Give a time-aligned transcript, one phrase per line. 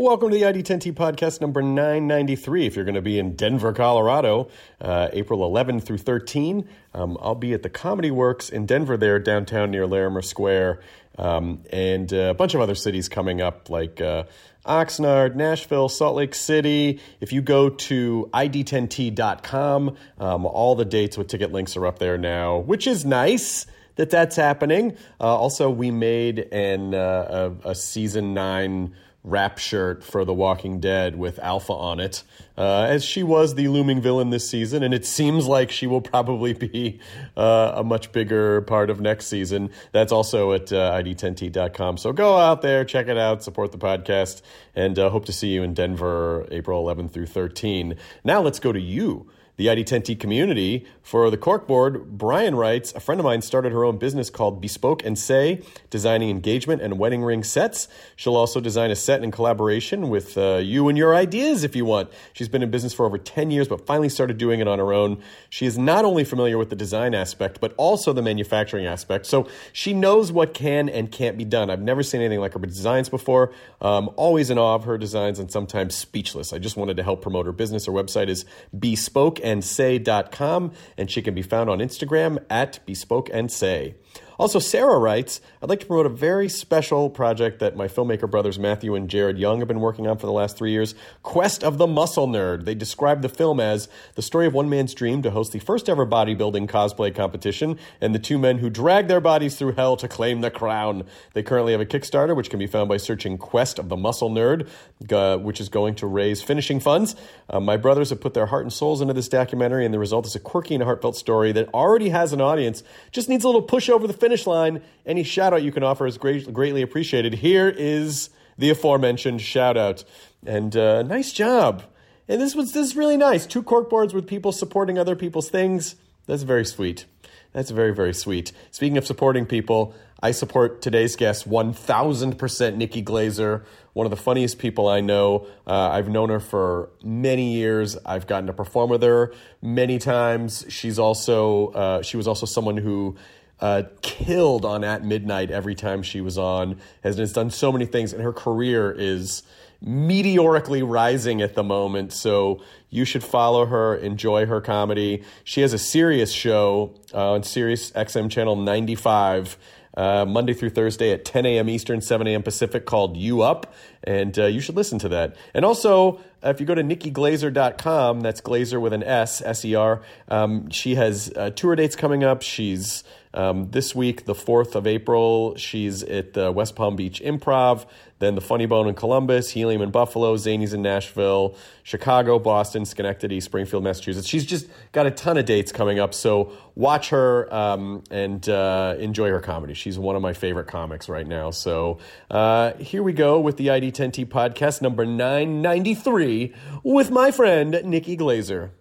[0.00, 2.66] Welcome to the ID10T podcast number 993.
[2.66, 4.48] If you're going to be in Denver, Colorado,
[4.80, 9.18] uh, April 11 through 13, um, I'll be at the Comedy Works in Denver, there
[9.18, 10.82] downtown near Larimer Square,
[11.18, 14.22] um, and uh, a bunch of other cities coming up like uh,
[14.64, 17.00] Oxnard, Nashville, Salt Lake City.
[17.20, 22.16] If you go to id10t.com, um, all the dates with ticket links are up there
[22.16, 24.96] now, which is nice that that's happening.
[25.20, 28.94] Uh, also, we made an uh, a, a season nine
[29.24, 32.22] wrap shirt for The Walking Dead with Alpha on it,
[32.56, 36.00] uh, as she was the looming villain this season, and it seems like she will
[36.00, 37.00] probably be
[37.36, 39.70] uh, a much bigger part of next season.
[39.92, 41.98] That's also at uh, id10t.com.
[41.98, 44.42] So go out there, check it out, support the podcast,
[44.74, 47.96] and uh, hope to see you in Denver April 11 through 13.
[48.24, 50.86] Now let's go to you the ID10T community.
[51.02, 55.04] For the corkboard, Brian writes, a friend of mine started her own business called Bespoke
[55.04, 57.88] and Say, designing engagement and wedding ring sets.
[58.14, 61.84] She'll also design a set in collaboration with uh, you and your ideas if you
[61.84, 62.10] want.
[62.32, 64.92] She's been in business for over 10 years, but finally started doing it on her
[64.92, 65.20] own.
[65.50, 69.26] She is not only familiar with the design aspect, but also the manufacturing aspect.
[69.26, 71.68] So she knows what can and can't be done.
[71.68, 73.52] I've never seen anything like her designs before.
[73.80, 76.52] Um, always in awe of her designs and sometimes speechless.
[76.52, 77.86] I just wanted to help promote her business.
[77.86, 78.44] Her website is
[78.78, 83.94] bespoke and say.com, and she can be found on Instagram at bespoke and say.
[84.38, 88.56] Also, Sarah writes, I'd like to promote a very special project that my filmmaker brothers
[88.56, 90.94] Matthew and Jared Young have been working on for the last three years
[91.24, 92.64] Quest of the Muscle Nerd.
[92.64, 95.88] They describe the film as the story of one man's dream to host the first
[95.88, 100.06] ever bodybuilding cosplay competition and the two men who drag their bodies through hell to
[100.06, 101.02] claim the crown.
[101.32, 104.30] They currently have a Kickstarter, which can be found by searching Quest of the Muscle
[104.30, 104.68] Nerd,
[105.10, 107.16] uh, which is going to raise finishing funds.
[107.50, 110.26] Uh, my brothers have put their heart and souls into this documentary, and the result
[110.26, 113.62] is a quirky and heartfelt story that already has an audience, just needs a little
[113.62, 114.82] push over the finish finish line.
[115.06, 117.32] Any shout out you can offer is great, greatly appreciated.
[117.32, 120.04] Here is the aforementioned shout out.
[120.44, 121.82] And uh, nice job.
[122.28, 123.46] And this was this is really nice.
[123.46, 125.96] Two corkboards with people supporting other people's things.
[126.26, 127.06] That's very sweet.
[127.54, 128.52] That's very, very sweet.
[128.70, 133.64] Speaking of supporting people, I support today's guest 1000% Nikki Glaser,
[133.94, 135.46] one of the funniest people I know.
[135.66, 137.96] Uh, I've known her for many years.
[138.04, 140.66] I've gotten to perform with her many times.
[140.68, 143.16] She's also, uh, she was also someone who
[143.60, 147.86] uh, killed on At Midnight every time she was on, has, has done so many
[147.86, 149.42] things, and her career is
[149.80, 152.12] meteorically rising at the moment.
[152.12, 155.22] So you should follow her, enjoy her comedy.
[155.44, 159.56] She has a serious show uh, on Sirius XM channel 95.
[159.96, 161.68] Uh, Monday through Thursday at 10 a.m.
[161.68, 162.44] Eastern, 7 a.m.
[162.44, 163.74] Pacific, called You Up.
[164.04, 165.36] And uh, you should listen to that.
[165.54, 169.74] And also, uh, if you go to nikkiglaser.com, that's Glaser with an S, S E
[169.74, 172.42] R, um, she has uh, tour dates coming up.
[172.42, 173.04] She's
[173.34, 177.86] um, this week, the 4th of April, she's at the West Palm Beach Improv,
[178.20, 183.38] then the Funny Bone in Columbus, Helium in Buffalo, Zanies in Nashville, Chicago, Boston, Schenectady,
[183.40, 184.26] Springfield, Massachusetts.
[184.26, 188.96] She's just got a ton of dates coming up, so watch her um, and uh,
[188.98, 189.74] enjoy her comedy.
[189.74, 191.50] She's one of my favorite comics right now.
[191.50, 191.98] So
[192.30, 198.72] uh, here we go with the ID10T podcast number 993 with my friend, Nikki Glaser.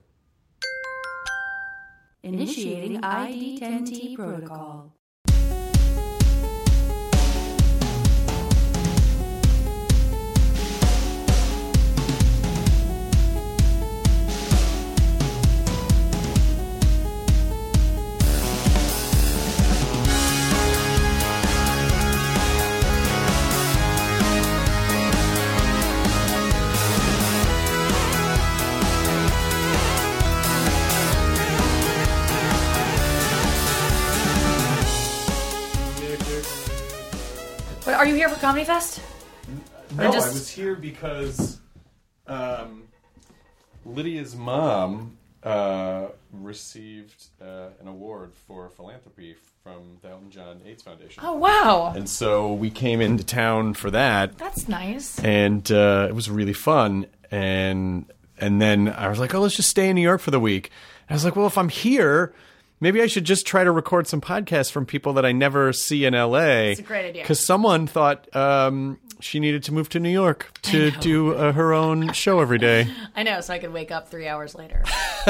[2.24, 4.97] Initiating ID10T protocol.
[37.98, 39.02] Are you here for Comedy Fest?
[39.96, 41.60] No, just- I was here because
[42.28, 42.84] um,
[43.86, 51.24] Lydia's mom uh, received uh, an award for philanthropy from the Elton John AIDS Foundation.
[51.26, 55.20] Oh wow, And so we came into town for that, that's nice.
[55.20, 57.08] and uh, it was really fun.
[57.32, 58.06] And
[58.38, 60.72] and then I was like, oh, let's just stay in New York for the week.
[61.08, 62.34] And I was like, well, if I'm here,
[62.80, 66.06] maybe I should just try to record some podcasts from people that I never see
[66.06, 66.38] in LA.
[66.72, 67.24] It's a great idea.
[67.24, 71.74] Because someone thought um, she needed to move to New York to do uh, her
[71.74, 72.88] own show every day.
[73.16, 74.84] I know, so I could wake up three hours later.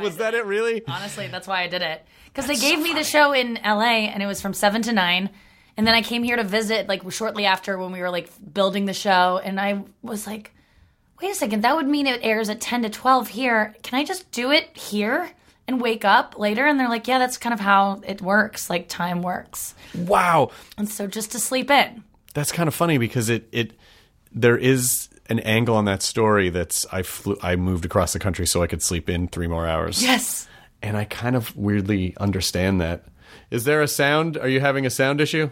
[0.00, 0.44] Was that it?
[0.44, 0.82] Really?
[0.86, 2.04] Honestly, that's why I did it.
[2.26, 5.30] Because they gave me the show in LA, and it was from seven to nine.
[5.76, 8.84] And then I came here to visit, like shortly after when we were like building
[8.84, 10.52] the show, and I was like,
[11.20, 13.74] "Wait a second, that would mean it airs at ten to twelve here.
[13.82, 15.28] Can I just do it here
[15.70, 18.68] and wake up later?" And they're like, "Yeah, that's kind of how it works.
[18.68, 20.50] Like time works." Wow.
[20.76, 22.02] And so just to sleep in.
[22.34, 23.72] That's kind of funny because it it
[24.32, 28.46] there is an angle on that story that's I flew I moved across the country
[28.46, 30.02] so I could sleep in three more hours.
[30.02, 30.48] Yes.
[30.82, 33.04] And I kind of weirdly understand that.
[33.50, 34.36] Is there a sound?
[34.36, 35.50] Are you having a sound issue?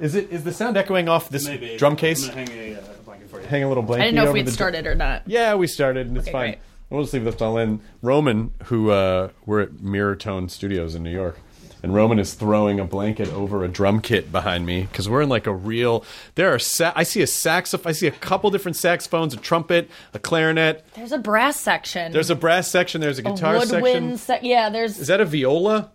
[0.00, 1.76] Is it is the sound echoing off this Maybe.
[1.76, 2.28] drum case?
[2.28, 3.46] I'm hang a uh, blanket for you.
[3.46, 4.02] Hang a little blanket.
[4.02, 5.22] I didn't know if we'd the dr- started or not.
[5.26, 6.50] Yeah, we started, and it's Okay, fine.
[6.52, 6.58] great.
[6.92, 7.80] We'll just leave this all in.
[8.02, 11.38] Roman, who uh, we're at Mirror Tone Studios in New York,
[11.82, 15.28] and Roman is throwing a blanket over a drum kit behind me because we're in
[15.30, 16.04] like a real.
[16.34, 17.88] There are sa- I see a saxophone.
[17.90, 20.84] I see a couple different saxophones, a trumpet, a clarinet.
[20.94, 22.12] There's a brass section.
[22.12, 23.00] There's a brass section.
[23.00, 23.82] There's a a guitar section.
[23.82, 24.98] woodwind se- yeah, there's.
[24.98, 25.90] Is that a viola?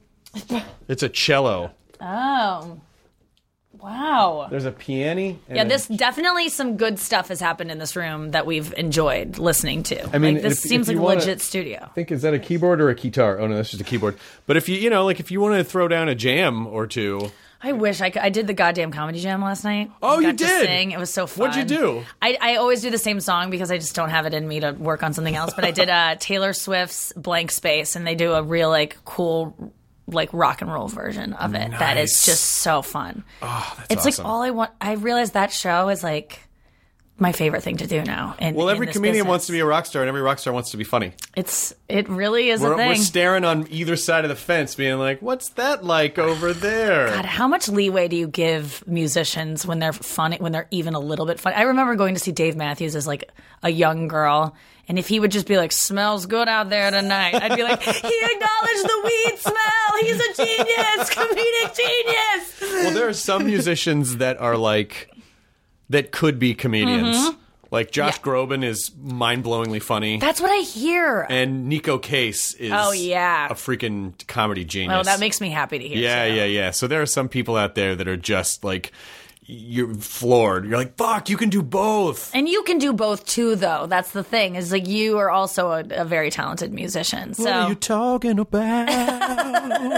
[0.88, 1.72] It's a cello.
[2.02, 2.80] Oh.
[3.88, 4.48] Wow.
[4.50, 5.22] There's a piano.
[5.48, 8.74] and Yeah, a- this definitely some good stuff has happened in this room that we've
[8.78, 10.10] enjoyed listening to.
[10.14, 11.80] I mean, like, this if- seems if like a wanna- legit studio.
[11.84, 13.40] I think is that a keyboard or a guitar?
[13.40, 14.18] Oh no, that's just a keyboard.
[14.46, 16.86] But if you you know like if you want to throw down a jam or
[16.88, 17.32] two,
[17.64, 18.22] I wish I could.
[18.22, 19.90] I did the goddamn comedy jam last night.
[20.04, 20.48] Oh, you did?
[20.68, 20.92] sing.
[20.92, 21.48] It was so fun.
[21.50, 22.06] What'd you do?
[22.22, 24.60] I, I always do the same song because I just don't have it in me
[24.60, 25.54] to work on something else.
[25.56, 29.74] But I did uh, Taylor Swift's "Blank Space," and they do a real like cool
[30.08, 33.24] like rock and roll version of it that is just so fun.
[33.42, 34.24] oh, that's it's awesome.
[34.24, 34.72] like all I want.
[34.80, 36.40] I realize that show is like
[37.20, 38.36] my favorite thing to do now.
[38.40, 39.28] In, well, every comedian business.
[39.28, 41.14] wants to be a rock star, and every rock star wants to be funny.
[41.36, 42.90] It's it really is We're, a thing.
[42.90, 47.08] we're staring on either side of the fence, being like, "What's that like over there?"
[47.08, 51.00] God, how much leeway do you give musicians when they're funny, when they're even a
[51.00, 51.56] little bit funny?
[51.56, 53.32] I remember going to see Dave Matthews as like
[53.64, 54.56] a young girl,
[54.88, 57.82] and if he would just be like, "Smells good out there tonight," I'd be like,
[57.82, 60.02] "He acknowledged the weed smell.
[60.02, 65.10] He's a genius, comedic genius." well, there are some musicians that are like
[65.90, 67.36] that could be comedians.
[67.70, 68.30] Like Josh Mm-hmm.
[68.30, 68.34] Yeah.
[68.34, 71.28] Groban is mind-blowingly funny, That's what I hear.
[71.30, 73.48] and Neko Case is Oh, yeah.
[73.50, 75.00] a freaking comedy genius.
[75.02, 75.98] oh, that makes me happy to hear.
[75.98, 76.34] Yeah, too.
[76.34, 76.72] yeah, yeah.
[76.72, 78.94] So there are some people out there that are just like
[79.50, 80.66] you're floored.
[80.66, 83.88] You're like, "Fuck, you can do both." And you can do both too, though.
[83.88, 84.56] That's the thing.
[84.56, 87.34] Is like you are also a, a very talented musician.
[87.34, 88.88] So What are you talking about?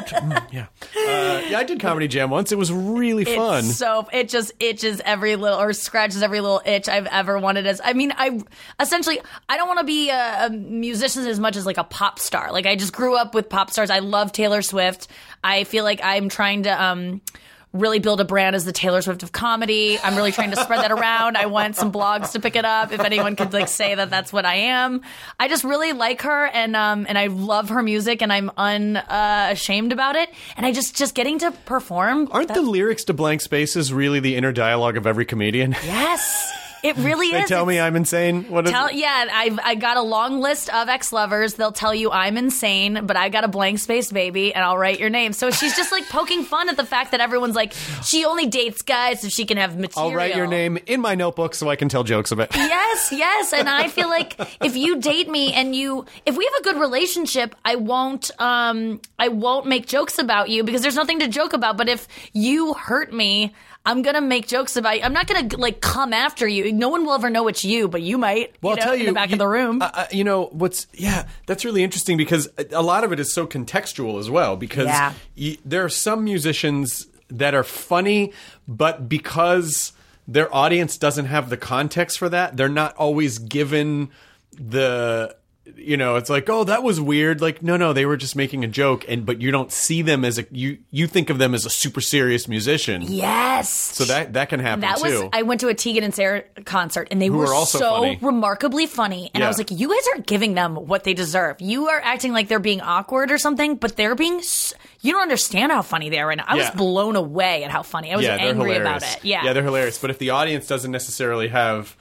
[0.09, 1.59] Mm, yeah, uh, yeah.
[1.59, 2.51] I did comedy jam once.
[2.51, 3.65] It was really fun.
[3.65, 7.65] It's so it just itches every little or scratches every little itch I've ever wanted
[7.67, 8.41] as I mean I
[8.79, 12.19] essentially I don't want to be a, a musician as much as like a pop
[12.19, 15.07] star like I just grew up with pop stars I love Taylor Swift
[15.43, 17.21] I feel like I'm trying to um
[17.71, 19.99] really build a brand as the Taylor Swift of comedy.
[20.03, 21.37] I'm really trying to spread that around.
[21.37, 24.33] I want some blogs to pick it up if anyone could like say that that's
[24.33, 25.01] what I am.
[25.39, 28.97] I just really like her and um and I love her music and I'm unashamed
[29.09, 30.29] uh, ashamed about it.
[30.57, 34.35] And I just just getting to perform Aren't the lyrics to Blank Spaces really the
[34.35, 35.75] inner dialogue of every comedian?
[35.83, 36.51] Yes,
[36.83, 37.33] it really is.
[37.33, 37.49] they is.
[37.49, 38.45] tell me I'm insane.
[38.45, 41.55] What Tell, yeah, I've I got a long list of ex lovers.
[41.55, 44.99] They'll tell you I'm insane, but I got a blank space baby, and I'll write
[44.99, 45.33] your name.
[45.33, 47.73] So she's just like poking fun at the fact that everyone's like,
[48.03, 50.09] she only dates guys so she can have material.
[50.09, 52.55] I'll write your name in my notebook so I can tell jokes about.
[52.69, 56.53] Yes, yes, and I feel like if you date me and you, if we have
[56.59, 61.19] a good relationship, I won't, um, I won't make jokes about you because there's nothing
[61.19, 61.77] to joke about.
[61.77, 63.53] But if you hurt me.
[63.85, 65.03] I'm gonna make jokes about you.
[65.03, 66.71] I'm not gonna like come after you.
[66.73, 68.55] No one will ever know it's you, but you might.
[68.61, 69.81] Well, you know, I'll tell in you, the back you- of the room.
[69.81, 70.85] Uh, you know what's?
[70.93, 74.55] Yeah, that's really interesting because a- lot of it is so contextual as well.
[74.57, 75.13] Because Yeah.
[75.37, 78.33] y- there are some musicians that are funny,
[78.67, 79.93] but because
[80.27, 84.09] their audience doesn't have the context for that, they're not always given
[84.51, 85.35] the.
[85.75, 87.41] You know, it's like, oh, that was weird.
[87.41, 90.23] Like, no, no, they were just making a joke, and but you don't see them
[90.25, 93.01] as a you you think of them as a super serious musician.
[93.03, 93.69] yes.
[93.69, 95.29] So that that can happen that was.
[95.33, 98.19] I went to a Tegan and Sara concert, and they were are also so funny.
[98.21, 99.29] remarkably funny.
[99.33, 101.61] And I was like, "You guys aren't giving them what they deserve.
[101.61, 104.37] You are acting like they're being awkward or something, but they're being.
[104.39, 106.45] s- You don't understand how funny they are right now.
[106.47, 106.75] I was Yeah.
[106.75, 108.11] blown away at how funny.
[108.11, 109.19] I was yeah, angry about it.
[109.23, 109.97] Yeah, yeah, they're hilarious.
[109.97, 111.95] But if the audience doesn't necessarily have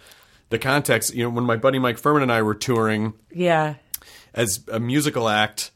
[0.50, 3.74] the context, you know, when my buddy Mike Phirman and I were touring yeah.
[4.34, 5.70] as a musical act,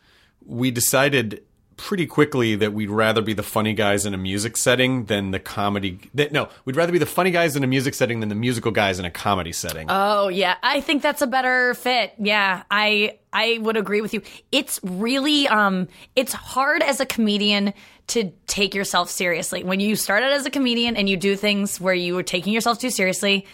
[0.46, 1.42] we decided
[1.76, 5.40] pretty quickly that we'd rather be the funny guys in a music setting than the
[5.40, 5.98] comedy.
[6.14, 8.70] That, no, we'd rather be the funny guys in a music setting than the musical
[8.70, 9.86] guys in a comedy setting.
[9.90, 12.14] Oh yeah, I think that's a better fit.
[12.18, 14.22] Yeah, I I would agree with you.
[14.52, 17.74] It's really um it's hard as a comedian
[18.08, 19.64] to take yourself seriously.
[19.64, 22.52] When you start out as a comedian and you do things where you are taking
[22.52, 23.46] yourself too seriously,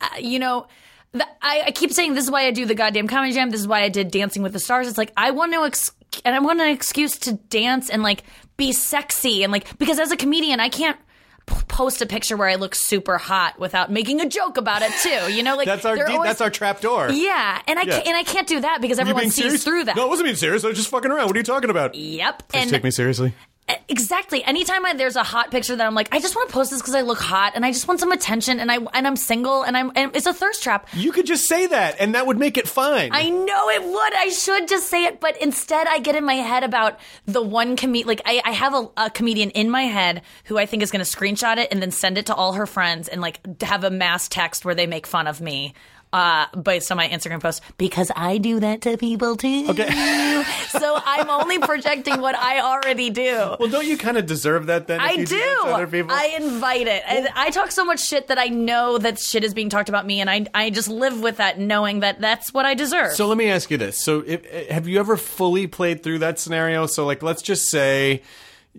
[0.00, 0.66] Uh, you know,
[1.12, 3.50] the, I, I keep saying this is why I do the goddamn comedy jam.
[3.50, 4.86] This is why I did Dancing with the Stars.
[4.88, 5.92] It's like I want to ex-
[6.24, 8.22] and I want an excuse to dance and like
[8.56, 10.96] be sexy and like because as a comedian I can't
[11.46, 14.92] p- post a picture where I look super hot without making a joke about it
[15.02, 15.32] too.
[15.32, 17.10] You know, like that's our de- always- that's our trap door.
[17.10, 17.94] yeah, and I Yeah.
[17.96, 19.64] Can't, and I can't do that because everyone sees serious?
[19.64, 19.96] through that.
[19.96, 20.64] No, I wasn't being serious.
[20.64, 21.26] I was just fucking around.
[21.26, 21.94] What are you talking about?
[21.94, 23.34] Yep, Please and take me seriously.
[23.88, 24.44] Exactly.
[24.44, 26.80] Anytime I, there's a hot picture that I'm like, I just want to post this
[26.80, 29.62] because I look hot and I just want some attention and I and I'm single
[29.62, 30.88] and I'm and it's a thirst trap.
[30.94, 33.10] You could just say that, and that would make it fine.
[33.12, 34.14] I know it would.
[34.14, 37.76] I should just say it, but instead I get in my head about the one
[37.76, 38.08] comedian.
[38.08, 41.04] Like I, I have a, a comedian in my head who I think is going
[41.04, 43.90] to screenshot it and then send it to all her friends and like have a
[43.90, 45.74] mass text where they make fun of me.
[46.12, 49.66] Uh, based on my Instagram post, because I do that to people too.
[49.68, 49.88] Okay.
[50.68, 53.54] so I'm only projecting what I already do.
[53.60, 54.98] well, don't you kind of deserve that then?
[54.98, 55.40] I do.
[55.66, 56.10] other people?
[56.12, 57.04] I invite it.
[57.06, 60.04] And I talk so much shit that I know that shit is being talked about
[60.04, 63.12] me, and I I just live with that, knowing that that's what I deserve.
[63.12, 66.40] So let me ask you this: So, if, have you ever fully played through that
[66.40, 66.86] scenario?
[66.86, 68.22] So, like, let's just say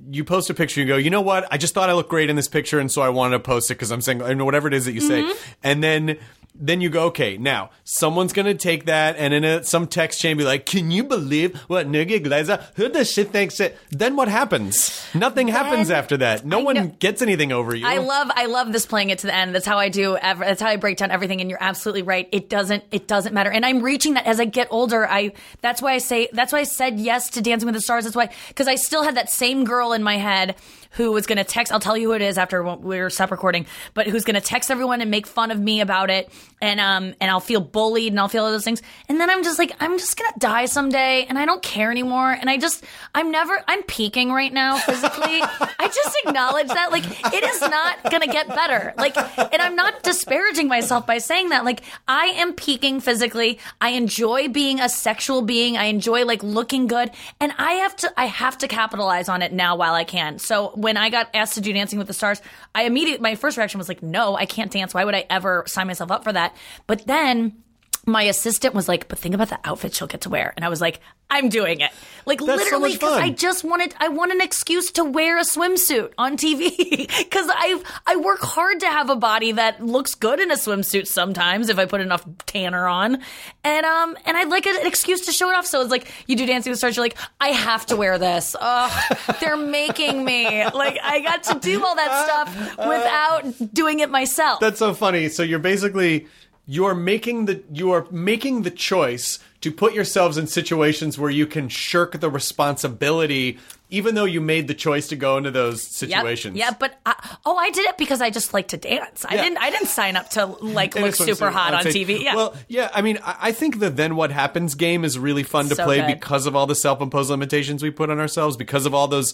[0.09, 1.47] you post a picture, you go, you know what?
[1.49, 3.71] I just thought I looked great in this picture, and so I wanted to post
[3.71, 5.51] it because I'm single, and whatever it is that you say, Mm-hmm.
[5.63, 6.17] and then.
[6.53, 10.37] Then you go, okay, now someone's gonna take that and in a, some text chain
[10.37, 13.77] be like, can you believe what Nugget Glaser, who the shit thinks it?
[13.89, 15.03] Then what happens?
[15.15, 16.45] Nothing happens after that.
[16.45, 17.85] No I one know- gets anything over you.
[17.87, 19.55] I love I love this playing it to the end.
[19.55, 20.17] That's how I do.
[20.17, 21.41] Ever, that's how I break down everything.
[21.41, 22.27] And you're absolutely right.
[22.31, 23.49] It doesn't it doesn't matter.
[23.49, 25.07] And I'm reaching that as I get older.
[25.07, 25.31] I
[25.61, 28.03] that's why I say that's why I said yes to Dancing with the Stars.
[28.03, 30.55] That's why because I still had that same girl in my head
[30.91, 31.71] who was going to text.
[31.71, 33.65] I'll tell you who it is after we're stop recording.
[33.93, 36.31] But who's going to text everyone and make fun of me about it.
[36.61, 38.81] And um and I'll feel bullied and I'll feel all those things.
[39.09, 41.25] And then I'm just like I'm just gonna die someday.
[41.27, 42.31] And I don't care anymore.
[42.31, 42.83] And I just
[43.15, 45.41] I'm never I'm peaking right now physically.
[45.41, 48.93] I just acknowledge that like it is not gonna get better.
[48.97, 51.65] Like, and I'm not disparaging myself by saying that.
[51.65, 53.59] Like, I am peaking physically.
[53.79, 55.77] I enjoy being a sexual being.
[55.77, 58.13] I enjoy like looking good, and I have to.
[58.17, 60.39] I have to capitalize on it now while I can.
[60.39, 62.41] So when I got asked to do Dancing with the Stars,
[62.73, 64.93] I immediately my first reaction was like, no, I can't dance.
[64.93, 66.55] Why would I ever sign myself up for that?
[66.87, 67.63] But then
[68.05, 70.53] my assistant was like, but think about the outfit she'll get to wear.
[70.55, 71.91] And I was like, I'm doing it.
[72.25, 73.23] Like That's literally, because fun.
[73.23, 77.07] I just wanted, I want an excuse to wear a swimsuit on TV.
[77.31, 81.07] Cause I, I work hard to have a body that looks good in a swimsuit
[81.07, 83.19] sometimes if I put enough tanner on.
[83.63, 85.67] And, um, and I'd like an excuse to show it off.
[85.67, 88.55] So it's like, you do Dancing with Stars, you're like, I have to wear this.
[88.59, 90.65] Ugh, they're making me.
[90.65, 94.59] Like, I got to do all that stuff without doing it myself.
[94.59, 95.29] That's so funny.
[95.29, 96.27] So you're basically
[96.75, 101.45] you're making the you are making the choice to put yourselves in situations where you
[101.45, 103.59] can shirk the responsibility
[103.93, 106.55] even though you made the choice to go into those situations.
[106.55, 106.65] Yep.
[106.71, 107.13] Yeah, but I,
[107.45, 109.25] oh, I did it because I just like to dance.
[109.25, 109.43] I Yeah.
[109.43, 109.57] didn't.
[109.57, 112.23] I didn't sign up to like look super hot on TV.
[112.23, 112.35] Yeah.
[112.37, 112.89] Well, yeah.
[112.93, 115.83] I mean, I I think the then what happens game is really fun to So
[115.83, 116.07] play good.
[116.07, 119.33] because of all the self-imposed limitations we put on ourselves, because of all those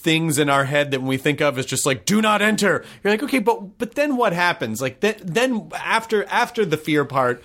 [0.00, 2.84] things in our head that when we think of as just like do not enter.
[3.02, 4.80] You're like, okay, but but then what happens?
[4.80, 7.42] Like then then after after the fear part.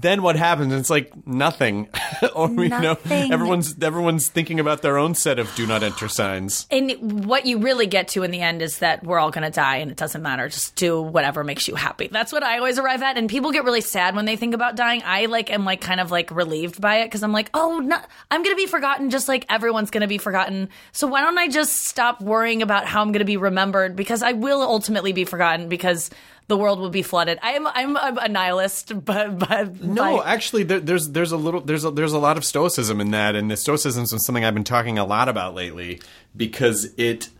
[0.00, 0.72] Then what happens?
[0.72, 1.88] It's like nothing,
[2.34, 6.66] or you know, everyone's everyone's thinking about their own set of "do not enter" signs.
[6.70, 9.50] and what you really get to in the end is that we're all going to
[9.50, 10.48] die and it doesn't matter.
[10.48, 12.08] Just do whatever makes you happy.
[12.08, 13.16] That's what I always arrive at.
[13.16, 15.02] And people get really sad when they think about dying.
[15.04, 17.98] I like am like kind of like relieved by it because I'm like, oh, no,
[18.30, 20.68] I'm going to be forgotten just like everyone's going to be forgotten.
[20.92, 24.22] So why don't I just stop worrying about how I'm going to be remembered because
[24.22, 26.10] I will ultimately be forgotten because
[26.46, 27.38] the world will be flooded.
[27.42, 31.60] I am I'm a nihilist, but but No, by- actually, there, there's there's a little
[31.60, 34.54] there's a, there's a lot of stoicism in that, and the stoicism is something I've
[34.54, 36.00] been talking a lot about lately
[36.36, 37.30] because it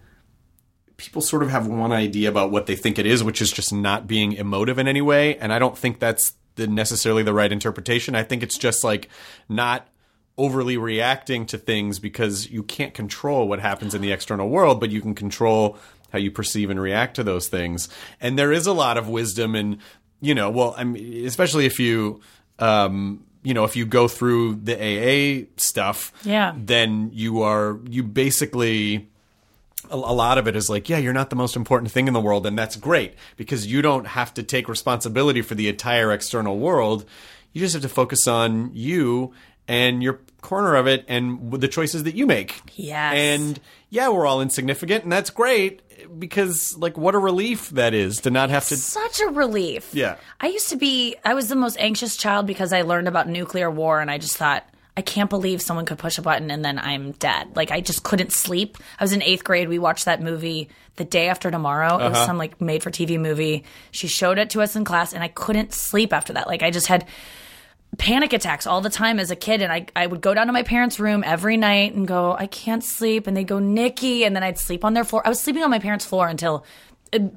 [0.96, 3.72] people sort of have one idea about what they think it is, which is just
[3.72, 7.50] not being emotive in any way, and I don't think that's the necessarily the right
[7.52, 8.14] interpretation.
[8.14, 9.08] I think it's just like
[9.48, 9.88] not
[10.36, 14.90] overly reacting to things because you can't control what happens in the external world, but
[14.90, 15.78] you can control
[16.14, 17.88] how you perceive and react to those things.
[18.20, 19.80] And there is a lot of wisdom in,
[20.20, 22.20] you know, well, I mean, especially if you,
[22.60, 26.54] um, you know, if you go through the AA stuff, Yeah.
[26.56, 29.08] then you are, you basically,
[29.90, 32.14] a, a lot of it is like, yeah, you're not the most important thing in
[32.14, 36.12] the world, and that's great because you don't have to take responsibility for the entire
[36.12, 37.04] external world.
[37.52, 39.32] You just have to focus on you
[39.66, 42.60] and your corner of it and the choices that you make.
[42.76, 43.14] Yes.
[43.14, 45.80] And yeah, we're all insignificant, and that's great
[46.18, 48.76] because, like, what a relief that is to not have to.
[48.76, 49.90] such a relief.
[49.94, 50.16] Yeah.
[50.40, 53.70] I used to be, I was the most anxious child because I learned about nuclear
[53.70, 54.64] war and I just thought,
[54.96, 57.56] I can't believe someone could push a button and then I'm dead.
[57.56, 58.78] Like, I just couldn't sleep.
[59.00, 59.68] I was in eighth grade.
[59.68, 61.96] We watched that movie the day after tomorrow.
[61.96, 62.10] It Uh-huh.
[62.10, 63.64] was some like made for TV movie.
[63.90, 66.46] She showed it to us in class and I couldn't sleep after that.
[66.46, 67.06] Like, I just had
[67.98, 70.52] panic attacks all the time as a kid and I, I would go down to
[70.52, 74.34] my parents' room every night and go, I can't sleep and they'd go, Nikki and
[74.34, 75.22] then I'd sleep on their floor.
[75.24, 76.64] I was sleeping on my parents' floor until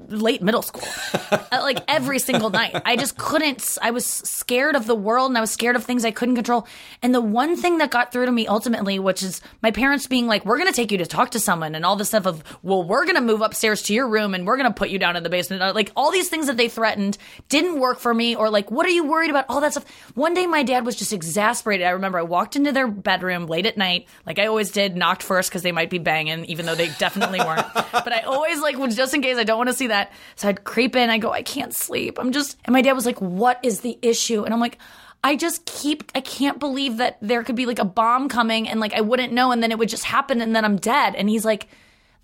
[0.10, 0.88] late middle school,
[1.32, 2.80] uh, like every single night.
[2.86, 3.78] I just couldn't.
[3.82, 6.68] I was scared of the world and I was scared of things I couldn't control.
[7.02, 10.28] And the one thing that got through to me ultimately, which is my parents being
[10.28, 12.44] like, "We're going to take you to talk to someone," and all this stuff of,
[12.64, 15.00] "Well, we're going to move upstairs to your room and we're going to put you
[15.00, 17.18] down in the basement," Uh, like all these things that they threatened
[17.50, 18.36] didn't work for me.
[18.36, 19.46] Or like, what are you worried about?
[19.50, 19.86] All that stuff.
[20.16, 21.86] One day, my dad was just exasperated.
[21.86, 25.24] I remember I walked into their bedroom late at night, like I always did, knocked
[25.24, 27.68] first because they might be banging, even though they definitely weren't.
[27.74, 30.12] but I always like, just in case I don't want to see that.
[30.36, 31.10] So I'd creep in.
[31.10, 32.18] I go, I can't sleep.
[32.20, 34.78] I'm just, and my dad was like, "What is the issue?" And I'm like.
[35.24, 38.80] I just keep I can't believe that there could be like a bomb coming and
[38.80, 41.16] like I wouldn't know and then it would just happen and then I'm dead.
[41.16, 41.68] And he's like,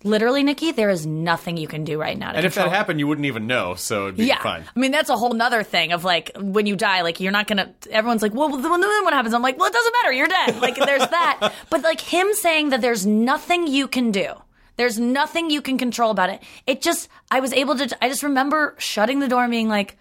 [0.04, 2.30] literally, Nikki, there is nothing you can do right now.
[2.30, 4.64] To And if that it." happened, you wouldn't even know, so it'd be yeah, fine.
[4.74, 7.48] I mean that's a whole nother thing of like when you die, like you're not
[7.48, 7.74] gonna.
[7.90, 9.34] Everyone's like, well, then then what happens?
[9.34, 10.12] I'm like, well, it doesn't matter.
[10.12, 10.60] You're dead.
[10.62, 11.52] Like there's that.
[11.70, 14.34] But like him saying that there's nothing you can do.
[14.76, 16.42] There's nothing you can control about it.
[16.66, 19.96] It just, I was able to, I just remember shutting the door and being like,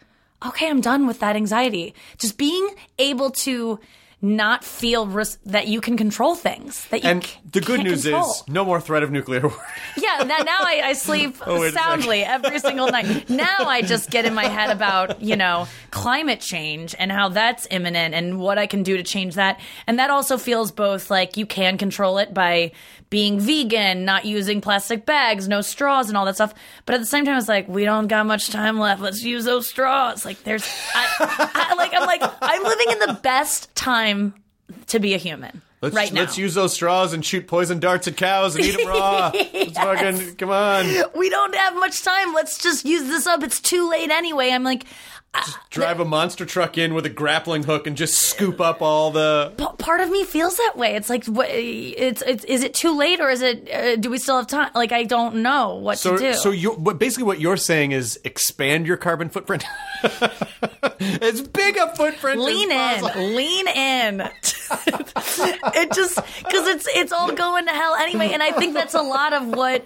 [0.45, 1.93] okay, I'm done with that anxiety.
[2.17, 3.79] Just being able to
[4.23, 6.85] not feel ris- that you can control things.
[6.87, 8.31] That you And c- the good news control.
[8.31, 9.65] is no more threat of nuclear war.
[9.97, 13.29] Yeah, that now I, I sleep Oh, soundly every single night.
[13.29, 17.67] Now I just get in my head about, you know, climate change and how that's
[17.69, 19.59] imminent and what I can do to change that.
[19.87, 22.71] And that also feels both like you can control it by
[23.09, 26.53] being vegan, not using plastic bags, no straws and all that stuff.
[26.85, 29.01] But at the same time, it's like, we don't got much time left.
[29.01, 30.25] Let's use those straws.
[30.25, 30.65] Like there's,
[30.95, 34.12] I, I, like, I'm like, I'm living in the best time
[34.87, 35.61] to be a human.
[35.81, 36.21] Let's, right now.
[36.21, 39.31] let's use those straws and shoot poison darts at cows and eat them raw.
[39.53, 40.85] Let's fucking, come on.
[41.13, 42.33] we don't have much time.
[42.33, 43.43] Let's just use this up.
[43.43, 44.51] It's too late anyway.
[44.51, 44.85] I'm like,
[45.71, 49.51] Drive a monster truck in with a grappling hook and just scoop up all the.
[49.57, 50.95] p- part of me feels that way.
[50.95, 54.19] It's like, what, it's, it's, is it too late or is it, uh, do we
[54.19, 54.69] still have time?
[54.75, 56.33] Like, I don't know what So, to do.
[56.35, 59.65] so you, basically, what you're saying is expand your carbon footprint.
[60.99, 62.39] as big a footprint.
[62.39, 64.21] as lean in, lean in.
[64.85, 68.29] it just, cause it's, it's all going to hell anyway.
[68.33, 69.85] And I think that's a lot of what,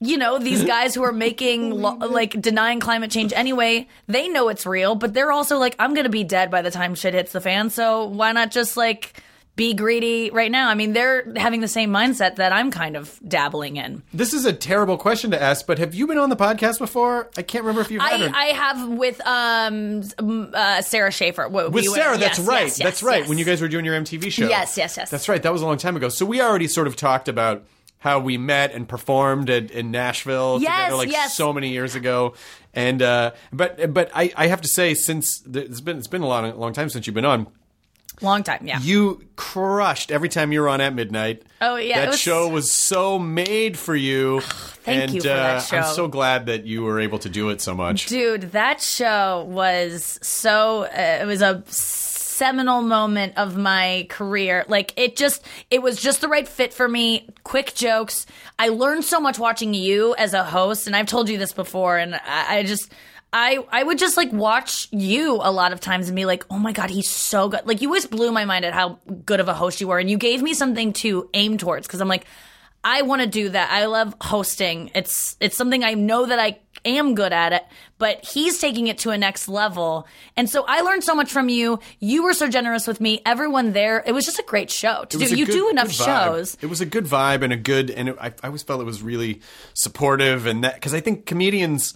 [0.00, 4.48] you know, these guys who are making, lo- like, denying climate change anyway, they know
[4.48, 7.12] it's real, but they're also like, I'm going to be dead by the time shit
[7.14, 7.68] hits the fan.
[7.70, 9.12] So why not just, like,
[9.56, 10.70] be greedy right now?
[10.70, 14.02] I mean, they're having the same mindset that I'm kind of dabbling in.
[14.14, 17.28] This is a terrible question to ask, but have you been on the podcast before?
[17.36, 18.10] I can't remember if you have.
[18.22, 21.46] I, I have with um um, uh, Sara Schaefer.
[21.46, 22.62] What, with we were- Sara, that's yes, right.
[22.62, 23.20] yes, yes, that's right.
[23.20, 23.28] yes.
[23.28, 24.48] When you guys were doing your MTV show.
[24.48, 25.10] Yes, yes, yes.
[25.10, 25.42] That's right.
[25.42, 26.08] That was a long time ago.
[26.08, 27.62] So we already sort of talked about
[28.00, 31.36] how we met and performed at, in Nashville Yes, together like yes.
[31.36, 32.34] so many years ago.
[32.74, 36.26] And uh, but but I, I have to say since it's been it's been a
[36.28, 37.46] long long time since you've been on.
[38.22, 38.80] long time, yeah.
[38.80, 41.42] You crushed every time you were on at midnight.
[41.60, 44.40] Oh, yeah, that was- show was so made for you.
[44.82, 45.76] Thank and, you for that uh, show.
[45.78, 48.06] I'm so glad that you were able to do it so much.
[48.06, 50.84] Dude, that show was so.
[50.84, 51.62] Uh, it was a
[52.40, 54.64] seminal moment of my career.
[54.66, 57.28] Like it just, it was just the right fit for me.
[57.44, 58.24] Quick jokes.
[58.58, 61.98] I learned so much watching you as a host, and I've told you this before,
[61.98, 62.90] and I, I just.
[63.32, 66.58] I, I would just like watch you a lot of times and be like, oh
[66.58, 67.64] my God, he's so good.
[67.64, 70.00] Like, you always blew my mind at how good of a host you were.
[70.00, 72.24] And you gave me something to aim towards because I'm like,
[72.82, 73.70] I want to do that.
[73.70, 74.90] I love hosting.
[74.96, 77.64] It's it's something I know that I am good at it,
[77.98, 80.06] but he's taking it to a next level.
[80.36, 81.78] And so I learned so much from you.
[81.98, 83.20] You were so generous with me.
[83.26, 84.02] Everyone there.
[84.06, 85.36] It was just a great show to do.
[85.36, 86.56] You good- do enough shows.
[86.60, 88.84] It was a good vibe and a good, and it, I, I always felt it
[88.84, 89.40] was really
[89.74, 91.94] supportive and that because I think comedians,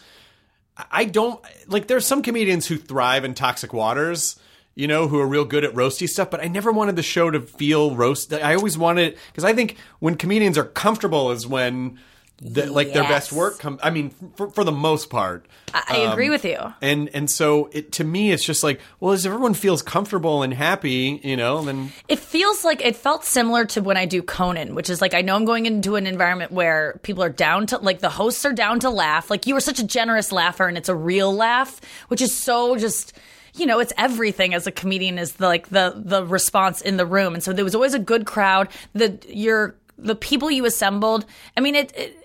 [0.91, 1.87] I don't like.
[1.87, 4.39] There's some comedians who thrive in toxic waters.
[4.77, 7.31] You know, who are real good at roasty stuff, but I never wanted the show
[7.31, 8.33] to feel roast.
[8.33, 12.01] I always wanted because I think when comedians are comfortable is when
[12.41, 13.79] the, like their best work come.
[13.83, 16.59] I mean, for, for the most part, I, I agree um, with you.
[16.83, 20.53] and and so it to me it's just like well, as everyone feels comfortable and
[20.53, 24.75] happy, you know, then It feels like it felt similar to when I do Conan,
[24.75, 27.79] which is like I know I'm going into an environment where people are down to
[27.79, 29.31] like the hosts are down to laugh.
[29.31, 32.77] Like you were such a generous laugher and it's a real laugh, which is so
[32.77, 33.17] just
[33.57, 37.07] you know, it's everything as a comedian is the, like the the response in the
[37.07, 37.35] room.
[37.35, 38.69] And so there was always a good crowd.
[38.93, 41.25] The your the people you assembled.
[41.57, 42.24] I mean it, it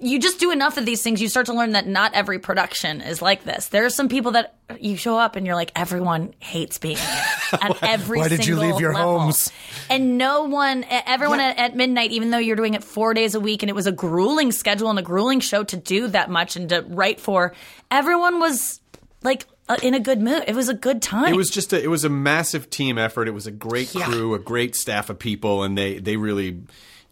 [0.00, 3.00] you just do enough of these things, you start to learn that not every production
[3.00, 3.68] is like this.
[3.68, 7.24] There are some people that you show up and you're like, everyone hates being here.
[7.60, 9.18] At every why did you leave your level.
[9.20, 9.50] homes?
[9.90, 13.40] And no one, everyone at, at midnight, even though you're doing it four days a
[13.40, 16.56] week and it was a grueling schedule and a grueling show to do that much
[16.56, 17.54] and to write for,
[17.90, 18.80] everyone was
[19.22, 20.44] like uh, in a good mood.
[20.46, 21.32] It was a good time.
[21.32, 23.26] It was just a, it was a massive team effort.
[23.28, 24.04] It was a great Yeah.
[24.04, 26.60] crew, a great staff of people, and they they really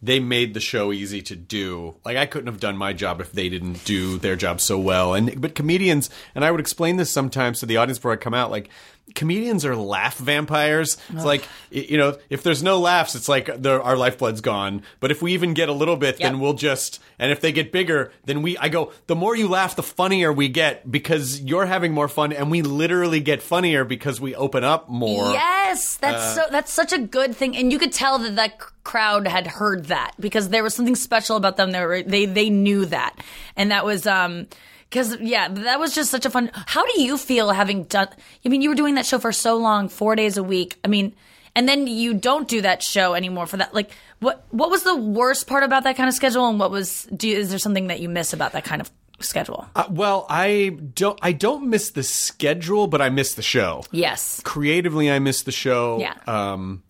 [0.06, 1.96] they made the show easy to do.
[2.04, 5.14] Like I couldn't have done my job if they didn't do their job so well.
[5.14, 8.34] And but comedians, and I would explain this sometimes to the audience before I come
[8.34, 8.68] out, like
[9.14, 10.96] comedians are laugh vampires.
[11.10, 14.82] It's like you know, if there's no laughs, it's like the, our lifeblood's gone.
[15.00, 17.00] But if we even get a little bit, then we'll just.
[17.18, 18.58] And if they get bigger, then we.
[18.58, 18.92] I go.
[19.06, 22.62] The more you laugh, the funnier we get because you're having more fun, and we
[22.62, 25.32] literally get funnier because we open up more.
[25.32, 29.26] Yes, that's so that's such a good thing, and you could tell that that crowd
[29.26, 31.72] had heard that because there was something special about them.
[31.72, 33.18] They were, they they knew that,
[33.56, 34.46] and that was um
[34.90, 36.50] because yeah, that was just such a fun.
[36.54, 38.08] How do you feel having done?
[38.44, 40.78] I mean, you were doing that show for so long, four days a week.
[40.84, 41.14] I mean,
[41.54, 43.74] and then you don't do that show anymore for that.
[43.74, 47.04] Like, what what was the worst part about that kind of schedule, and what was?
[47.16, 49.66] Do you, is there something that you miss about that kind of schedule?
[49.74, 51.18] Uh, well, I don't.
[51.22, 53.84] I don't miss the schedule, but I miss the show.
[53.90, 54.40] yes.
[54.44, 55.98] creatively I miss the show.
[56.00, 56.14] Yeah.
[56.26, 56.82] Um,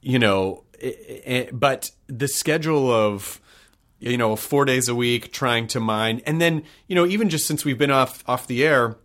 [0.00, 0.96] you know, i-
[1.26, 3.40] i- but the schedule of
[3.98, 7.46] you know four days a week trying to mine, and then you know even just
[7.46, 8.96] since we've been off off the air,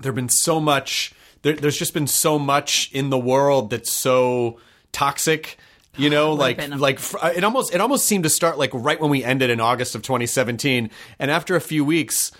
[0.00, 1.12] there've been so much.
[1.42, 4.58] There, there's just been so much in the world that's so
[4.92, 5.58] toxic.
[5.98, 7.00] You know, like like
[7.34, 10.02] it almost it almost seemed to start like right when we ended in August of
[10.02, 12.32] 2017, and after a few weeks,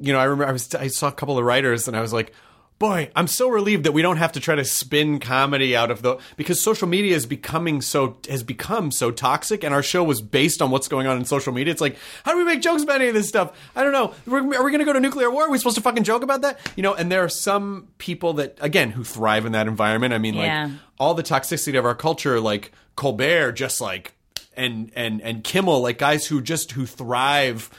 [0.00, 2.14] you know, I remember I was I saw a couple of writers, and I was
[2.14, 2.32] like,
[2.78, 6.02] boy, I'm so relieved that we don't have to try to spin comedy out of
[6.02, 10.20] the because social media is becoming so has become so toxic, and our show was
[10.20, 11.70] based on what's going on in social media.
[11.72, 13.56] It's like, how do we make jokes about any of this stuff?
[13.74, 14.12] I don't know.
[14.26, 15.44] We're, are we going to go to nuclear war?
[15.44, 16.58] Are we supposed to fucking joke about that?
[16.76, 20.12] You know, and there are some people that again who thrive in that environment.
[20.12, 20.64] I mean, Yeah.
[20.64, 24.14] like all the toxicity of our culture, like Colbert, just like
[24.56, 27.70] and and and Kimmel, like guys who just who thrive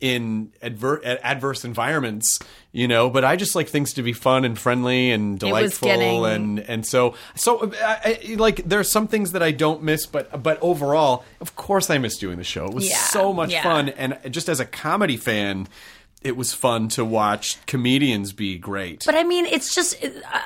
[0.00, 2.38] in adver- adverse environments,
[2.72, 3.10] you know.
[3.10, 6.86] But I just like things to be fun and friendly and delightful, getting- and and
[6.86, 10.58] so so I, I, like there are some things that I don't miss, but but
[10.62, 12.66] overall, of course, I miss doing the show.
[12.66, 13.62] It was Yeah, so much yeah.
[13.62, 15.68] fun, and just as a comedy fan.
[16.24, 19.02] It was fun to watch comedians be great.
[19.06, 19.96] But I mean, it's just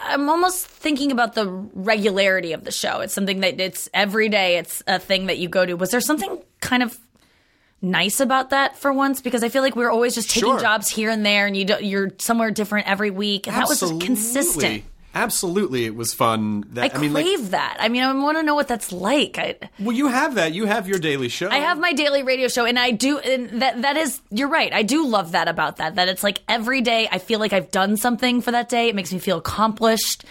[0.04, 3.00] I'm almost thinking about the regularity of the show.
[3.00, 4.56] It's something that it's every day.
[4.56, 5.74] It's a thing that you go to.
[5.74, 6.98] Was there something kind of
[7.82, 9.20] nice about that for once?
[9.20, 10.60] Because I feel like we're always just taking Sure.
[10.60, 13.80] jobs here and there, and you do, you're somewhere different every week, and that was
[13.80, 14.84] just consistent.
[15.14, 16.64] Absolutely, it was fun.
[16.74, 17.78] That, I, mean, crave like, that.
[17.80, 19.38] I mean, I want to know what that's like.
[19.38, 20.52] I, well, you have that.
[20.52, 21.48] You have your daily show.
[21.48, 23.18] I have my daily radio show, and I do.
[23.18, 24.70] And that that is, you're right.
[24.74, 25.94] I do love that about that.
[25.94, 28.90] That it's like every day I feel like I've done something for that day.
[28.90, 30.26] It makes me feel accomplished.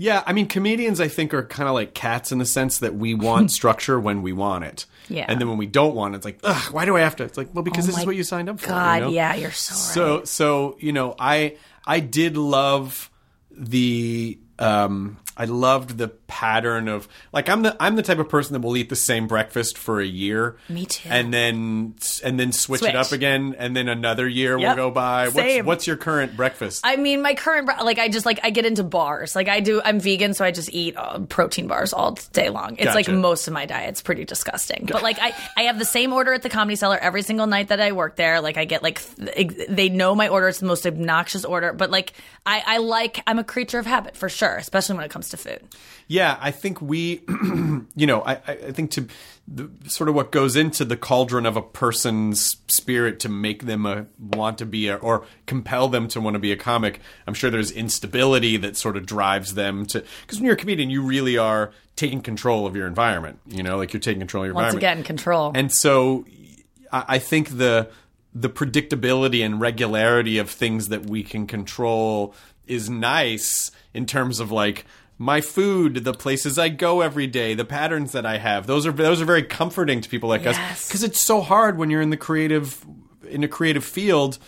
[0.00, 2.94] Yeah, I mean, comedians, I think, are kind of like cats in the sense that
[2.94, 4.86] we want structure when we want it.
[5.10, 5.26] Yeah.
[5.28, 7.24] And then when we don't want it, it's like, ugh, why do I have to?
[7.24, 8.68] It's like, well, because Oh this is what you signed up for.
[8.68, 9.10] you God, know?
[9.10, 10.24] yeah, you're so right.
[10.24, 13.10] So, so you know, I I did love
[13.50, 18.52] the um I loved the pattern of like I'm the I'm the type of person
[18.52, 20.56] that will eat the same breakfast for a year.
[20.68, 21.08] Me too.
[21.10, 22.90] And then and then switch, Switch.
[22.90, 24.68] it up again, and then another year Yep.
[24.76, 25.24] will go by.
[25.24, 25.66] What's Same.
[25.66, 26.82] what's your current breakfast?
[26.84, 29.34] I mean, my current like I just like I get into bars.
[29.34, 29.82] Like I do.
[29.84, 32.76] I'm vegan, so I just eat uh, protein bars all day long.
[32.78, 34.86] It's like most of my diet's pretty disgusting.
[34.90, 37.68] But like I, I have the same order at the Comedy Cellar every single night
[37.68, 38.40] that I work there.
[38.40, 40.46] Like I get like th- they know my order.
[40.48, 41.72] It's the most obnoxious order.
[41.72, 42.12] But like
[42.46, 45.36] I, I like I'm a creature of habit for sure, especially when it comes to
[45.36, 45.60] food.
[46.10, 49.06] Yeah, I think we, you know, I, I think to
[49.46, 53.86] the, sort of what goes into the cauldron of a person's spirit to make them
[53.86, 56.98] a, want to be a, or compel them to want to be a comic.
[57.28, 60.90] I'm sure there's instability that sort of drives them to, because when you're a comedian,
[60.90, 63.38] you really are taking control of your environment.
[63.46, 64.82] You know, like you're taking control of your environment.
[64.82, 65.52] Once again, control.
[65.54, 66.24] And so
[66.90, 67.88] I I think the
[68.34, 72.34] the predictability and regularity of things that we can control
[72.66, 74.86] is nice in terms of like
[75.20, 78.66] my food, the places I go every day, the patterns that I have.
[78.66, 80.56] Those are those are very comforting to people like us
[80.88, 82.82] because it's so hard when you're in the creative
[83.28, 84.38] in a creative field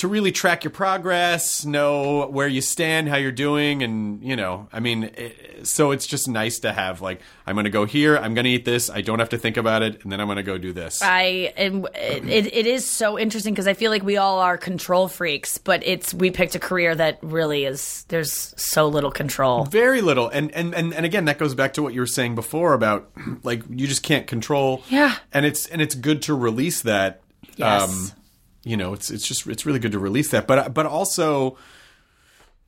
[0.00, 4.66] to really track your progress, know where you stand, how you're doing, and you know,
[4.72, 8.16] I mean, it, so it's just nice to have like, I'm going to go here,
[8.16, 10.26] I'm going to eat this, I don't have to think about it, and then I'm
[10.26, 11.02] going to go do this.
[11.02, 15.06] I and it, it is so interesting because I feel like we all are control
[15.06, 19.64] freaks, but it's we picked a career that really is there's so little control.
[19.66, 22.34] Very little, and, and and and again, that goes back to what you were saying
[22.34, 23.10] before about
[23.42, 24.82] like you just can't control.
[24.88, 25.16] Yeah.
[25.32, 27.20] and it's and it's good to release that.
[27.56, 27.82] Yes.
[27.82, 28.19] Um,
[28.62, 31.56] you know, it's it's just it's really good to release that, but but also,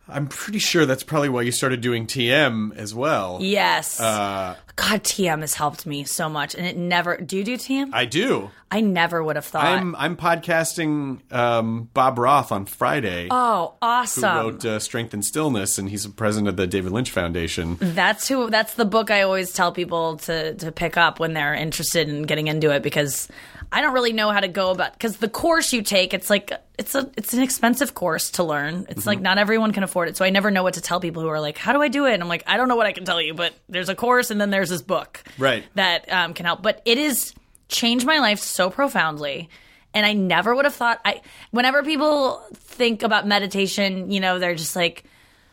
[0.08, 3.38] I'm pretty sure that's probably why you started doing TM as well.
[3.40, 4.00] Yes.
[4.00, 7.18] Uh, God, TM has helped me so much, and it never.
[7.18, 7.90] Do you do TM?
[7.92, 8.50] I do.
[8.70, 9.66] I never would have thought.
[9.66, 13.28] I'm I'm podcasting um, Bob Roth on Friday.
[13.30, 14.36] oh, who awesome!
[14.36, 17.76] wrote uh, Strength and Stillness, and he's the president of the David Lynch Foundation.
[17.80, 18.48] That's who.
[18.48, 22.22] That's the book I always tell people to to pick up when they're interested in
[22.22, 23.28] getting into it because
[23.72, 26.52] I don't really know how to go about because the course you take it's like
[26.78, 28.86] it's a it's an expensive course to learn.
[28.90, 31.22] It's like not everyone can afford it, so I never know what to tell people
[31.22, 32.86] who are like, "How do I do it?" And I'm like, I don't know what
[32.86, 35.64] I can tell you, but there's a course and then there's this book Right.
[35.74, 36.62] that um, can help.
[36.62, 37.34] But it has
[37.68, 39.48] changed my life so profoundly.
[39.94, 44.54] And I never would have thought I whenever people think about meditation, you know, they're
[44.54, 45.04] just like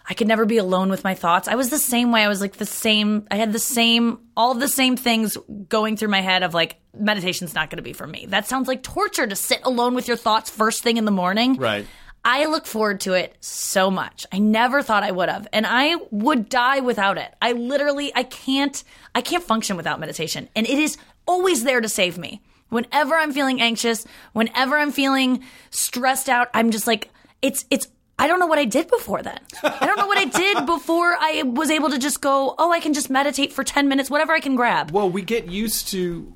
[0.10, 1.48] I could never be alone with my thoughts.
[1.48, 2.24] I was the same way.
[2.24, 6.10] I was like the same I had the same all the same things going through
[6.10, 8.26] my head of like meditation's not going to be for me.
[8.28, 11.58] That sounds like torture to sit alone with your thoughts first thing in the morning.
[11.58, 11.86] Right.
[12.26, 14.26] I look forward to it so much.
[14.32, 15.48] I never thought I would have.
[15.54, 17.34] And I would die without it.
[17.42, 20.50] I literally I can't I can't function without meditation.
[20.56, 22.42] And it is always there to save me.
[22.70, 27.10] Whenever I'm feeling anxious, whenever I'm feeling stressed out, I'm just like
[27.42, 27.88] it's it's
[28.20, 29.40] I don't know what I did before then.
[29.64, 32.80] I don't know what I did before I was able to just go, "Oh, I
[32.80, 36.32] can just meditate for 10 minutes, whatever I can grab." Well, we get used to,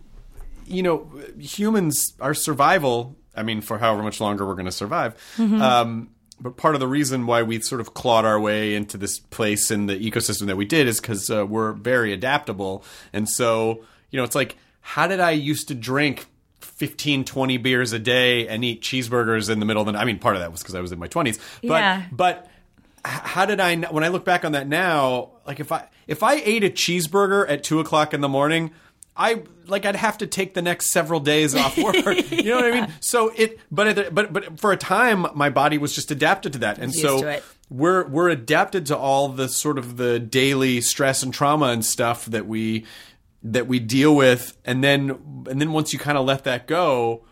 [0.66, 3.16] you know, humans, our survival.
[3.36, 5.16] I mean, for however much longer we're going to survive.
[5.40, 9.20] Um, but part of the reason why we sort of clawed our way into this
[9.20, 12.84] place in the ecosystem that we did is because uh, we're very adaptable.
[13.14, 16.28] And so, you know, it's like, how did I used to drink
[16.78, 20.02] 15, 20 beers a day and eat cheeseburgers in the middle of the night?
[20.02, 21.40] I mean, part of that was because I was in my 20s.
[21.62, 22.04] But, Yeah.
[22.12, 22.50] but
[23.06, 25.32] how did I when I look back on that now?
[25.46, 28.72] Like if I if I ate a cheeseburger at two o'clock in the morning,
[29.18, 31.96] I like I'd have to take the next several days off work.
[32.32, 32.94] you know what I mean?
[33.02, 36.78] So it, but but but for a time, my body was just adapted to that,
[36.80, 41.68] and so we're we're adapted to all the sort of the daily stress and trauma
[41.68, 42.86] and stuff that we
[43.44, 47.26] that we deal with, and then and then once you kind of let that go,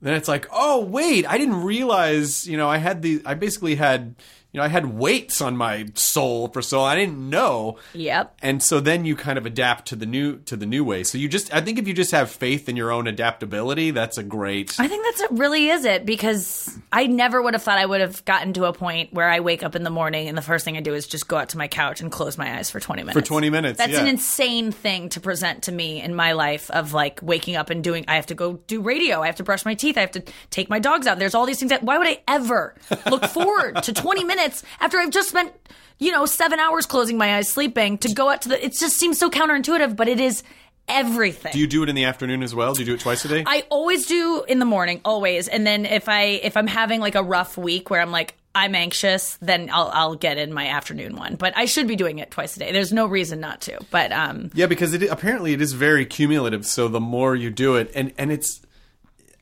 [0.00, 3.74] then it's like, oh wait, I didn't realize, you know, I had the, I basically
[3.74, 4.16] had,
[4.54, 6.92] you know, I had weights on my soul for so long.
[6.92, 7.78] I didn't know.
[7.92, 8.36] Yep.
[8.40, 11.02] And so then you kind of adapt to the new to the new way.
[11.02, 14.16] So you just, I think if you just have faith in your own adaptability, that's
[14.16, 14.78] a great.
[14.78, 18.00] I think that's it really is it because I never would have thought I would
[18.00, 20.64] have gotten to a point where I wake up in the morning and the first
[20.64, 22.78] thing I do is just go out to my couch and close my eyes for
[22.78, 23.18] 20 minutes.
[23.18, 24.02] For 20 minutes, That's yeah.
[24.02, 27.82] an insane thing to present to me in my life of like waking up and
[27.82, 30.12] doing I have to go do radio, I have to brush my teeth, I have
[30.12, 31.18] to take my dogs out.
[31.18, 32.76] There's all these things that why would I ever
[33.10, 34.43] look forward to 20 minutes
[34.80, 35.52] after I've just spent
[35.98, 38.96] you know 7 hours closing my eyes sleeping to go out to the it just
[38.96, 40.42] seems so counterintuitive but it is
[40.88, 41.52] everything.
[41.52, 42.74] do you do it in the afternoon as well?
[42.74, 43.44] Do you do it twice a day?
[43.46, 45.48] I always do in the morning, always.
[45.48, 48.74] And then if I if I'm having like a rough week where I'm like I'm
[48.74, 51.36] anxious, then I'll I'll get in my afternoon one.
[51.36, 52.72] But I should be doing it twice a day.
[52.72, 53.80] There's no reason not to.
[53.90, 56.66] But um Yeah, because it apparently it is very cumulative.
[56.66, 58.60] So the more you do it, and and it's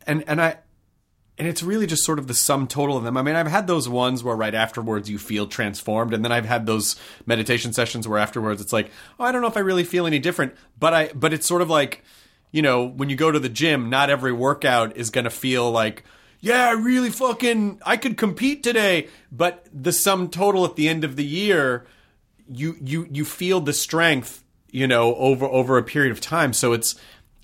[0.06, 0.58] and and I
[1.38, 3.16] and it's really just sort of the sum total of them.
[3.16, 6.44] I mean, I've had those ones where right afterwards you feel transformed, and then I've
[6.44, 9.84] had those meditation sessions where afterwards it's like, oh, I don't know if I really
[9.84, 10.54] feel any different.
[10.78, 12.04] But I but it's sort of like,
[12.50, 15.70] you know, when you go to the gym, not every workout is going to feel
[15.70, 16.04] like.
[16.44, 21.04] Yeah, I really fucking I could compete today, but the sum total at the end
[21.04, 21.86] of the year,
[22.48, 26.72] you you you feel the strength you know over over a period of time so
[26.72, 26.96] it's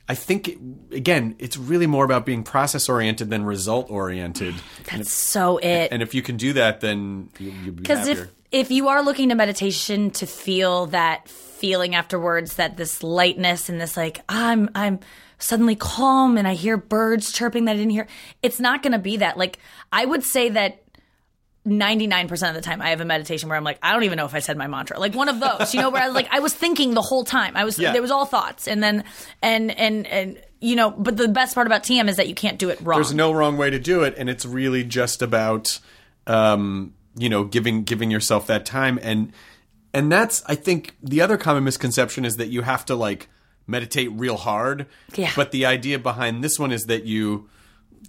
[0.09, 0.59] i think it,
[0.92, 4.55] again it's really more about being process oriented than result oriented
[4.90, 5.92] that's so it.
[5.92, 9.03] and if you can do that then you, you'll be Because if if you are
[9.03, 14.71] looking to meditation to feel that feeling afterwards, that this lightness and this like I'm
[14.75, 15.01] I'm
[15.38, 18.07] suddenly calm and I hear birds chirping that I didn't hear,
[18.42, 19.37] it's not going to be that.
[19.37, 19.59] Like
[19.92, 20.83] I would say that.
[21.68, 24.24] 99% of the time I have a meditation where I'm like I don't even know
[24.26, 24.98] if I said my mantra.
[24.98, 27.24] Like one of those, you know, where I was like I was thinking the whole
[27.24, 27.57] time.
[27.57, 27.92] I was Yeah.
[27.92, 29.04] there was all thoughts and then
[29.42, 32.59] and and and you know, but the best part about TM is that you can't
[32.59, 32.98] do it wrong.
[32.98, 35.78] there's no wrong way to do it and it's really just about
[36.26, 39.33] um, you know giving giving yourself that time and
[39.94, 43.28] and that's i think the other common misconception is that you have to like
[43.66, 45.33] meditate real hard Yeah.
[45.35, 47.48] but the idea behind this one is that you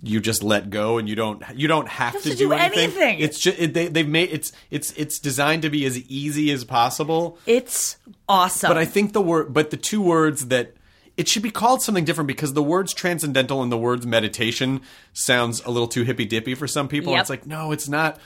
[0.01, 2.79] you just let go and you don't you don't have, to, to do, do anything.
[2.79, 3.19] anything.
[3.19, 6.63] it's just it, they, they've made it's it's it's designed to be as easy as
[6.63, 7.97] possible it's
[8.27, 8.69] awesome.
[8.69, 10.73] but I think the word, but the two words that
[11.17, 15.61] it should be called something different because the words transcendental and the words meditation sounds
[15.65, 17.11] a little too hippy dippy for some people.
[17.13, 17.21] Yep.
[17.21, 18.17] It's like no, it's not.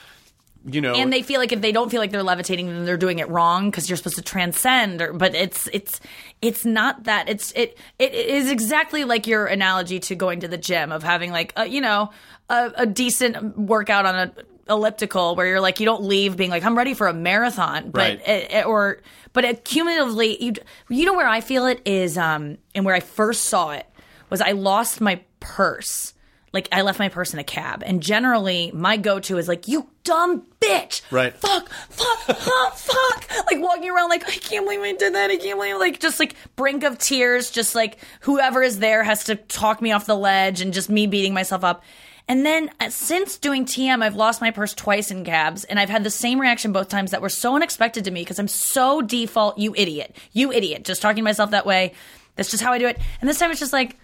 [0.66, 2.96] You know, and they feel like if they don't feel like they're levitating then they're
[2.96, 6.00] doing it wrong because you're supposed to transcend or, but it's it's
[6.40, 10.56] it's not that it's it it is exactly like your analogy to going to the
[10.56, 12.10] gym of having like a, you know
[12.48, 14.32] a, a decent workout on a
[14.72, 17.98] elliptical where you're like you don't leave being like I'm ready for a marathon, but
[18.00, 18.20] Right.
[18.26, 19.02] it, it- or
[19.34, 20.54] but it, cumulatively, you
[20.88, 23.84] you know where I feel it is, um, and where I first saw it
[24.30, 26.13] was I lost my purse.
[26.54, 29.88] Like I left my purse in a cab, and generally my go-to is like, "You
[30.04, 31.34] dumb bitch!" Right.
[31.34, 33.46] Fuck, fuck, huh, fuck.
[33.50, 35.30] Like walking around, like I can't believe I did that.
[35.30, 37.50] I can't believe, like just like brink of tears.
[37.50, 41.08] Just like whoever is there has to talk me off the ledge, and just me
[41.08, 41.82] beating myself up.
[42.28, 45.90] And then uh, since doing TM, I've lost my purse twice in cabs, and I've
[45.90, 49.02] had the same reaction both times that were so unexpected to me because I'm so
[49.02, 51.92] default, you idiot, you idiot, just talking to myself that way.
[52.36, 52.98] That's just how I do it.
[53.20, 53.98] And this time it's just like,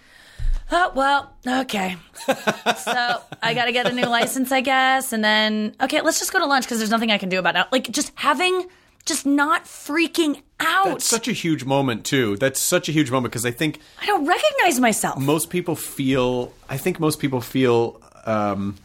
[0.73, 1.97] oh well, okay.
[2.17, 6.33] so I got to get a new license, I guess, and then okay, let's just
[6.33, 7.67] go to lunch because there's nothing I can do about it.
[7.73, 8.67] Like just having,
[9.05, 10.87] just not freaking out.
[10.87, 12.37] That's such a huge moment too.
[12.37, 15.19] That's such a huge moment because I think I don't recognize myself.
[15.19, 16.53] most people feel.
[16.69, 18.77] I think most people feel um,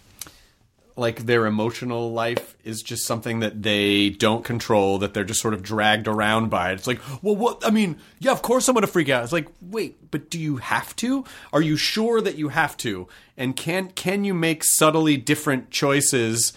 [0.95, 4.97] like their emotional life is just something that they don't control.
[4.99, 6.75] That they're just sort of dragged around by it.
[6.75, 7.65] It's like, well, what?
[7.65, 9.23] I mean, yeah, of course I'm to freak out.
[9.23, 11.25] It's like, wait, but do you have to?
[11.53, 13.07] Are you sure that you have to?
[13.37, 16.53] And can can you make subtly different choices?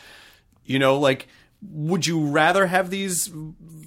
[0.65, 1.29] You know, like.
[1.73, 3.33] Would you rather have these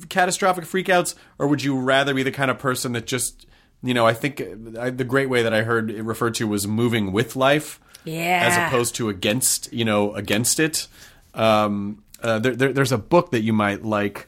[0.10, 3.48] catastrophic freakouts, or would you rather be the kind of person that just,
[3.82, 6.48] you know, I think uh, I, the great way that I heard it referred to
[6.50, 8.48] was moving with life, Yeah.
[8.48, 10.88] as opposed to against, you know, against it.
[11.34, 14.28] Um, uh, there, there, there's a book that you might like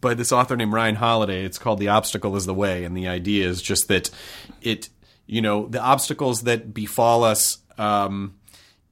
[0.00, 1.44] by this author named Ryan Holiday.
[1.44, 4.10] It's called "The Obstacle Is the Way," and the idea is just that
[4.60, 4.88] it,
[5.26, 7.58] you know, the obstacles that befall us.
[7.76, 8.34] Um,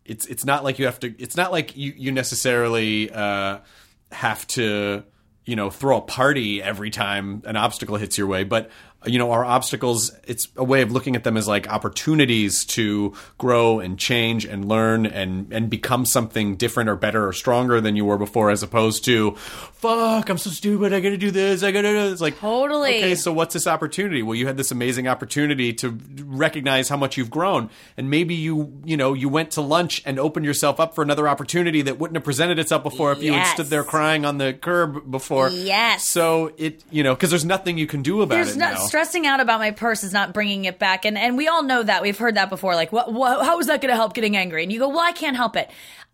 [0.04, 1.14] it's it's not like you have to.
[1.18, 3.58] It's not like you you necessarily uh,
[4.12, 5.04] have to
[5.44, 8.70] you know throw a party every time an obstacle hits your way, but
[9.06, 10.12] you know our obstacles.
[10.26, 14.68] It's a way of looking at them as like opportunities to grow and change and
[14.68, 18.62] learn and and become something different or better or stronger than you were before, as
[18.62, 20.28] opposed to fuck.
[20.28, 20.92] I'm so stupid.
[20.92, 21.62] I gotta do this.
[21.62, 21.92] I gotta.
[21.92, 22.98] do It's like Totally.
[22.98, 24.22] Okay, so what's this opportunity?
[24.22, 28.80] Well, you had this amazing opportunity to recognize how much you've grown, and maybe you,
[28.84, 32.16] you know, you went to lunch and opened yourself up for another opportunity that wouldn't
[32.16, 35.48] have presented itself before if you had stood there crying on the curb before.
[35.48, 36.08] Yes.
[36.08, 38.86] So it, you know, because there's nothing you can do about There's it not now.
[38.96, 41.82] Stressing out about my purse is not bringing it back, and and we all know
[41.82, 42.74] that we've heard that before.
[42.74, 44.62] Like, what, what how is that going to help getting angry?
[44.62, 45.70] And you go, well, I can't help it.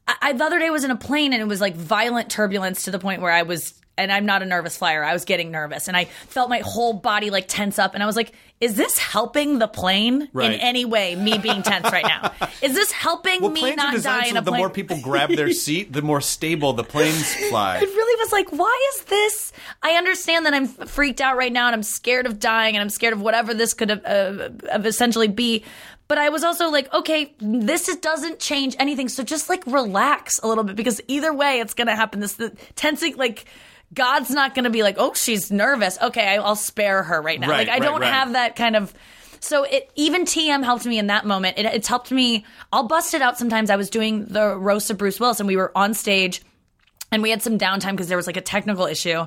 [0.09, 2.85] I, I the other day was in a plane and it was like violent turbulence
[2.85, 3.75] to the point where I was.
[3.99, 5.05] And I'm not a nervous flyer.
[5.05, 7.93] I was getting nervous, and I felt my whole body like tense up.
[7.93, 11.15] And I was like, "Is this helping the plane in any way?
[11.15, 12.33] Me being tense right now?
[12.63, 15.29] Is this helping well, me not die in so a the plane?" more people grab
[15.29, 17.77] their seat, the more stable the planes fly.
[17.77, 19.53] It really was like, why is this?
[19.83, 22.91] I understand that I'm freaked out right now and I'm scared of dying and I'm
[22.91, 25.65] scared of whatever this could have, uh, have essentially be.
[26.13, 29.09] But I was also like, okay, this is, doesn't change anything.
[29.09, 32.21] So just like relax a little bit because either way, it's going to happen.
[32.21, 33.47] This the tensing, like,
[33.95, 35.97] God's not going to be like, oh, she's nervous.
[36.03, 37.49] Okay, I, I'll spare her right now.
[37.49, 38.13] Right, like, I right, don't right.
[38.13, 38.93] have that kind of.
[39.41, 41.57] So it even TM helped me in that moment.
[41.57, 42.45] It, it's helped me.
[42.71, 43.71] I'll bust it out sometimes.
[43.71, 46.43] I was doing the roast of Bruce Willis, and we were on stage
[47.11, 49.19] and we had some downtime because there was like a technical issue.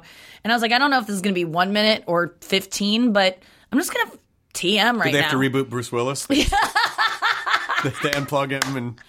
[0.44, 2.04] And I was like, I don't know if this is going to be one minute
[2.06, 3.40] or 15, but
[3.72, 4.20] I'm just going to
[4.56, 5.30] TM right Did they now.
[5.30, 6.26] have to reboot Bruce Willis?
[6.28, 6.46] they, they
[8.12, 9.00] unplug him and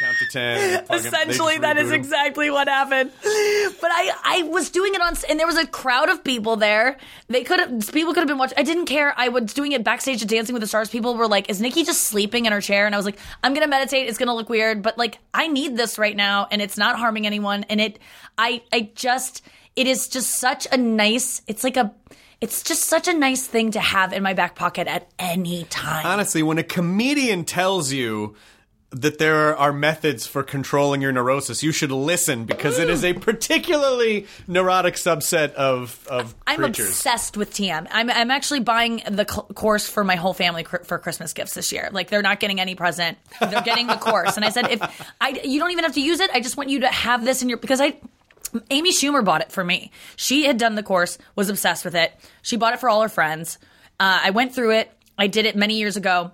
[0.00, 0.58] count to ten.
[0.58, 0.86] unplug him.
[0.88, 1.94] They Essentially, that is him.
[1.94, 3.12] exactly what happened.
[3.22, 6.96] But I, I was doing it on, and there was a crowd of people there.
[7.28, 8.58] They could have, people could have been watching.
[8.58, 9.14] I didn't care.
[9.16, 10.88] I was doing it backstage at Dancing with the Stars.
[10.90, 13.54] People were like, "Is Nikki just sleeping in her chair?" And I was like, "I'm
[13.54, 14.08] gonna meditate.
[14.08, 17.26] It's gonna look weird, but like, I need this right now, and it's not harming
[17.26, 17.64] anyone.
[17.64, 17.98] And it,
[18.38, 19.42] I, I just,
[19.76, 21.42] it is just such a nice.
[21.46, 21.94] It's like a."
[22.40, 26.06] It's just such a nice thing to have in my back pocket at any time.
[26.06, 28.34] Honestly, when a comedian tells you
[28.92, 33.12] that there are methods for controlling your neurosis, you should listen because it is a
[33.12, 36.88] particularly neurotic subset of of I'm creatures.
[36.88, 37.86] obsessed with TM.
[37.90, 41.54] I'm, I'm actually buying the cl- course for my whole family cr- for Christmas gifts
[41.54, 41.88] this year.
[41.92, 44.34] Like they're not getting any present; they're getting the course.
[44.36, 46.30] And I said, if I, you don't even have to use it.
[46.32, 47.96] I just want you to have this in your because I.
[48.70, 49.90] Amy Schumer bought it for me.
[50.16, 52.12] She had done the course, was obsessed with it.
[52.42, 53.58] She bought it for all her friends.
[53.98, 54.90] Uh, I went through it.
[55.18, 56.32] I did it many years ago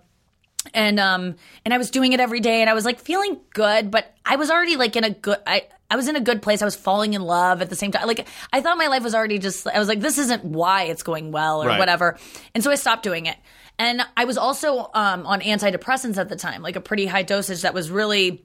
[0.74, 3.90] and um and I was doing it every day and I was like feeling good,
[3.90, 6.60] but I was already like in a good I I was in a good place.
[6.62, 8.06] I was falling in love at the same time.
[8.06, 11.02] Like I thought my life was already just I was like this isn't why it's
[11.04, 11.78] going well or Right.
[11.78, 12.18] whatever.
[12.54, 13.36] And so I stopped doing it.
[13.78, 17.62] And I was also um on antidepressants at the time, like a pretty high dosage
[17.62, 18.44] that was really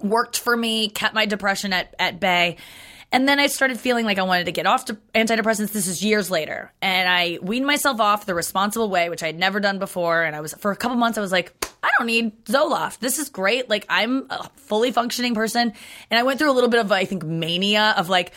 [0.00, 2.56] worked for me, kept my depression at, at bay.
[3.12, 5.72] And then I started feeling like I wanted to get off to antidepressants.
[5.72, 6.72] This is years later.
[6.82, 10.24] And I weaned myself off the responsible way, which I had never done before.
[10.24, 12.98] And I was, for a couple months, I was like, I don't need Zoloft.
[12.98, 13.70] This is great.
[13.70, 15.72] Like I'm a fully functioning person.
[16.10, 18.32] And I went through a little bit of, I think, mania of like,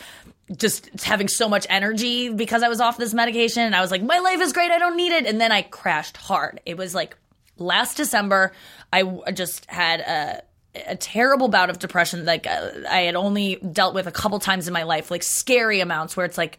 [0.56, 3.62] just having so much energy because I was off this medication.
[3.62, 4.70] And I was like, my life is great.
[4.70, 5.26] I don't need it.
[5.26, 6.60] And then I crashed hard.
[6.66, 7.16] It was like
[7.56, 8.52] last December,
[8.92, 10.42] I just had a,
[10.86, 12.24] a terrible bout of depression.
[12.24, 15.80] Like uh, I had only dealt with a couple times in my life, like scary
[15.80, 16.58] amounts where it's like,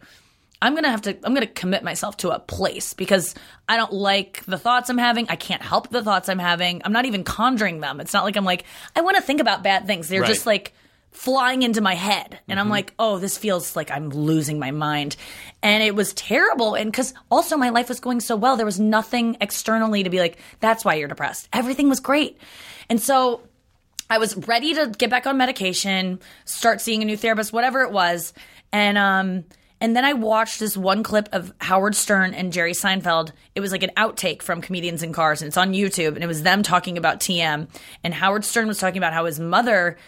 [0.60, 3.34] I'm gonna have to, I'm gonna commit myself to a place because
[3.68, 5.26] I don't like the thoughts I'm having.
[5.28, 6.82] I can't help the thoughts I'm having.
[6.84, 8.00] I'm not even conjuring them.
[8.00, 10.08] It's not like I'm like, I wanna think about bad things.
[10.08, 10.28] They're Right.
[10.28, 10.72] just like,
[11.14, 15.14] flying into my head and i'm like oh this feels like i'm losing my mind
[15.62, 18.80] and it was terrible and because also my life was going so well there was
[18.80, 22.38] nothing externally to be like that's why you're depressed everything was great
[22.88, 23.42] and so
[24.10, 27.92] I was ready to get back on medication, start seeing a new therapist, whatever it
[27.92, 28.32] was.
[28.72, 29.44] And um
[29.82, 33.32] and then I watched this one clip of Howard Stern and Jerry Seinfeld.
[33.56, 36.28] It was like an outtake from Comedians in Cars, and it's on YouTube, and it
[36.28, 37.66] was them talking about TM.
[38.04, 39.98] And Howard Stern was talking about how his mother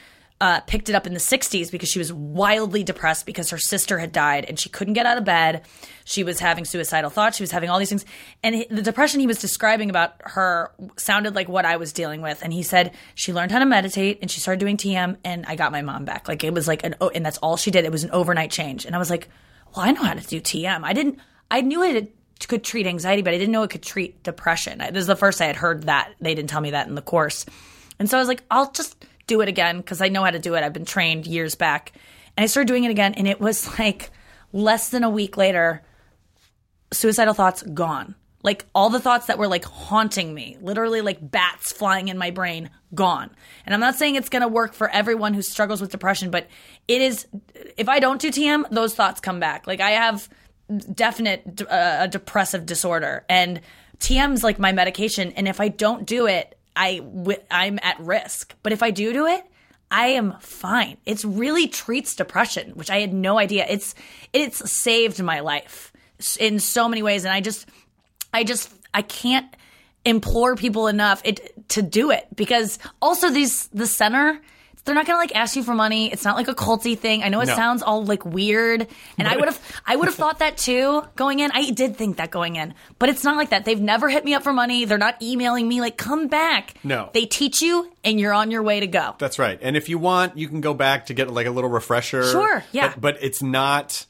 [0.44, 3.98] uh, picked it up in the 60s because she was wildly depressed because her sister
[3.98, 5.62] had died and she couldn't get out of bed.
[6.04, 7.38] She was having suicidal thoughts.
[7.38, 8.04] She was having all these things.
[8.42, 12.20] And he- the depression he was describing about her sounded like what I was dealing
[12.20, 12.42] with.
[12.42, 15.56] And he said she learned how to meditate and she started doing TM and I
[15.56, 16.28] got my mom back.
[16.28, 17.86] Like it was like an, oh, and that's all she did.
[17.86, 18.84] It was an overnight change.
[18.84, 19.30] And I was like,
[19.74, 20.84] well, I know how to do TM.
[20.84, 21.20] I didn't,
[21.50, 22.14] I knew it
[22.48, 24.76] could treat anxiety, but I didn't know it could treat depression.
[24.76, 26.12] This is the first I had heard that.
[26.20, 27.46] They didn't tell me that in the course.
[27.98, 30.38] And so I was like, I'll just do it again because I know how to
[30.38, 30.62] do it.
[30.62, 31.92] I've been trained years back.
[32.36, 34.10] And I started doing it again, and it was like
[34.52, 35.82] less than a week later,
[36.92, 38.14] suicidal thoughts gone.
[38.42, 42.30] Like all the thoughts that were like haunting me, literally like bats flying in my
[42.30, 43.30] brain, gone.
[43.64, 46.46] And I'm not saying it's going to work for everyone who struggles with depression, but
[46.86, 47.26] it is,
[47.78, 49.66] if I don't do TM, those thoughts come back.
[49.66, 50.28] Like I have
[50.92, 53.62] definite uh, a depressive disorder and
[53.98, 55.32] TM's like my medication.
[55.32, 58.54] And if I don't do it, I w- I'm at risk.
[58.62, 59.44] But if I do do it,
[59.90, 60.96] I am fine.
[61.06, 63.66] It's really treats depression, which I had no idea.
[63.68, 63.94] It's
[64.32, 65.92] it's saved my life
[66.38, 67.68] in so many ways, and I just
[68.32, 69.46] I just I can't
[70.04, 74.40] implore people enough it to do it because also these the center
[74.84, 76.12] they're not gonna like ask you for money.
[76.12, 77.22] It's not like a culty thing.
[77.22, 77.54] I know it No.
[77.56, 78.86] sounds all like weird,
[79.18, 81.50] and I would have I would have thought that too going in.
[81.52, 83.64] I did think that going in, but it's not like that.
[83.64, 84.84] They've never hit me up for money.
[84.84, 86.74] They're not emailing me like come back.
[86.84, 87.10] No.
[87.14, 89.14] they teach you, and you're on your way to go.
[89.18, 89.58] That's right.
[89.62, 92.24] And if you want, you can go back to get like a little refresher.
[92.30, 92.88] Sure, yeah.
[92.90, 94.06] But, but it's not.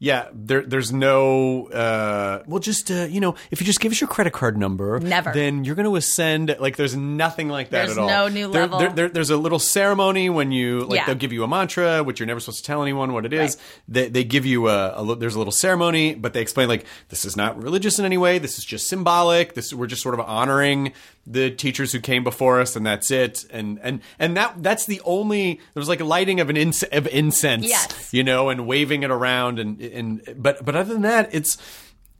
[0.00, 1.68] Yeah, there, there's no.
[1.68, 4.98] Uh, well, just uh, you know, if you just give us your credit card number,
[5.00, 5.32] Never.
[5.32, 6.54] then you're going to ascend.
[6.58, 8.08] Like, there's nothing like that There's at all.
[8.08, 8.78] no new There- level.
[8.80, 11.06] there- there- there's a little ceremony when you like Yeah.
[11.06, 13.54] they'll give you a mantra, which you're never supposed to tell anyone what it is.
[13.56, 13.64] Right.
[13.88, 17.24] They, they give you a, a there's a little ceremony, but they explain like this
[17.24, 18.38] is not religious in any way.
[18.38, 19.54] This is just symbolic.
[19.54, 20.92] This we're just sort of honoring
[21.26, 23.44] the teachers who came before us, and that's it.
[23.50, 27.06] And and and that that's the only there's like a lighting of an ins- of
[27.08, 28.12] incense, Yes.
[28.12, 31.56] you know, and waving it around, and and but but other than that, it's.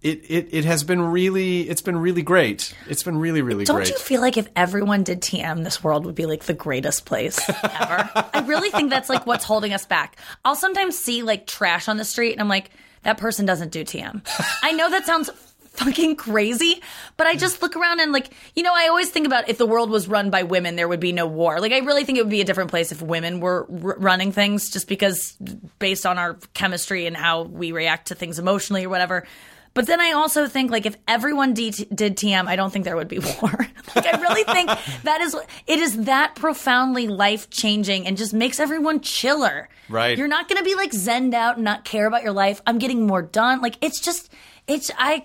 [0.02, 2.74] It, it, it has been really it's been really great.
[2.90, 3.74] It's been really really great.
[3.74, 7.06] Don't you feel like if everyone did TM, this world would be like the greatest
[7.06, 8.10] place ever?
[8.34, 10.16] I really think that's like what's holding us back.
[10.44, 12.68] I'll sometimes see like trash on the street and I'm like,
[13.04, 14.20] that person doesn't do TM.
[14.62, 15.30] I know that sounds
[15.76, 16.82] fucking crazy,
[17.16, 19.66] but I just look around and like, you know, I always think about if the
[19.66, 21.60] world was run by women, there would be no war.
[21.60, 24.32] Like, I really think it would be a different place if women were r- running
[24.32, 25.36] things just because
[25.78, 29.26] based on our chemistry and how we react to things emotionally or whatever.
[29.74, 32.94] But then I also think like if everyone D- did TM, I don't think there
[32.94, 33.50] would be war.
[33.96, 34.70] like I really think
[35.02, 39.68] that is it is that profoundly life changing and just makes everyone chiller.
[39.88, 40.16] Right.
[40.16, 42.62] You're not going to be like zenned out and not care about your life.
[42.68, 43.60] I'm getting more done.
[43.60, 44.32] Like it's just
[44.66, 45.22] it's I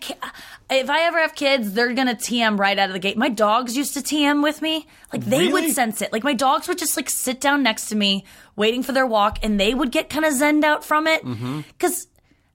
[0.70, 3.18] if I ever have kids, they're gonna TM right out of the gate.
[3.18, 4.88] My dogs used to TM with me.
[5.14, 5.54] Like they Really?
[5.54, 6.12] would sense it.
[6.12, 8.26] Like my dogs would just like sit down next to me,
[8.56, 11.24] waiting for their walk, and they would get kind of zenned out from it.
[11.24, 11.62] Mm-hmm.
[11.70, 12.08] Because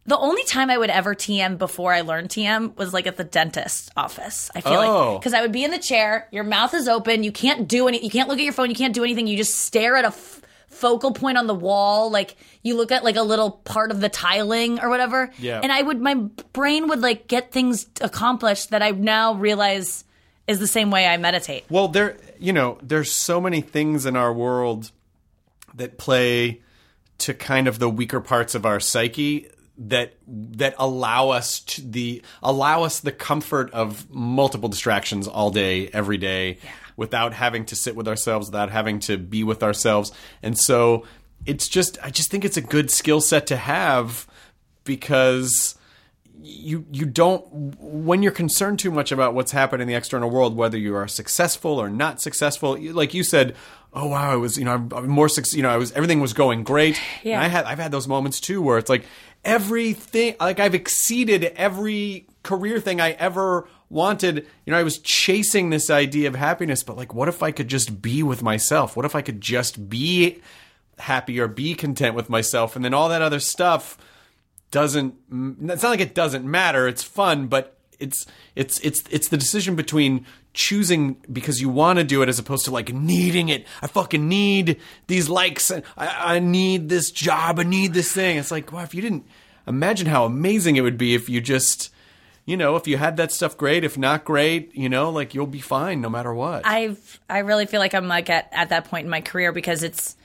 [0.07, 3.24] the only time I would ever TM before I learned TM was like at the
[3.24, 4.51] dentist office.
[4.55, 5.12] I feel Oh.
[5.12, 7.89] like because I would be in the chair, your mouth is open, you can't do
[7.89, 9.26] any, you can't look at your phone, you can't do anything.
[9.26, 10.43] You just stare at a f-
[10.74, 14.08] focal point on the wall, like you look at like a little part of the
[14.08, 15.30] tiling or whatever.
[15.38, 15.60] Yeah.
[15.62, 16.14] And I would, my
[16.52, 20.04] brain would like get things accomplished that I now realize
[20.46, 21.64] is the same way I meditate.
[21.70, 24.90] Well, there, you know, there's so many things in our world
[25.74, 26.60] that play
[27.18, 32.22] to kind of the weaker parts of our psyche that that allow us to the
[32.42, 36.58] allow us the comfort of multiple distractions all day every day
[36.97, 41.05] without having to sit with ourselves without having to be with ourselves and so
[41.47, 44.26] it's just i just think it's a good skill set to have
[44.84, 45.76] because
[46.45, 47.42] you you don't
[47.80, 51.09] when you're concerned too much about what's happening in the external world, whether you are
[51.09, 52.76] successful or not successful.
[52.78, 53.57] Like you said,
[53.95, 56.34] oh wow, I was you know I'm, I'm more you know I was everything was
[56.34, 57.01] going great.
[57.22, 57.36] Yeah.
[57.36, 59.07] And I had I've had those moments too where it's like
[59.45, 64.47] everything like I've exceeded every career thing I ever wanted.
[64.66, 67.68] You know, I was chasing this idea of happiness, but like, what if I could
[67.68, 68.97] just be with myself?
[68.97, 70.42] What if I could just be
[70.99, 73.97] happy or be content with myself, and then all that other stuff
[74.70, 76.88] doesn't it's not like it doesn't matter.
[76.88, 78.26] It's fun but it's
[78.57, 82.64] it's it's it's the decision between choosing because you want to do it as opposed
[82.64, 83.66] to like needing it.
[83.82, 85.70] I fucking need these likes.
[85.70, 87.61] I, I need this job.
[87.61, 88.36] I need this thing.
[88.36, 89.26] It's like wow if you didn't
[89.66, 91.90] imagine how amazing it would be if you just
[92.47, 95.47] you know if you had that stuff great if not great you know like you'll
[95.47, 98.84] be fine no matter what I've I really feel like I'm like at, at that
[98.86, 100.16] point in my career because it's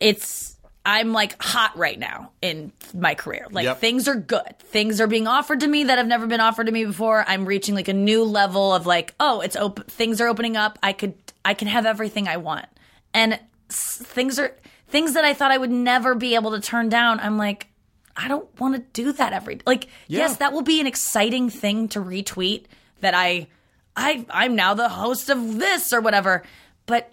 [0.00, 3.46] it's I'm like hot right now in my career.
[3.52, 3.78] Like Yep.
[3.78, 4.58] things are good.
[4.58, 7.24] Things are being offered to me that have never been offered to me before.
[7.28, 10.78] I'm reaching like a new level of like, oh, it's open things are opening up.
[10.82, 11.14] I could
[11.44, 12.66] I can have everything I want.
[13.14, 13.38] And
[13.70, 14.56] s- things are
[14.88, 17.20] things that I thought I would never be able to turn down.
[17.20, 17.68] I'm like
[18.16, 21.88] I don't want to do that every like yes, that will be an exciting thing
[21.88, 22.64] to retweet
[23.00, 23.48] that I
[23.96, 26.42] I I'm now the host of this or whatever.
[26.86, 27.12] But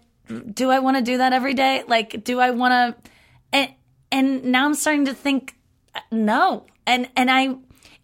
[0.53, 1.83] do I want to do that every day?
[1.87, 3.11] Like do I want to
[3.53, 3.73] and
[4.11, 5.55] and now I'm starting to think
[5.95, 6.65] uh, no.
[6.85, 7.55] And and I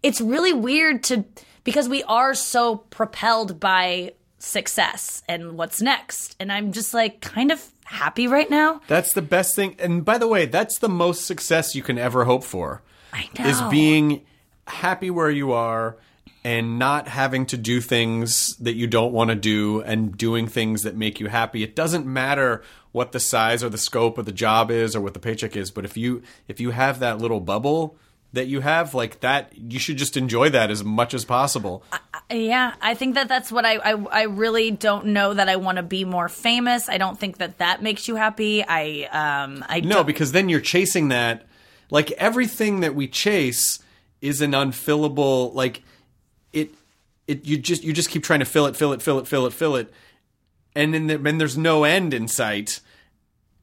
[0.02, 1.24] it's really weird to
[1.64, 6.36] because we are so propelled by success and what's next.
[6.38, 8.80] And I'm just like kind of happy right now.
[8.88, 9.76] That's the best thing.
[9.78, 12.82] And by the way, that's the most success you can ever hope for.
[13.12, 13.46] I know.
[13.46, 14.22] Is being
[14.66, 15.96] happy where you are
[16.44, 20.82] and not having to do things that you don't want to do and doing things
[20.82, 21.62] that make you happy.
[21.62, 22.62] It doesn't matter
[22.92, 25.70] what the size or the scope of the job is or what the paycheck is,
[25.70, 27.96] but if you if you have that little bubble
[28.36, 31.82] that you have like that you should just enjoy that as much as possible.
[32.30, 35.76] Yeah, I think that that's what I I, I really don't know that I want
[35.76, 36.88] to be more famous.
[36.88, 38.64] I don't think that that makes you happy.
[38.66, 41.46] I um I No, don't, because then you're chasing that.
[41.90, 43.78] Like everything that we chase
[44.20, 45.54] is an unfillable.
[45.54, 45.82] Like
[46.52, 46.74] it,
[47.26, 47.44] it.
[47.46, 49.52] You just you just keep trying to fill it, fill it, fill it, fill it,
[49.52, 49.92] fill it,
[50.74, 52.80] and then there, then there's no end in sight.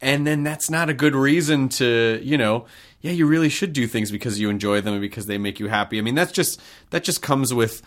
[0.02, 2.66] And then that's not a good reason to you know.
[3.04, 5.68] Yeah, you really should do things because you enjoy them and because they make you
[5.68, 5.98] happy.
[6.00, 7.82] I mean, that's just that just comes with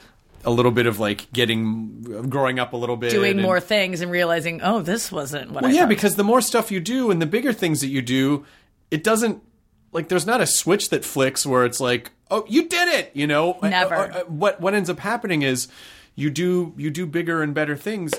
[0.44, 4.02] a little bit of like getting growing up a little bit doing and- more things
[4.02, 5.88] and realizing, oh, this wasn't what well, I yeah, thought.
[5.88, 8.44] because the more stuff you do and the bigger things that you do,
[8.90, 9.42] it doesn't
[9.90, 13.26] like there's not a switch that flicks where it's like, oh, you did it, you
[13.26, 13.58] know.
[13.62, 13.94] Never.
[13.94, 15.66] Uh, uh, what what ends up happening is
[16.14, 18.12] you do you do bigger and better things,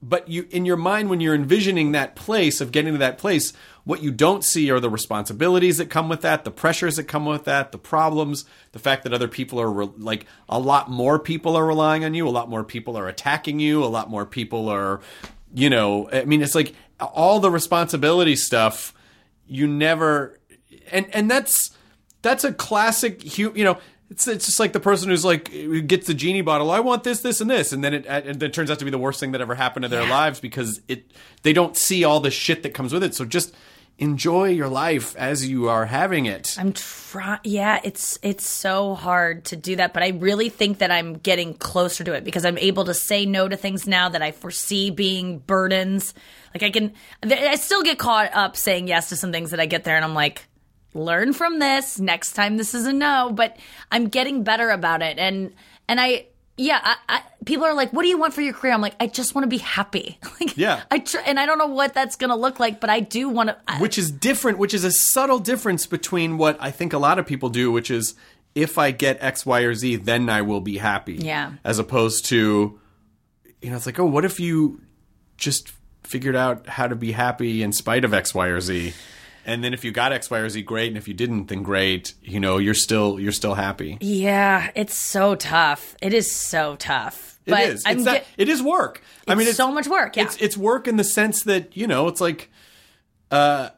[0.00, 3.52] but you in your mind when you're envisioning that place of getting to that place,
[3.84, 7.26] what you don't see are the responsibilities that come with that, the pressures that come
[7.26, 11.18] with that, the problems, the fact that other people are re- like a lot more
[11.18, 14.24] people are relying on you, a lot more people are attacking you, a lot more
[14.24, 15.00] people are,
[15.52, 18.94] you know, I mean, it's like all the responsibility stuff.
[19.46, 20.38] You never,
[20.92, 21.70] and and that's
[22.22, 23.38] that's a classic.
[23.38, 23.78] You know,
[24.10, 25.50] it's it's just like the person who's like
[25.86, 26.70] gets the genie bottle.
[26.70, 28.84] I want this, this, and this, and then it and then it turns out to
[28.84, 31.10] be the worst thing that ever happened to their lives because it
[31.42, 33.14] they don't see all the shit that comes with it.
[33.14, 33.54] So just
[33.98, 36.56] enjoy your life as you are having it.
[36.58, 37.40] I'm trying.
[37.44, 41.54] Yeah, it's it's so hard to do that, but I really think that I'm getting
[41.54, 44.90] closer to it because I'm able to say no to things now that I foresee
[44.90, 46.14] being burdens.
[46.54, 49.66] Like I can, I still get caught up saying yes to some things that I
[49.66, 50.46] get there, and I'm like,
[50.94, 51.98] learn from this.
[51.98, 53.30] Next time, this is a no.
[53.32, 53.56] But
[53.90, 55.52] I'm getting better about it, and
[55.88, 56.26] and I.
[56.60, 58.96] Yeah, I, I, people are like, "What do you want for your career?" I'm like,
[58.98, 60.82] "I just want to be happy." like, Yeah.
[60.90, 63.50] I tr- and I don't know what that's gonna look like, but I do want
[63.50, 63.76] to.
[63.76, 67.26] which is different, which is a subtle difference between what I think a lot of
[67.26, 68.16] people do, which is
[68.56, 71.14] if I get X, Y, or Z, then I will be happy.
[71.14, 71.52] Yeah.
[71.62, 72.80] As opposed to,
[73.62, 74.80] you know, it's like, oh, what if you
[75.36, 75.72] just
[76.02, 78.94] figured out how to be happy in spite of X, Y, or Z?
[79.48, 80.88] And then if you got X, Y, or Z, great.
[80.88, 82.12] And if you didn't, then great.
[82.22, 83.96] You know, you're still you're still happy.
[84.00, 85.96] Yeah, it's so tough.
[86.02, 87.40] It is so tough.
[87.46, 87.82] But is.
[87.86, 89.00] I'm It's not, get- it is work.
[89.26, 90.24] I mean, it's it's so much work, yeah.
[90.24, 92.50] It's it's work in the sense that you know, it's like,
[93.30, 93.70] uh,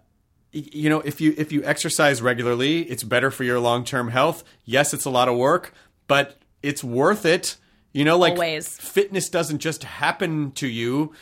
[0.52, 4.42] you know, if you if you exercise regularly, it's better for your long term health.
[4.64, 5.72] Yes, it's a lot of work,
[6.08, 7.56] but it's worth it.
[7.92, 8.68] You know, like Always.
[8.68, 11.12] fitness doesn't just happen to you.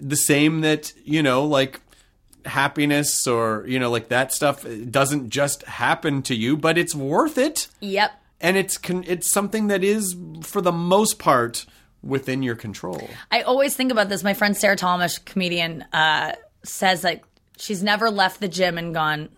[0.00, 1.80] The same that you know, like
[2.48, 7.38] happiness or you know, like that stuff doesn't just happen to you, but it's worth
[7.38, 8.10] it Yep.
[8.40, 11.66] and it's con- it's something that is for the most part
[12.02, 13.08] within your control.
[13.30, 14.22] I always think about this.
[14.24, 16.32] My friend Sarah Tollemache, comedian, uh,
[16.64, 17.24] says like
[17.58, 19.28] she's never left the gym and gone,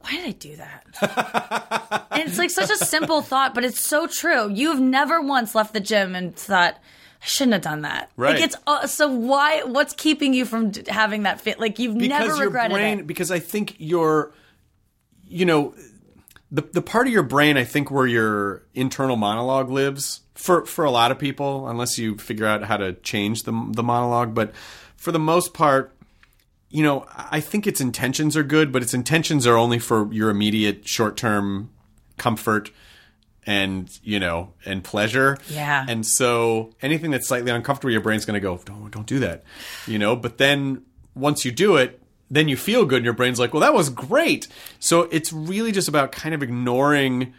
[0.00, 2.06] why did I do that?
[2.12, 4.50] and it's like such a simple thought, but it's so true.
[4.50, 6.78] You've never once left the gym and thought,
[7.24, 8.10] I shouldn't have done that.
[8.18, 8.34] Right.
[8.34, 9.62] Like it's uh, so why?
[9.62, 11.58] What's keeping you from d- having that fit?
[11.58, 13.06] Like you've never because your regretted brain it.
[13.06, 14.34] because I think your
[15.26, 15.74] you know
[16.50, 20.84] the the part of your brain I think where your internal monologue lives for for
[20.84, 24.54] a lot of people unless you figure out how to change the the monologue but
[24.94, 25.96] for the most part
[26.68, 30.28] you know I think its intentions are good but its intentions are only for your
[30.28, 31.70] immediate short-term
[32.18, 32.70] comfort
[33.46, 35.38] and you know and pleasure.
[35.48, 35.84] Yeah.
[35.88, 39.44] and so anything that's slightly uncomfortable your brain's going to go don't don't do that
[39.86, 40.16] you know?
[40.16, 40.82] But then
[41.14, 43.90] once you do it then you feel good and your brain's like well that was
[43.90, 44.48] great.
[44.78, 47.34] So it's really just about kind of ignoring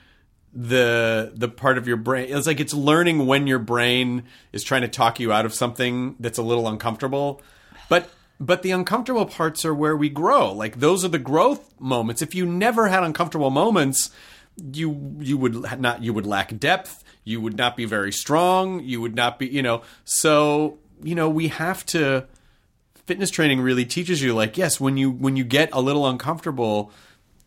[0.55, 2.27] the the part of your brain.
[2.29, 6.15] It's like it's learning when your brain is trying to talk you out of something
[6.19, 7.41] that's a little uncomfortable.
[7.89, 10.51] But but the uncomfortable parts are where we grow.
[10.53, 12.21] Like those are the growth moments.
[12.21, 14.11] If you never had uncomfortable moments
[14.73, 19.01] you you would not you would lack depth you would not be very strong you
[19.01, 22.25] would not be you know so you know we have to
[23.05, 26.91] fitness training really teaches you like yes when you when you get a little uncomfortable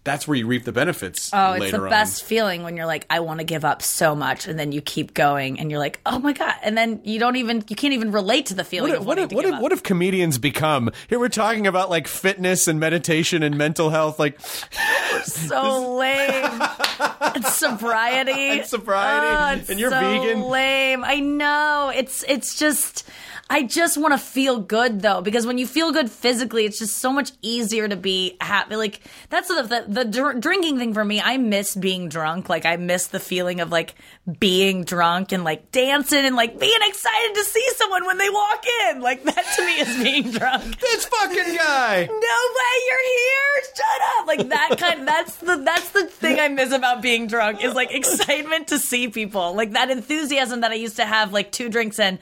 [0.09, 1.91] that's where you reap the benefits Oh, it's the on.
[1.91, 4.81] best feeling when you're like, I want to give up so much, and then you
[4.81, 7.95] keep going, and you're like, oh my god, and then you don't even, you can't
[7.95, 10.91] even relate to the feeling What if, what, if, what, if, what if comedians become
[11.09, 14.41] here we're talking about like fitness and meditation and mental health like
[15.25, 16.61] so lame.
[17.37, 18.33] it's sobriety.
[18.61, 20.43] And sobriety, Oh, and you're so vegan.
[20.43, 21.05] Lame.
[21.05, 21.93] I know.
[21.95, 23.09] It's it's just.
[23.51, 26.99] I just want to feel good though, because when you feel good physically, it's just
[26.99, 28.77] so much easier to be happy.
[28.77, 31.21] Like that's the the, the dr- drinking thing for me.
[31.21, 32.49] I miss being drunk.
[32.49, 33.95] Like I miss the feeling of like
[34.39, 38.65] being drunk and like dancing and like being excited to see someone when they walk
[38.87, 39.01] in.
[39.01, 44.01] Like that to me is being drunk this fucking guy no way you're here shut
[44.19, 47.75] up like that kind that's the that's the thing i miss about being drunk is
[47.75, 51.69] like excitement to see people like that enthusiasm that i used to have like two
[51.69, 52.19] drinks in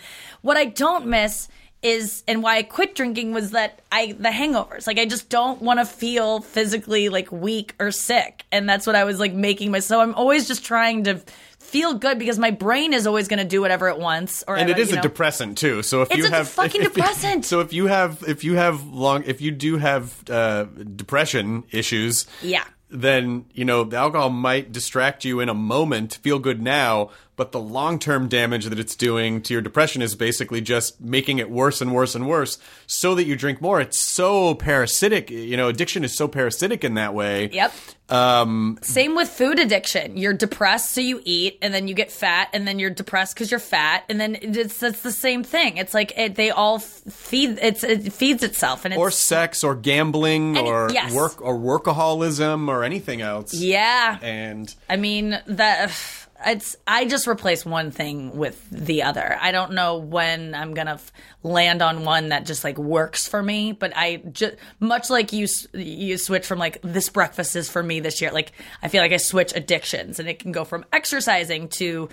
[0.46, 1.48] what i don't miss
[1.82, 5.60] is and why i quit drinking was that i the hangovers like i just don't
[5.60, 9.70] want to feel physically like weak or sick and that's what i was like making
[9.70, 10.02] myself.
[10.02, 11.20] i'm always just trying to
[11.58, 14.70] feel good because my brain is always going to do whatever it wants or and
[14.70, 15.02] it is you a know.
[15.02, 15.82] depressant too.
[15.82, 17.44] So if It's you a have fucking if- if- depressant.
[17.44, 22.24] so if you have if you have long if you do have uh, depression issues,
[22.40, 22.62] Yeah.
[22.88, 27.52] then you know the alcohol might distract you in a moment, feel good now, but
[27.52, 31.50] the long term damage that it's doing to your depression is basically just making it
[31.50, 33.80] worse and worse and worse, so that you drink more.
[33.80, 35.30] It's so parasitic.
[35.30, 37.50] You know, addiction is so parasitic in that way.
[37.52, 37.72] Yep.
[38.08, 40.16] Um, Same with food addiction.
[40.16, 43.50] You're depressed, so you eat, and then you get fat, and then you're depressed because
[43.50, 45.76] you're fat, and then it's it's the same thing.
[45.76, 47.58] It's like it, they all feed.
[47.60, 51.12] It's it feeds itself, and it's or sex, or gambling, or yes.
[51.12, 53.52] work, or workaholism, or anything else.
[53.52, 54.18] yeah.
[54.22, 55.90] And I mean that
[56.46, 59.36] it's I just replace one thing with the other.
[59.40, 63.42] I don't know when I'm to f- land on one that just like works for
[63.42, 67.82] me, but I just much like you you switch from like this breakfast is for
[67.82, 68.30] me this year.
[68.30, 72.08] Like I feel like I switch addictions and it can go from exercising to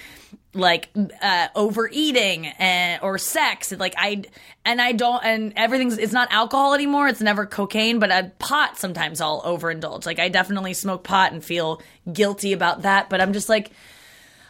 [0.56, 0.90] like
[1.22, 4.22] uh overeating and or sex like i
[4.66, 8.78] and i don't and everything's it's not alcohol anymore it's never cocaine but a pot
[8.78, 11.82] sometimes i'll overindulge like i definitely smoke pot and feel
[12.12, 13.72] guilty about that but i'm just like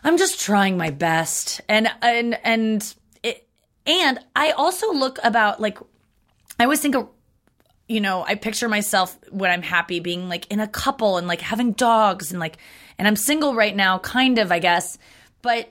[0.03, 3.47] i'm just trying my best and and and it
[3.85, 5.77] and i also look about like
[6.59, 7.07] i always think of
[7.87, 11.41] you know, I picture myself when I'm happy being like in a couple and like
[11.41, 12.57] having dogs and like,
[12.97, 14.97] and I'm single right now, kind of, I guess.
[15.41, 15.69] But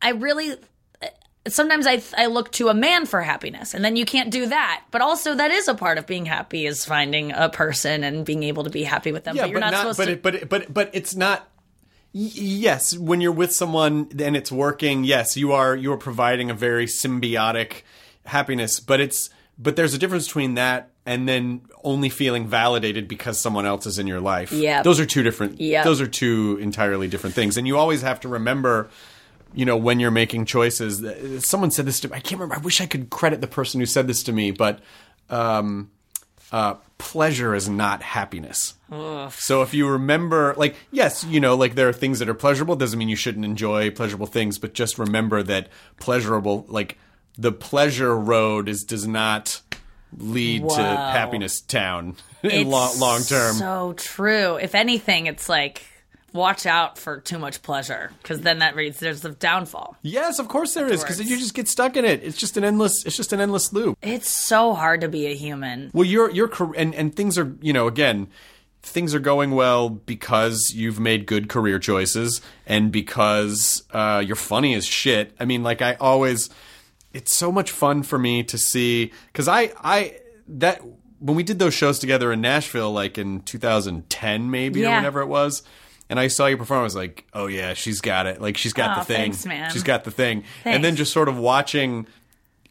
[0.00, 0.54] I really,
[1.48, 4.84] sometimes I, I look to a man for happiness and then you can't do that.
[4.90, 8.44] But also, that is a part of being happy is finding a person and being
[8.44, 9.34] able to be happy with them.
[9.34, 10.12] yeah, but you're not, supposed but to.
[10.12, 11.48] it, but but but it's not.
[12.20, 16.54] Yes, when you're with someone and it's working, yes, you are you are providing a
[16.54, 17.82] very symbiotic
[18.26, 18.80] happiness.
[18.80, 23.66] But it's but there's a difference between that and then only feeling validated because someone
[23.66, 24.50] else is in your life.
[24.50, 24.82] Yeah.
[24.82, 25.60] those are two different.
[25.60, 25.84] Yep.
[25.84, 27.56] those are two entirely different things.
[27.56, 28.90] And you always have to remember.
[29.54, 31.02] You know, when you're making choices,
[31.42, 32.16] someone said this to me.
[32.16, 32.56] I can't remember.
[32.56, 34.80] I wish I could credit the person who said this to me, but
[35.30, 35.90] um,
[36.52, 38.74] uh, pleasure is not happiness.
[39.34, 42.74] So if you remember, like, yes, you know, like there are things that are pleasurable.
[42.76, 45.68] Doesn't mean you shouldn't enjoy pleasurable things, but just remember that
[46.00, 46.98] pleasurable, like
[47.36, 49.60] the pleasure road, is does not
[50.16, 53.56] lead to happiness town in long term.
[53.56, 54.56] So true.
[54.56, 55.84] If anything, it's like,
[56.32, 59.96] watch out for too much pleasure because then that reads there's a downfall.
[60.02, 62.22] yes, of course there is, because you just get stuck in it.
[62.22, 63.04] It's just an endless.
[63.06, 63.96] It's just an endless loop.
[64.02, 65.90] It's so hard to be a human.
[65.94, 68.28] Well, you're you're and and things are you know again
[68.80, 74.72] things are going well because you've made good career choices and because uh, you're funny
[74.74, 75.34] as shit.
[75.40, 76.48] I mean, like I always,
[77.12, 80.80] it's so much fun for me to see because I I that
[81.18, 84.96] when we did those shows together in Nashville, like in 2010 maybe or Yeah.
[84.98, 85.62] whenever it was.
[86.10, 86.80] And I saw you perform.
[86.80, 88.40] I was like, "Oh yeah, she's got it.
[88.40, 89.16] Like she's got Aw, the thing.
[89.32, 89.70] thanks, man.
[89.72, 90.74] She's got the thing." Thanks.
[90.76, 92.06] And then just sort of watching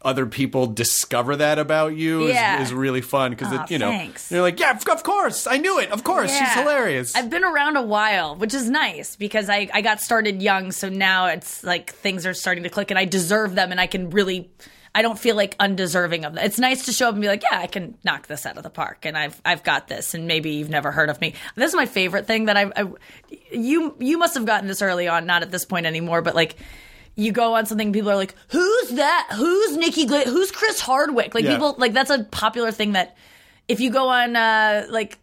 [0.03, 2.61] other people discover that about you Yeah.
[2.61, 4.31] is, is really fun because Aw, you know thanks.
[4.31, 5.91] you're like, "Yeah, of of course, I knew it.
[5.91, 9.81] Of course, she's hilarious." I've been around a while, which is nice because I, I
[9.81, 13.53] got started young, so now it's like things are starting to click and I deserve
[13.55, 14.49] them and I can really
[14.97, 16.43] I don't feel like undeserving of them.
[16.43, 18.63] It's nice to show up and be like, yeah, I can knock this out of
[18.63, 21.35] the park and I've I've got this and maybe you've never heard of me.
[21.55, 22.85] This is my favorite thing that I, I
[23.51, 26.55] you you must have gotten this early on, not at this point anymore, but like
[27.15, 29.27] you go on something, people are like, "Who's that?
[29.35, 30.05] Who's Nikki?
[30.05, 31.51] Gla- Who's Chris Hardwick?" Like Yeah.
[31.53, 33.15] people, like that's a popular thing that
[33.67, 35.19] if you go on uh like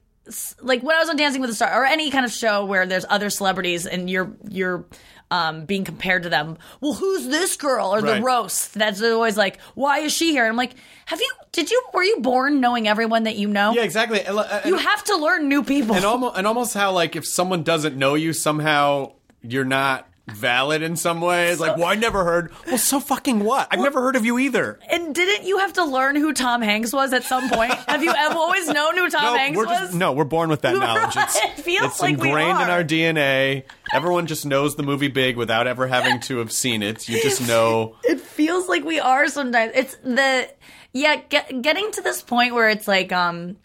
[0.62, 2.86] like when I was on Dancing with the Stars or any kind of show where
[2.86, 4.84] there's other celebrities and you're you're
[5.30, 6.58] um being compared to them.
[6.80, 8.74] Well, who's this girl or the roast?
[8.74, 10.44] That's always like, why is she here?
[10.44, 10.74] And I'm like,
[11.06, 11.30] have you?
[11.52, 11.82] Did you?
[11.92, 13.72] Were you born knowing everyone that you know?
[13.72, 14.20] yeah, exactly.
[14.22, 15.94] And, and- You have to learn new people.
[15.96, 19.12] and almost and almost how like if someone doesn't know you somehow
[19.42, 21.52] you're not valid in some ways.
[21.52, 22.50] It's like, well, I never heard.
[22.66, 23.68] Well, so fucking what?
[23.70, 24.78] I've never heard of you either.
[24.90, 27.72] and didn't you have to learn who Tom Hanks was at some point?
[27.88, 29.66] have you ever always known who Tom No, Hanks was?
[29.66, 31.14] just no, we're born with that knowledge.
[31.16, 33.64] It's, It feels it's like we ingrained in our DNA.
[33.92, 37.08] Everyone just knows the movie Big without ever having to have seen it.
[37.08, 37.96] You just know.
[38.02, 39.72] it feels like we are sometimes.
[39.74, 40.48] It's the
[40.92, 43.56] yeah, get, getting to this point where it's like um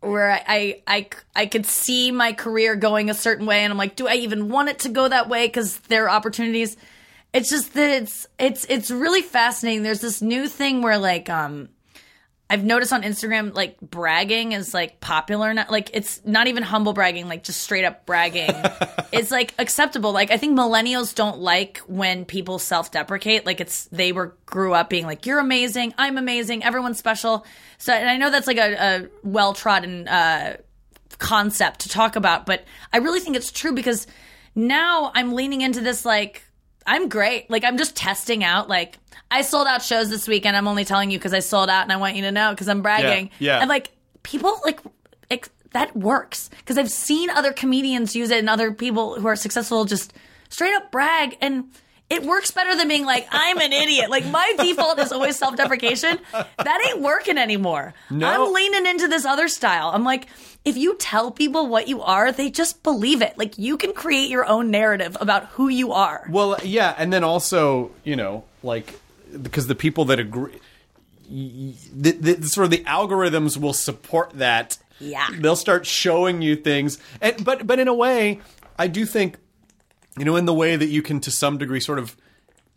[0.00, 3.78] where I, I I I could see my career going a certain way, and I'm
[3.78, 5.46] like, do I even want it to go that way?
[5.46, 6.76] Because there are opportunities.
[7.32, 9.82] It's just that it's it's it's really fascinating.
[9.82, 11.68] There's this new thing where like um
[12.50, 15.66] I've noticed on Instagram, like bragging is like popular now.
[15.70, 18.50] Like it's not even humble bragging, like just straight up bragging.
[19.12, 20.12] it's like acceptable.
[20.12, 23.46] Like I think millennials don't like when people self deprecate.
[23.46, 27.46] Like it's they were grew up being like, "You're amazing, I'm amazing, everyone's special."
[27.78, 30.56] So and I know that's like a, a well trodden uh,
[31.18, 34.08] concept to talk about, but I really think it's true because
[34.56, 36.42] now I'm leaning into this like
[36.84, 37.48] I'm great.
[37.48, 38.68] Like I'm just testing out.
[38.68, 38.98] Like
[39.30, 40.56] I sold out shows this weekend.
[40.56, 42.68] I'm only telling you because I sold out, and I want you to know because
[42.68, 43.30] I'm bragging.
[43.38, 43.60] Yeah, yeah.
[43.60, 43.90] And like
[44.22, 44.80] people like
[45.30, 49.36] ex- that works because I've seen other comedians use it and other people who are
[49.36, 50.12] successful just
[50.48, 51.70] straight up brag and.
[52.12, 54.10] It works better than being like, I'm an idiot.
[54.10, 56.18] Like, my default is always self deprecation.
[56.32, 57.94] That ain't working anymore.
[58.10, 58.26] No.
[58.26, 59.92] I'm leaning into this other style.
[59.94, 60.26] I'm like,
[60.64, 63.38] if you tell people what you are, they just believe it.
[63.38, 66.26] Like, you can create your own narrative about who you are.
[66.28, 68.92] Well, yeah, and then also, you know, like
[69.42, 70.58] because the people that agree,
[71.28, 74.78] the, the sort of the algorithms will support that.
[75.02, 75.28] Yeah.
[75.38, 78.40] they'll start showing you things, and but but in a way,
[78.78, 79.38] I do think,
[80.18, 82.16] you know, in the way that you can to some degree sort of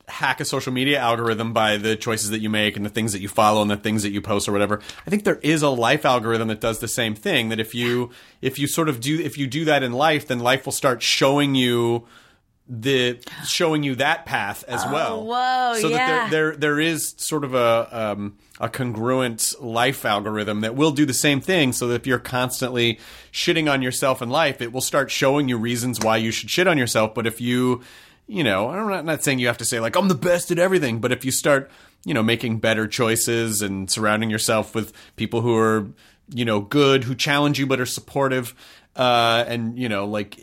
[0.08, 3.20] hack a social media algorithm by the choices that you make and the things that
[3.20, 4.82] you follow and the things that you post or whatever.
[5.08, 8.12] I think there is a life algorithm that does the same thing that if you
[8.42, 11.02] if you sort of do if you do that in life, then life will start
[11.02, 12.06] showing you
[12.68, 15.20] the showing you that path as well.
[15.20, 15.98] Oh, whoa, so yeah.
[15.98, 20.92] that there, there there is sort of a um, a congruent life algorithm that will
[20.92, 21.74] do the same thing.
[21.74, 23.00] So that if you're constantly
[23.34, 26.68] shitting on yourself in life, it will start showing you reasons why you should shit
[26.68, 27.14] on yourself.
[27.14, 27.82] But if you,
[28.28, 30.58] you know, I'm not, not saying you have to say like I'm the best at
[30.58, 31.70] everything, but if you start,
[32.06, 35.90] you know, making better choices and surrounding yourself with people who are,
[36.30, 38.56] you know, good, who challenge you but are supportive,
[38.96, 40.40] uh, and you know, like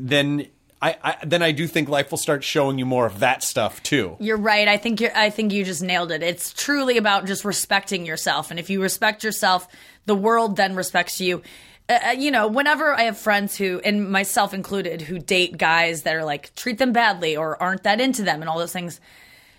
[0.00, 0.46] then.
[0.80, 3.82] I, I then I do think life will start showing you more of that stuff
[3.82, 4.16] too.
[4.20, 4.68] You're right.
[4.68, 6.22] I think you're, I think you just nailed it.
[6.22, 9.66] It's truly about just respecting yourself, and if you respect yourself,
[10.06, 11.42] the world then respects you.
[11.88, 16.02] Uh, uh, you know, whenever I have friends who, and myself included, who date guys
[16.02, 19.00] that are like treat them badly or aren't that into them and all those things,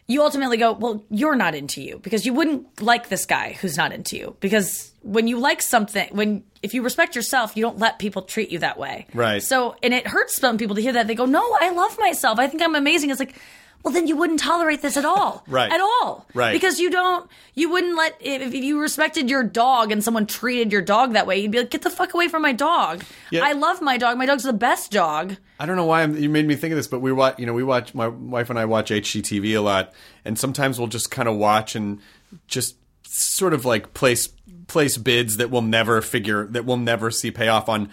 [0.06, 3.78] you ultimately go, well, you're not into you because you wouldn't like this guy who's
[3.78, 4.36] not into you.
[4.40, 8.52] Because when you like something, when if you respect yourself, you don't let people treat
[8.52, 9.08] you that way.
[9.14, 9.42] Right.
[9.42, 11.08] So, and it hurts some people to hear that.
[11.08, 12.40] They go, no, I love myself.
[12.40, 13.10] I think I'm amazing.
[13.10, 13.36] It's like,
[13.84, 15.46] well, then you wouldn't tolerate this at all.
[15.50, 15.72] Right.
[15.72, 16.28] At all.
[16.34, 16.52] Right.
[16.54, 20.72] Because you don't, you wouldn't let, if, if you respected your dog and someone treated
[20.72, 23.04] your dog that way, you'd be like, get the fuck away from my dog.
[23.32, 23.44] Yeah.
[23.44, 24.18] I love my dog.
[24.18, 25.38] My dog's the best dog.
[25.60, 27.46] I don't know why I'm, you made me think of this, but we watch, you
[27.46, 29.94] know, we watch, my wife and I watch HGTV a lot,
[30.24, 32.00] and sometimes we'll just kind of watch and
[32.48, 34.30] just sort of like place
[34.70, 37.90] place bids that we'll never figure that we'll never see payoff on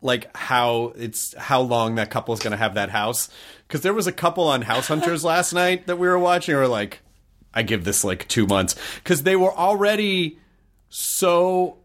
[0.00, 3.28] like how it's how long that couple is going to have that house.
[3.66, 6.60] Because there was a couple on house hunters last night that we were watching we
[6.60, 7.00] were like
[7.52, 8.76] i give this like two months.
[8.96, 10.38] Because they were already
[10.90, 11.78] so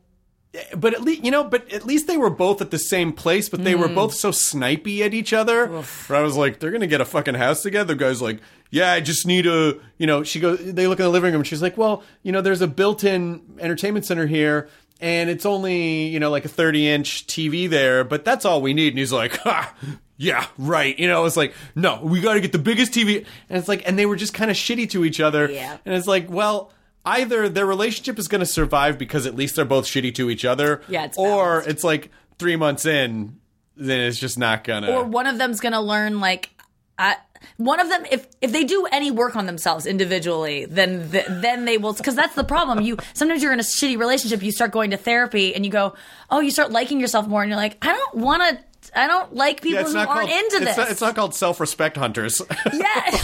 [0.75, 3.49] but at least you know, but at least they were both at the same place,
[3.49, 3.81] but they Hmm.
[3.81, 5.67] were both so snipey at each other.
[5.67, 7.93] Where I was like, they're gonna get a fucking house together.
[7.93, 8.39] The guy's like,
[8.71, 10.23] yeah, I just need a, you know.
[10.23, 11.41] She goes, they look in the living room.
[11.41, 14.69] and She's like, well, you know, there's a built-in entertainment center here.
[15.01, 18.73] And it's only, you know, like a 30 inch TV there, but that's all we
[18.73, 18.89] need.
[18.89, 19.73] And he's like, ha,
[20.17, 20.97] yeah, right.
[20.99, 23.25] You know, it's like, no, we got to get the biggest TV.
[23.49, 25.49] And it's like, and they were just kind of shitty to each other.
[25.49, 25.77] Yeah.
[25.85, 26.73] And it's like, well,
[27.05, 30.45] either their relationship is going to survive because at least they're both shitty to each
[30.45, 30.81] other.
[30.87, 31.69] Yeah, it's or balanced.
[31.69, 33.39] it's like three months in,
[33.75, 34.91] then it's just not gonna.
[34.91, 36.49] or one of them's gonna learn like
[36.97, 37.15] I,
[37.57, 41.63] one of them if if they do any work on themselves individually then th- then
[41.63, 44.71] they will because that's the problem you sometimes you're in a shitty relationship you start
[44.71, 45.95] going to therapy and you go
[46.29, 48.63] oh you start liking yourself more and you're like i don't want to
[48.95, 50.29] i don't like people yeah, who aren't called.
[50.29, 52.41] into it's, this Not, it's not called self-respect hunters.
[52.73, 53.17] yeah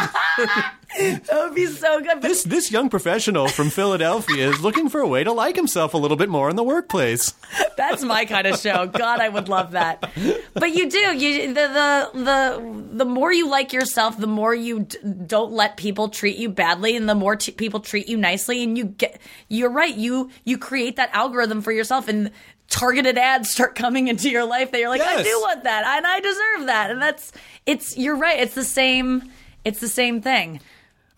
[0.98, 5.06] that would be so good this this young professional from Philadelphia is looking for a
[5.06, 7.32] way to like himself a little bit more in the workplace.
[7.76, 8.86] That's my kind of show.
[8.86, 10.10] God, I would love that.
[10.54, 10.98] But you do.
[10.98, 15.76] You the the the the more you like yourself, the more you d- don't let
[15.76, 19.20] people treat you badly, and the more t- people treat you nicely, and you get.
[19.48, 19.94] You're right.
[19.94, 22.30] You you create that algorithm for yourself, and
[22.70, 26.06] targeted ads start coming into your life that you're like, I do want that, and
[26.06, 27.32] I deserve that, and that's
[27.66, 27.98] it's.
[27.98, 28.40] You're right.
[28.40, 29.30] It's the same.
[29.64, 30.60] It's the same thing.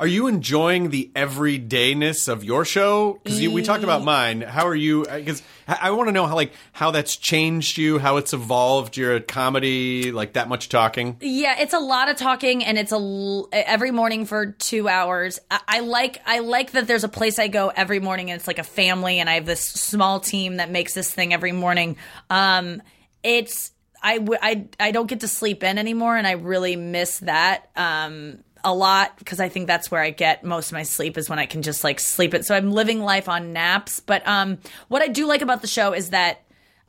[0.02, 3.20] Are you enjoying the everydayness of your show?
[3.22, 4.40] Because we talked about mine.
[4.40, 5.04] How are you?
[5.04, 8.96] Because I, I want to know how like how that's changed you, how it's evolved
[8.96, 11.18] your comedy, like that much talking.
[11.20, 15.38] Yeah, it's a lot of talking, and it's a l- every morning for two hours.
[15.48, 18.48] I, I like I like that there's a place I go every morning, and it's
[18.48, 21.96] like a family, and I have this small team that makes this thing every morning.
[22.28, 22.82] Um,
[23.22, 23.70] it's
[24.02, 27.70] I, w- I I don't get to sleep in anymore, and I really miss that.
[27.76, 31.28] Um, a lot because I think that's where I get most of my sleep is
[31.28, 32.44] when I can just like sleep it.
[32.46, 34.00] So I'm living life on naps.
[34.00, 34.58] But um,
[34.88, 36.42] what I do like about the show is that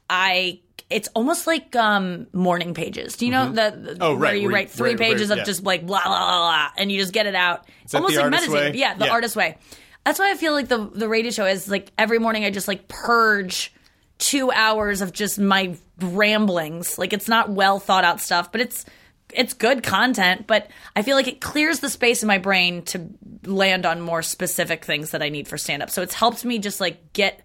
[0.09, 0.59] I
[0.89, 3.15] it's almost like um morning pages.
[3.15, 5.43] Do you know the, the Oh, where you where- write three where- where- pages of
[5.45, 7.65] just like blah blah blah blah and you just get it out.
[7.83, 8.75] It's almost like meditative.
[8.75, 9.11] Yeah, the Yeah.
[9.11, 9.57] artist way.
[10.05, 12.67] That's why I feel like the the radio show is like every morning I just
[12.67, 13.73] like purge
[14.19, 16.97] two hours of just my ramblings.
[16.97, 18.85] Like it's not well thought out stuff, but it's
[19.33, 23.09] it's good content, but I feel like it clears the space in my brain to
[23.45, 25.89] land on more specific things that I need for stand up.
[25.89, 27.41] So it's helped me just like get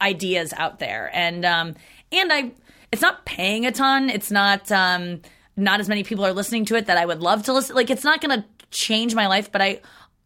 [0.00, 1.10] ideas out there.
[1.12, 1.74] And um
[2.12, 2.52] and I
[2.90, 4.10] it's not paying a ton.
[4.10, 5.22] It's not um
[5.56, 7.90] not as many people are listening to it that I would love to listen like
[7.90, 9.80] it's not going to change my life, but I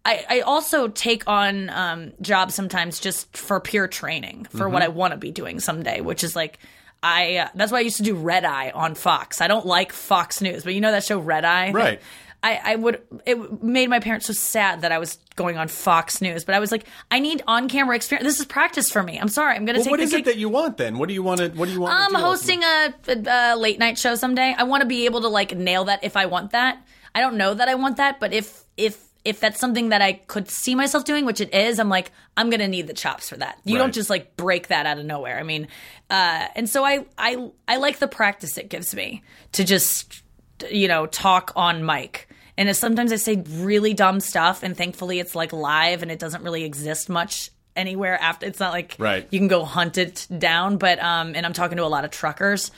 [0.04, 4.88] I, I also take on um, jobs sometimes just for pure training for what I
[4.88, 6.58] want to be doing someday, which is like
[7.02, 7.36] I.
[7.36, 9.40] Uh, that's why I used to do Red Eye on Fox.
[9.40, 12.00] I don't like Fox News, but you know that show Red Eye, Right.
[12.44, 13.00] I, I would.
[13.24, 16.58] It made my parents so sad that I was going on Fox News, but I
[16.58, 18.26] was like, I need on-camera experience.
[18.28, 19.16] This is practice for me.
[19.16, 19.54] I'm sorry.
[19.54, 20.20] I'm going to Well, take what is gig.
[20.20, 20.98] it that you want then?
[20.98, 21.50] What do you want to?
[21.50, 21.94] What do you want?
[21.94, 24.54] I'm to hosting a, a, a late night show someday.
[24.58, 26.84] I want to be able to like nail that if I want that.
[27.14, 30.14] I don't know that I want that, but if if if that's something that I
[30.14, 33.36] could see myself doing, which it is, I'm like I'm gonna need the chops for
[33.36, 33.58] that.
[33.64, 33.82] You Right.
[33.82, 35.38] don't just like break that out of nowhere.
[35.38, 35.68] I mean,
[36.10, 40.22] uh, and so I I I like the practice it gives me to just
[40.70, 42.28] you know talk on mic.
[42.58, 46.42] And sometimes I say really dumb stuff, and thankfully it's like live and it doesn't
[46.42, 48.44] really exist much anywhere after.
[48.46, 49.26] It's not like Right.
[49.30, 50.76] you can go hunt it down.
[50.76, 52.70] But um, and I'm talking to a lot of truckers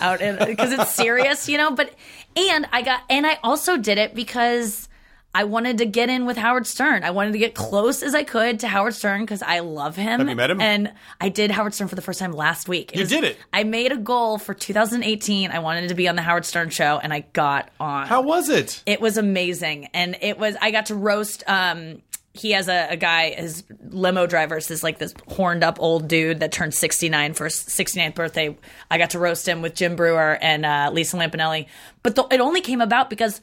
[0.00, 1.70] out because it's Sirius, you know.
[1.70, 1.94] But
[2.36, 4.88] and I got and I also did it because
[5.34, 7.04] I wanted to get in with Howard Stern.
[7.04, 10.20] I wanted to get close as I could to Howard Stern because I love him.
[10.20, 10.60] Have you met him?
[10.60, 12.94] And I did Howard Stern for the first time last week.
[12.94, 13.38] You did it?
[13.52, 15.50] I made a goal for 2018.
[15.50, 18.06] I wanted to be on the Howard Stern show, and I got on.
[18.06, 18.82] How was it?
[18.84, 20.56] It was amazing, and it was.
[20.60, 21.44] I got to roast.
[21.48, 22.02] Um,
[22.34, 26.08] he has a, a guy, his limo driver is this like this horned up old
[26.08, 28.56] dude that turned 69 for his 69th birthday.
[28.90, 31.66] I got to roast him with Jim Breuer and uh, Lisa Lampanelli,
[32.02, 33.42] but the, it only came about because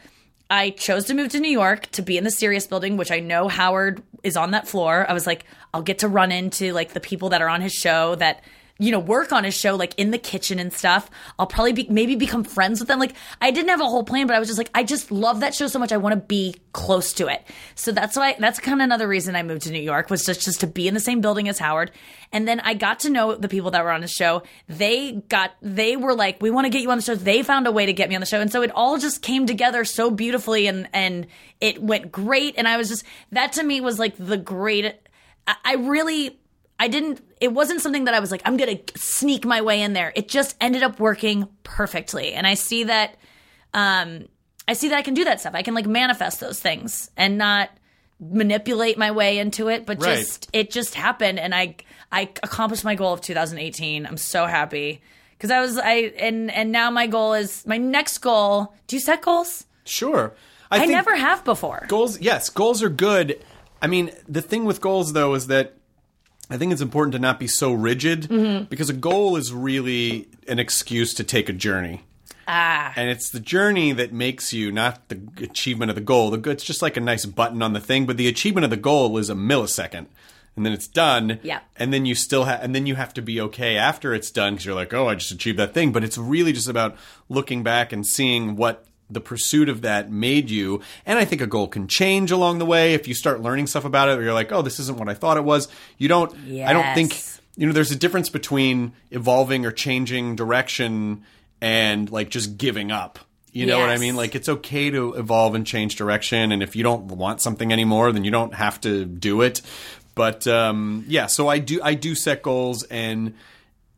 [0.50, 3.20] I chose to move to New York to be in the Sirius building, which I
[3.20, 5.06] know Howard is on that floor.
[5.08, 7.74] I was like, I'll get to run into like the people that are on his
[7.74, 8.43] show that
[8.82, 11.11] you know, work on his show, like in the kitchen and stuff.
[11.38, 12.97] I'll probably be, maybe become friends with them.
[12.97, 15.41] Like, I didn't have a whole plan, but I was just like, I just love
[15.41, 15.91] that show so much.
[15.91, 17.45] I want to be close to it.
[17.75, 20.41] So that's why, that's kind of another reason I moved to New York was just,
[20.41, 21.91] just to be in the same building as Howard.
[22.32, 24.43] And then I got to know the people that were on his show.
[24.69, 27.15] They got, they were like, we want to get you on the show.
[27.15, 28.39] They found a way to get me on the show.
[28.39, 31.27] And so it all just came together so beautifully and, and
[31.59, 32.55] it went great.
[32.57, 33.03] And I was just,
[33.34, 34.95] that to me was like the great,
[35.65, 36.39] I really,
[36.80, 39.82] I didn't, it wasn't something that I was like, I'm going to sneak my way
[39.82, 40.13] in there.
[40.15, 42.34] It just ended up working perfectly.
[42.34, 43.15] And I see that,
[43.73, 44.27] um,
[44.67, 45.55] I see that I can do that stuff.
[45.55, 47.69] I can like manifest those things and not
[48.19, 50.17] manipulate my way into it, but Right.
[50.19, 51.75] just it just happened, and I
[52.11, 54.05] I accomplished my goal of 2018.
[54.05, 55.01] I'm so happy
[55.38, 58.73] because I was I and and now my goal is my next goal.
[58.88, 59.65] Do you set goals?
[59.86, 60.36] Sure.
[60.69, 61.86] I, think never have before.
[61.88, 62.19] goals.
[62.21, 63.43] Yes, goals are good.
[63.82, 65.77] I mean, the thing with goals though is that
[66.50, 68.66] I think it's important to not be so rigid Mm-hmm.
[68.66, 72.02] because a goal is really an excuse to take a journey.
[72.47, 76.32] Ah, And it's the journey that makes you, not the achievement of the goal.
[76.32, 78.78] The It's just like a nice button on the thing, but the achievement of the
[78.78, 80.08] goal is a millisecond,
[80.56, 81.39] and then it's done.
[81.43, 81.60] Yeah.
[81.78, 84.54] And then you still have, and then you have to be okay after it's done
[84.54, 85.91] because you're like, oh, I just achieved that thing.
[85.91, 86.97] But it's really just about
[87.30, 90.82] looking back and seeing what the pursuit of that made you.
[91.05, 93.86] And I think a goal can change along the way if you start learning stuff
[93.86, 95.68] about it, or you're like, oh, this isn't what I thought it was.
[95.97, 96.34] You don't.
[96.70, 97.14] I don't think
[97.60, 101.26] you know there's a difference between evolving or changing direction
[101.60, 103.20] and like just giving up
[103.51, 106.76] you know what i mean like it's okay to evolve and change direction and if
[106.76, 109.62] you don't want something anymore then you don't have to do it
[110.16, 113.34] but um yeah so i do i do set goals and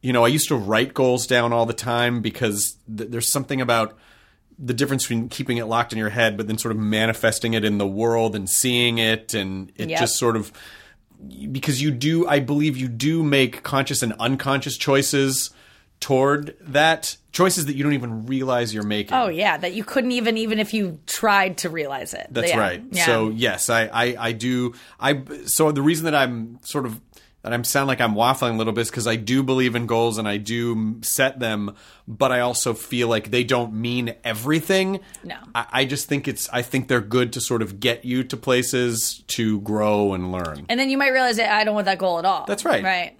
[0.01, 3.61] you know i used to write goals down all the time because th- there's something
[3.61, 3.95] about
[4.63, 7.65] the difference between keeping it locked in your head but then sort of manifesting it
[7.65, 9.99] in the world and seeing it and it Yep.
[9.99, 10.51] just sort of
[11.51, 15.51] because you do i believe you do make conscious and unconscious choices
[15.99, 20.11] toward that choices that you don't even realize you're making oh yeah, that you couldn't
[20.11, 22.27] even even if you tried to realize it.
[22.31, 22.57] that's Yeah.
[22.59, 23.05] right Yeah.
[23.05, 26.99] so yes I, I i do i so the reason that i'm sort of
[27.43, 30.17] that i'm sound like i'm waffling a little bit because i do believe in goals
[30.17, 31.75] and i do set them
[32.07, 35.35] but i also feel like they don't mean everything No.
[35.55, 38.37] I, I just think it's i think they're good to sort of get you to
[38.37, 41.97] places to grow and learn and then you might realize that I don't want that
[41.97, 42.45] goal at all.
[42.45, 42.83] That's right.
[42.83, 43.17] Right.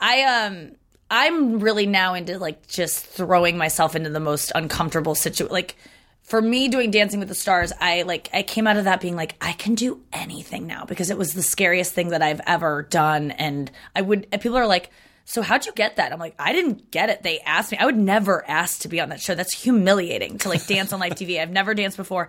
[0.00, 0.72] I um
[1.10, 5.52] I'm really now into like just throwing myself into the most uncomfortable situation.
[5.52, 5.76] Like
[6.22, 9.16] for me doing Dancing with the Stars, I like I came out of that being
[9.16, 12.82] like I can do anything now because it was the scariest thing that I've ever
[12.84, 14.90] done and I would and people are like
[15.24, 16.12] so how'd you get that?
[16.12, 17.22] I'm like, I didn't get it.
[17.22, 17.78] They asked me.
[17.78, 19.34] I would never ask to be on that show.
[19.34, 21.40] That's humiliating to like dance on live TV.
[21.40, 22.28] I've never danced before.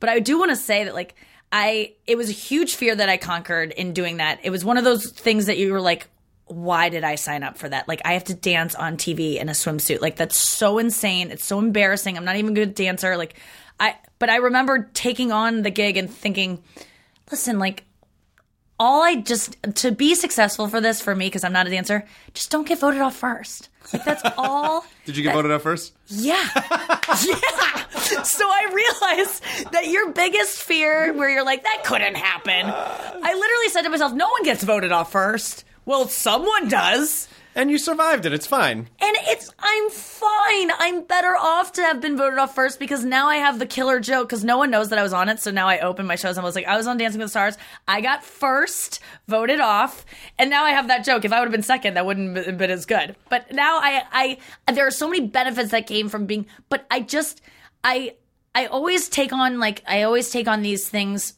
[0.00, 1.14] But I do want to say that like
[1.52, 4.40] I it was a huge fear that I conquered in doing that.
[4.42, 6.08] It was one of those things that you were like,
[6.50, 7.86] why did I sign up for that?
[7.88, 10.00] Like I have to dance on TV in a swimsuit.
[10.00, 11.30] Like that's so insane.
[11.30, 12.16] It's so embarrassing.
[12.16, 13.16] I'm not even a good dancer.
[13.16, 13.34] Like
[13.78, 16.62] I but I remember taking on the gig and thinking,
[17.30, 17.84] listen, like
[18.78, 22.04] all I just to be successful for this for me because I'm not a dancer,
[22.34, 23.68] just don't get voted off first.
[23.92, 24.84] Like that's all.
[25.04, 26.48] did you get voted off first Yeah.
[26.54, 28.22] yeah.
[28.24, 32.66] So I realized that your biggest fear, where you're like, that couldn't happen.
[32.66, 35.64] I literally said to myself, no one gets voted off first.
[35.90, 37.26] Well, someone does.
[37.56, 40.70] and you survived it it's fine And it's, I'm fine.
[40.78, 43.98] I'm better off to have been voted off first because now I have the killer
[43.98, 45.40] joke because no one knows that I was on it.
[45.40, 47.26] So now I open my shows and I was like, I was on Dancing with
[47.26, 47.58] the Stars.
[47.88, 50.06] I got first, voted off.
[50.38, 51.24] And now I have that joke.
[51.24, 53.16] If I would have been second, that wouldn't have been as good.
[53.28, 57.00] But now I, I, there are so many benefits that came from being, but I
[57.00, 57.40] just,
[57.82, 58.14] I,
[58.54, 61.34] I always take on like, I always take on these things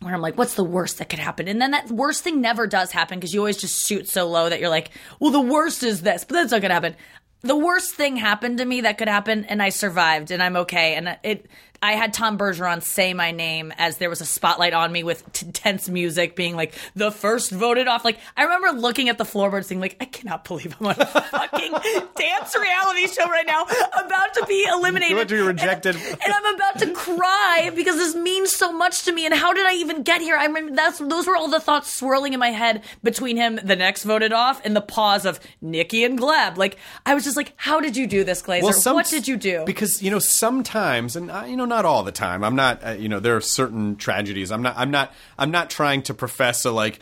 [0.00, 1.46] where I'm like, what's the worst that could happen?
[1.46, 4.48] And then that worst thing never does happen because you always just shoot so low
[4.48, 6.96] that you're like, well, the worst is this, but that's not gonna happen.
[7.42, 10.94] The worst thing happened to me that could happen, and I survived, and I'm okay.
[10.94, 11.46] And it,
[11.82, 15.30] I had Tom Bergeron say my name as there was a spotlight on me with
[15.32, 18.04] t- tense music, being like the first voted off.
[18.04, 21.06] Like I remember looking at the floorboards, thinking like, I cannot believe I'm on a
[21.06, 21.72] fucking
[22.16, 25.96] dance reality show right now, about to be eliminated, About to be rejected.
[25.96, 29.24] And, and I'm about to cry because this means so much to me.
[29.24, 30.36] And how did I even get here?
[30.36, 33.76] I mean, that's those were all the thoughts swirling in my head between him, the
[33.76, 36.58] next voted off, and the pause of Nikki and Gleb.
[36.58, 36.76] Like
[37.06, 38.72] I was just like, how did you do this, Glaser?
[38.74, 39.64] some- what did you do?
[39.64, 42.44] Because you know sometimes, and uh, you know not all the time.
[42.44, 42.84] I'm not.
[42.84, 44.52] Uh, you know there are certain tragedies.
[44.52, 44.74] I'm not.
[44.76, 45.14] I'm not.
[45.38, 47.00] I'm not trying to profess a like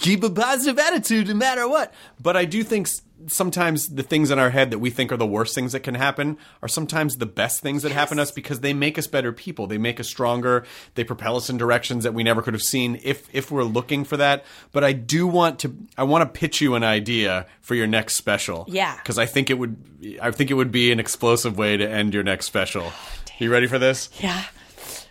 [0.00, 1.94] keep a positive attitude no matter what.
[2.20, 2.88] But I do think
[3.26, 5.94] sometimes the things in our head that we think are the worst things that can
[5.94, 9.32] happen are sometimes the best things that happen to us because they make us better
[9.32, 9.66] people.
[9.66, 10.64] They make us stronger.
[10.94, 14.04] They propel us in directions that we never could have seen if if we're looking
[14.04, 14.44] for that.
[14.72, 15.76] But I do want to.
[15.96, 18.66] I want to pitch you an idea for your next special.
[18.68, 18.96] Yeah.
[18.96, 19.76] Because I think it would.
[20.22, 22.92] I think it would be an explosive way to end your next special.
[23.38, 24.10] You ready for this?
[24.20, 24.44] yeah.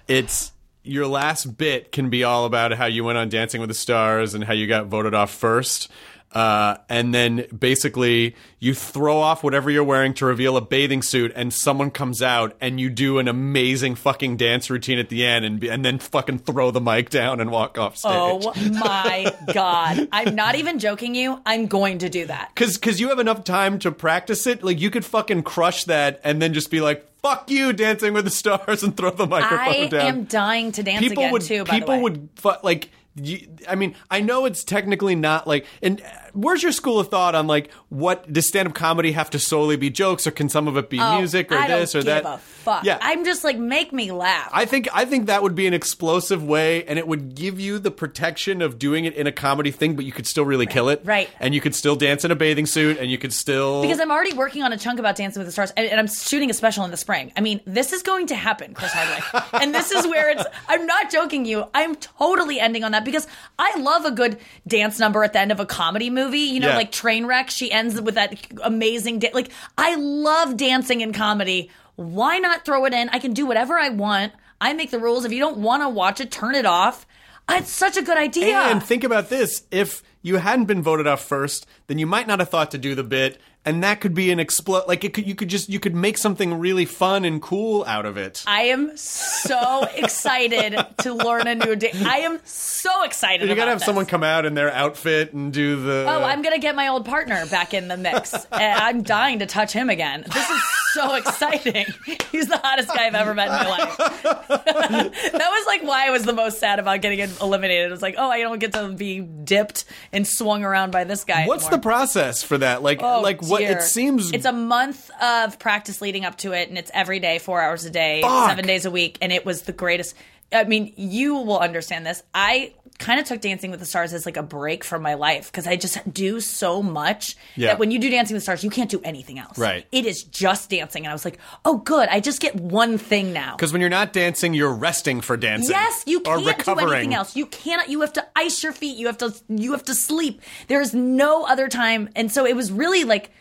[0.08, 0.54] It's
[0.84, 4.34] your last bit can be all about how you went on Dancing with the Stars
[4.34, 5.90] and how you got voted off first.
[6.32, 11.32] Uh, and then basically you throw off whatever you're wearing to reveal a bathing suit,
[11.36, 15.46] and someone comes out, and you do an amazing fucking dance routine at the end,
[15.46, 18.12] and and then fucking throw the mic down and walk off stage.
[18.14, 20.10] Oh my god!
[20.12, 21.16] I'm not even joking.
[21.16, 22.54] You, I'm going to do that.
[22.56, 24.64] Cause, cause you have enough time to practice it.
[24.64, 28.26] Like you could fucking crush that and then just be like, "Fuck you, Dancing with
[28.26, 30.02] the Stars," and throw the microphone I down.
[30.02, 31.64] I am dying to dance people again would, too.
[31.64, 32.30] People would
[32.64, 32.90] like.
[33.20, 35.66] You, I mean, I know it's technically not like.
[35.82, 36.02] And
[36.38, 39.90] where's your school of thought on like what does stand-up comedy have to solely be
[39.90, 42.26] jokes, or can some of it be Oh, music, or I this, or that?
[42.26, 42.84] a fuck.
[42.84, 44.50] Yeah, I'm just like make me laugh.
[44.54, 47.80] I think I think that would be an explosive way, and it would give you
[47.80, 50.90] the protection of doing it in a comedy thing, but you could still really kill
[50.90, 51.30] it, right.
[51.40, 54.12] And you could still dance in a bathing suit, and you could still because I'm
[54.12, 56.54] already working on a chunk about Dancing with the Stars, and, and I'm shooting a
[56.54, 57.32] special in the spring.
[57.36, 60.44] I mean, this is going to happen, Chris Hardwick, and this is where it's.
[60.68, 61.66] I'm not joking you.
[61.74, 63.28] I'm totally ending on that because
[63.58, 66.27] I love a good dance number at the end of a comedy movie.
[66.36, 66.76] You know, Yeah.
[66.76, 67.50] like Trainwreck.
[67.50, 69.20] She ends with that amazing.
[69.20, 71.70] Da- like I love dancing in comedy.
[71.96, 73.10] Why not throw it in?
[73.10, 74.34] I can do whatever I want.
[74.62, 75.26] I make the rules.
[75.26, 77.06] If you don't want to watch it, turn it off.
[77.50, 78.58] Ah, it's such a good idea.
[78.60, 82.40] And think about this: if you hadn't been voted off first, then you might not
[82.40, 84.88] have thought to do the bit, and that could be an explode.
[84.88, 88.06] Like it could, you could just you could make something really fun and cool out
[88.06, 88.44] of it.
[88.48, 92.02] I am so excited to learn a new dance.
[92.02, 93.50] I am so excited.
[93.50, 93.86] you gotta have this.
[93.86, 96.06] someone come out in their outfit and do the.
[96.08, 98.34] Oh, I'm gonna get my old partner back in the mix.
[98.52, 100.24] and I'm dying to touch him again.
[100.34, 100.62] This is
[100.94, 101.86] so exciting.
[102.32, 103.98] He's the hottest guy I've ever met in my life.
[104.24, 105.12] that
[105.52, 107.88] was like why I was the most sad about getting eliminated.
[107.88, 111.24] It was like, oh, I don't get to be dipped and swung around by this
[111.24, 111.46] guy.
[111.48, 112.82] What's the process for that?
[112.84, 113.78] Like, Oh, like what dear.
[113.78, 114.32] it seems.
[114.32, 117.86] It's a month of practice leading up to it, and it's every day, four hours
[117.86, 118.50] a day, Fuck.
[118.50, 120.16] seven days a week, and it was the greatest.
[120.52, 122.24] I mean, you will understand this.
[122.34, 125.52] I kind of took Dancing with the Stars as like a break from my life
[125.52, 127.68] because I just do so much Yeah.
[127.68, 129.58] that when you do Dancing with the Stars, you can't do anything else.
[129.58, 129.86] Right.
[129.92, 132.10] It is just dancing, and I was like, oh, good.
[132.10, 133.56] I just get one thing now.
[133.56, 135.70] Because when you're not dancing, you're resting for dancing.
[135.72, 137.36] Yes, you can't do anything else.
[137.36, 137.90] You cannot.
[137.90, 138.98] You have to ice your feet.
[138.98, 139.34] You have to.
[139.48, 140.42] You have to sleep.
[140.68, 142.10] There is no other time.
[142.16, 143.32] And so it was really like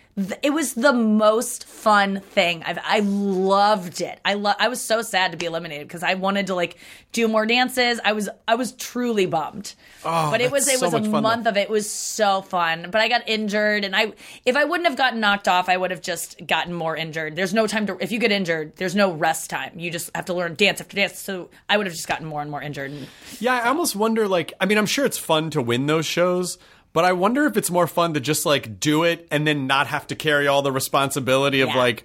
[0.43, 2.63] it was the most fun thing.
[2.65, 4.19] I've I loved it.
[4.25, 6.79] I lo- I was so sad to be eliminated because I wanted to like
[7.13, 8.01] do more dances.
[8.03, 9.75] I was I was truly bummed.
[10.07, 11.51] Oh, but it was it so was a fun, month though.
[11.51, 11.63] of it.
[11.63, 12.89] It was so fun.
[12.91, 14.15] But I got injured, and I
[14.47, 17.37] if I wouldn't have gotten knocked off, I would have just gotten more injured.
[17.37, 19.79] There's no time to if you get injured, there's no rest time.
[19.79, 21.19] You just have to learn dance after dance.
[21.19, 22.91] So I would have just gotten more and more injured.
[22.91, 23.07] And
[23.39, 24.27] Yeah, I almost wonder.
[24.27, 26.57] Like, I mean, I'm sure it's fun to win those shows,
[26.93, 29.87] but I wonder if it's more fun to just like do it and then not
[29.89, 31.77] have to carry all the responsibility of Yeah.
[31.77, 32.05] like.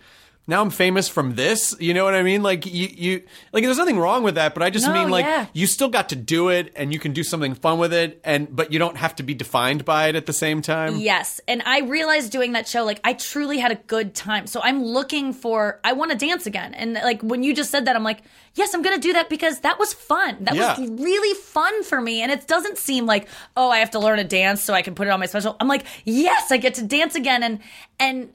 [0.52, 2.44] Now I'm famous from this, you know what I mean?
[2.44, 3.24] Like you, you,
[3.54, 5.46] like there's nothing wrong with that, but I just No, mean like yeah.
[5.54, 8.54] you still got to do it, and you can do something fun with it, and
[8.54, 10.98] but you don't have to be defined by it at the same time.
[10.98, 11.40] Yes.
[11.48, 14.46] And I realized doing that show, like, I truly had a good time.
[14.46, 16.74] So I'm looking for, I want to dance again.
[16.74, 18.22] And like, when you just said that, I'm like,
[18.56, 20.38] yes, I'm going to do that because that was fun.
[20.42, 20.78] That Yeah.
[20.78, 22.22] was really fun for me.
[22.22, 24.96] And it doesn't seem like, oh, I have to learn a dance so I can
[24.96, 25.56] put it on my special.
[25.62, 27.42] I'm like, yes, I get to dance again.
[27.42, 27.60] And,
[28.00, 28.34] and,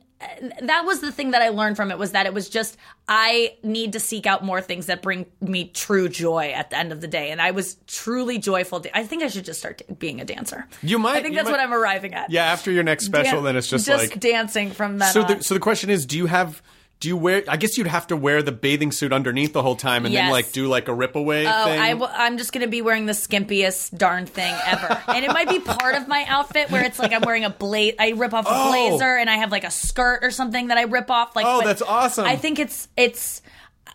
[0.62, 2.76] that was the thing that I learned from it was that it was just
[3.08, 6.90] I need to seek out more things that bring me true joy at the end
[6.92, 8.82] of the day, and I was truly joyful.
[8.94, 10.66] I think I should just start being a dancer.
[10.82, 12.30] You might- I think that's might- what I'm arriving at.
[12.30, 15.12] Yeah, after your next special, Dan- then it's just, just like dancing from that.
[15.12, 15.38] So on.
[15.38, 16.62] the, so the question is, do you have
[16.99, 17.42] do you wear?
[17.47, 20.30] I guess you'd have to wear the bathing suit underneath the whole time, and then
[20.30, 21.78] like do like a rip away Oh, thing.
[21.78, 25.49] I w- I'm just gonna be wearing the skimpiest darn thing ever, and it might
[25.49, 27.94] be part of my outfit where it's like I'm wearing a blaze.
[27.99, 28.70] I rip off a Oh.
[28.70, 31.36] blazer, and I have like a skirt or something that I rip off.
[31.36, 32.24] Like, Oh, that's awesome.
[32.26, 33.42] I think it's it's.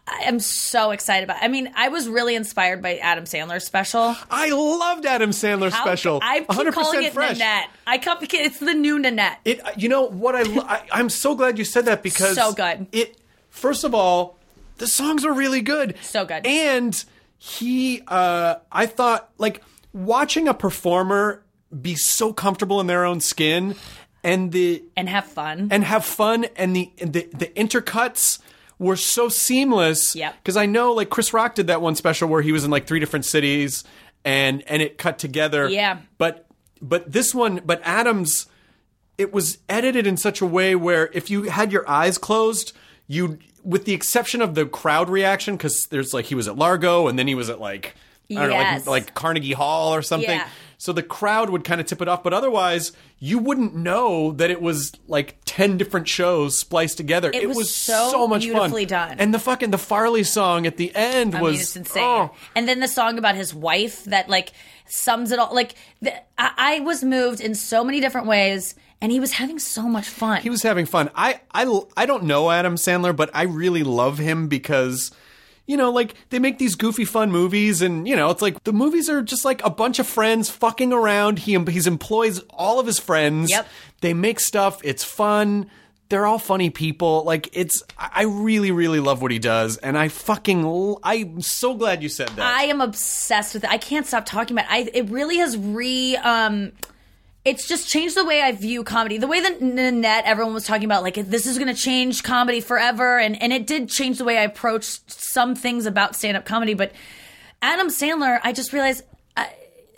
[0.07, 1.37] I'm so excited about.
[1.41, 4.15] I mean, I was really inspired by Adam Sandler's special.
[4.29, 6.19] I loved Adam Sandler's How- special.
[6.21, 7.37] I keep 100% calling it fresh.
[7.37, 7.69] Nanette.
[7.87, 9.39] I come, it's the new Nanette.
[9.45, 12.87] It, you know what I, I I'm so glad you said that because So good.
[12.91, 13.17] It
[13.49, 14.37] first of all,
[14.77, 15.95] the songs are really good.
[16.01, 16.45] So good.
[16.45, 17.03] And
[17.37, 21.43] he uh I thought like watching a performer
[21.81, 23.75] be so comfortable in their own skin
[24.23, 25.69] and the and have fun.
[25.71, 28.39] and have fun and the and the, the intercuts
[28.81, 30.31] were so seamless Yeah.
[30.43, 32.87] because i know like chris rock did that one special where he was in like
[32.87, 33.83] three different cities
[34.25, 35.99] and and it cut together Yeah.
[36.17, 36.47] but
[36.81, 38.47] but this one but adams
[39.17, 42.73] it was edited in such a way where if you had your eyes closed
[43.07, 47.07] you with the exception of the crowd reaction because there's like he was at largo
[47.07, 47.95] and then he was at like
[48.31, 50.29] I don't know, like, like Carnegie Hall or something.
[50.29, 50.47] Yeah.
[50.81, 52.23] So the crowd would kind of tip it off.
[52.23, 57.29] But otherwise, you wouldn't know that it was like ten different shows spliced together.
[57.31, 59.09] It, was so much beautifully fun.
[59.09, 59.19] done.
[59.19, 62.03] And the fucking the Farley song at the end I was mean, it's insane.
[62.03, 62.31] oh.
[62.55, 64.53] And then the song about his wife that like
[64.87, 65.53] sums it all.
[65.53, 69.59] Like the, I, I was moved in so many different ways, and he was having
[69.59, 70.41] so much fun.
[70.41, 71.11] he was having fun.
[71.13, 75.11] I, I, I don't know Adam Sandler, but I really love him because,
[75.71, 78.73] you know, like they make these goofy fun movies, and you know, it's like the
[78.73, 81.39] movies are just like a bunch of friends fucking around.
[81.39, 83.49] He he's employs all of his friends.
[83.49, 83.67] Yep.
[84.01, 84.81] They make stuff.
[84.83, 85.71] It's fun.
[86.09, 87.23] They're all funny people.
[87.23, 91.73] Like it's, I I really, really love what he does, and I fucking, I'm so
[91.75, 92.41] glad you said that.
[92.41, 93.69] I am obsessed with it.
[93.71, 94.73] I can't stop talking about it.
[94.73, 96.17] I, it really has re.
[96.17, 96.73] Um,
[97.43, 99.17] it's just changed the way I view comedy.
[99.17, 102.61] The way that Nanette, everyone was talking about, like this is going to change comedy
[102.61, 106.45] forever, and and it did change the way I approached some things about stand up
[106.45, 106.73] comedy.
[106.73, 106.91] But
[107.61, 109.03] Adam Sandler, I just realized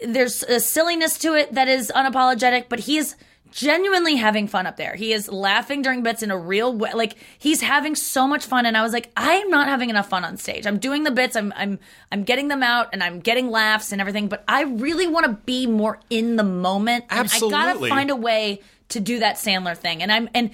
[0.05, 3.15] there's a silliness to it that is unapologetic, but he is
[3.53, 4.95] genuinely having fun up there.
[4.95, 6.91] He is laughing during bits in a real way.
[6.93, 10.09] Like he's having so much fun, and I was like, I am not having enough
[10.09, 10.65] fun on stage.
[10.65, 11.79] I'm doing the bits, I'm I'm
[12.11, 14.27] I'm getting them out, and I'm getting laughs and everything.
[14.27, 17.05] But I really want to be more in the moment.
[17.09, 20.51] And I gotta find a way to do that Sandler thing, and I'm and.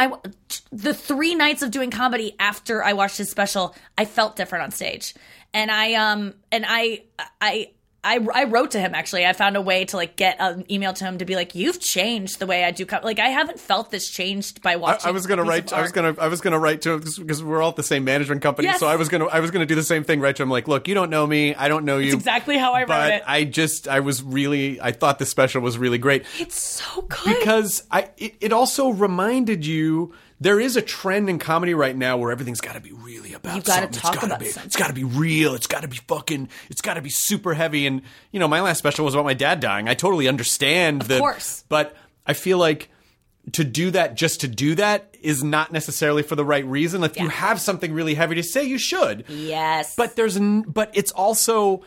[0.00, 0.12] I
[0.70, 4.70] the three nights of doing comedy after I watched his special, I felt different on
[4.70, 5.12] stage,
[5.52, 7.02] and I um and I
[7.40, 7.70] I.
[8.04, 9.26] I, I wrote to him actually.
[9.26, 11.80] I found a way to like get an email to him to be like, "You've
[11.80, 13.02] changed the way I do com-.
[13.02, 15.72] like I haven't felt this changed by watching." I was gonna write.
[15.72, 16.14] I was gonna.
[16.18, 18.68] I was gonna write to him because we're all at the same management company.
[18.68, 18.78] Yes.
[18.78, 19.26] So I was gonna.
[19.26, 20.20] I was gonna do the same thing.
[20.20, 21.56] Write to him like, look, you don't know me.
[21.56, 22.14] I don't know you.
[22.14, 23.22] exactly how I wrote but it.
[23.26, 23.88] I just.
[23.88, 24.80] I was really.
[24.80, 27.36] I thought the special was really great It's so good.
[27.38, 28.10] because I.
[28.16, 30.14] It, it also reminded you.
[30.40, 33.56] There is a trend in comedy right now where everything's got to be really about
[33.56, 34.00] You gotta something.
[34.00, 34.66] talk it's gotta about be, something.
[34.66, 35.54] It's got to be real.
[35.54, 36.48] It's got to be fucking.
[36.70, 37.86] It's got to be super heavy.
[37.86, 39.88] And you know, my last special was about my dad dying.
[39.88, 41.18] I totally understand that.
[41.18, 41.64] course.
[41.68, 41.96] But
[42.26, 42.88] I feel like
[43.52, 47.02] to do that just to do that is not necessarily for the right reason.
[47.02, 49.24] If you have something really heavy to say, you should.
[49.28, 51.82] yes, But there's but it's also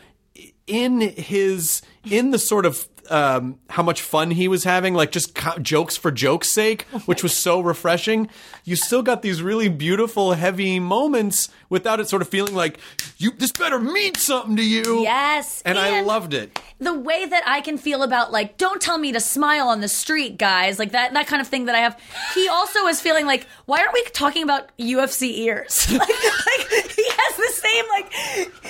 [0.66, 1.80] in his
[2.10, 5.96] in the sort of um, how much fun he was having, like just co- jokes
[5.96, 8.28] for jokes' sake, which was so refreshing.
[8.64, 12.78] You still got these really beautiful, heavy moments without it sort of feeling like
[13.18, 15.02] you this better mean something to you.
[15.02, 16.58] yes, and, I loved it.
[16.78, 19.88] the way that I can feel about like, don't tell me to smile on the
[19.88, 21.98] street, guys, like that that kind of thing that I have.
[22.34, 25.90] He also is feeling like, why aren't we talking about UFC ears?
[25.92, 26.91] like, like
[27.36, 28.12] the same like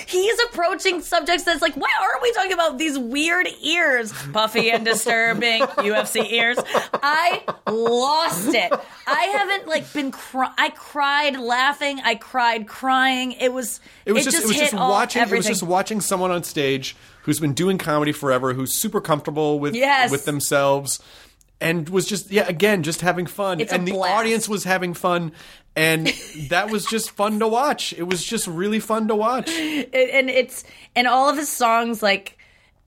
[0.09, 4.85] he's approaching subjects that's like, why aren't we talking about these weird ears, puffy and
[4.85, 6.57] disturbing UFC ears?
[6.93, 8.71] I lost it.
[9.07, 10.11] I haven't like been.
[10.11, 11.99] Cry- I cried laughing.
[12.03, 13.33] I cried crying.
[13.33, 13.79] It was.
[14.05, 17.39] It was just, it was just watching it was just watching someone on stage who's
[17.39, 20.11] been doing comedy forever, who's super comfortable with Yes.
[20.11, 20.99] with themselves
[21.61, 23.59] and was just yeah, again, just having fun.
[23.61, 24.13] It's and the blast.
[24.13, 25.31] audience was having fun
[25.75, 26.07] and
[26.49, 27.93] that was just fun to watch.
[27.93, 29.49] It was just really fun to watch.
[29.49, 30.63] It- and it's
[30.95, 32.37] and all of his songs like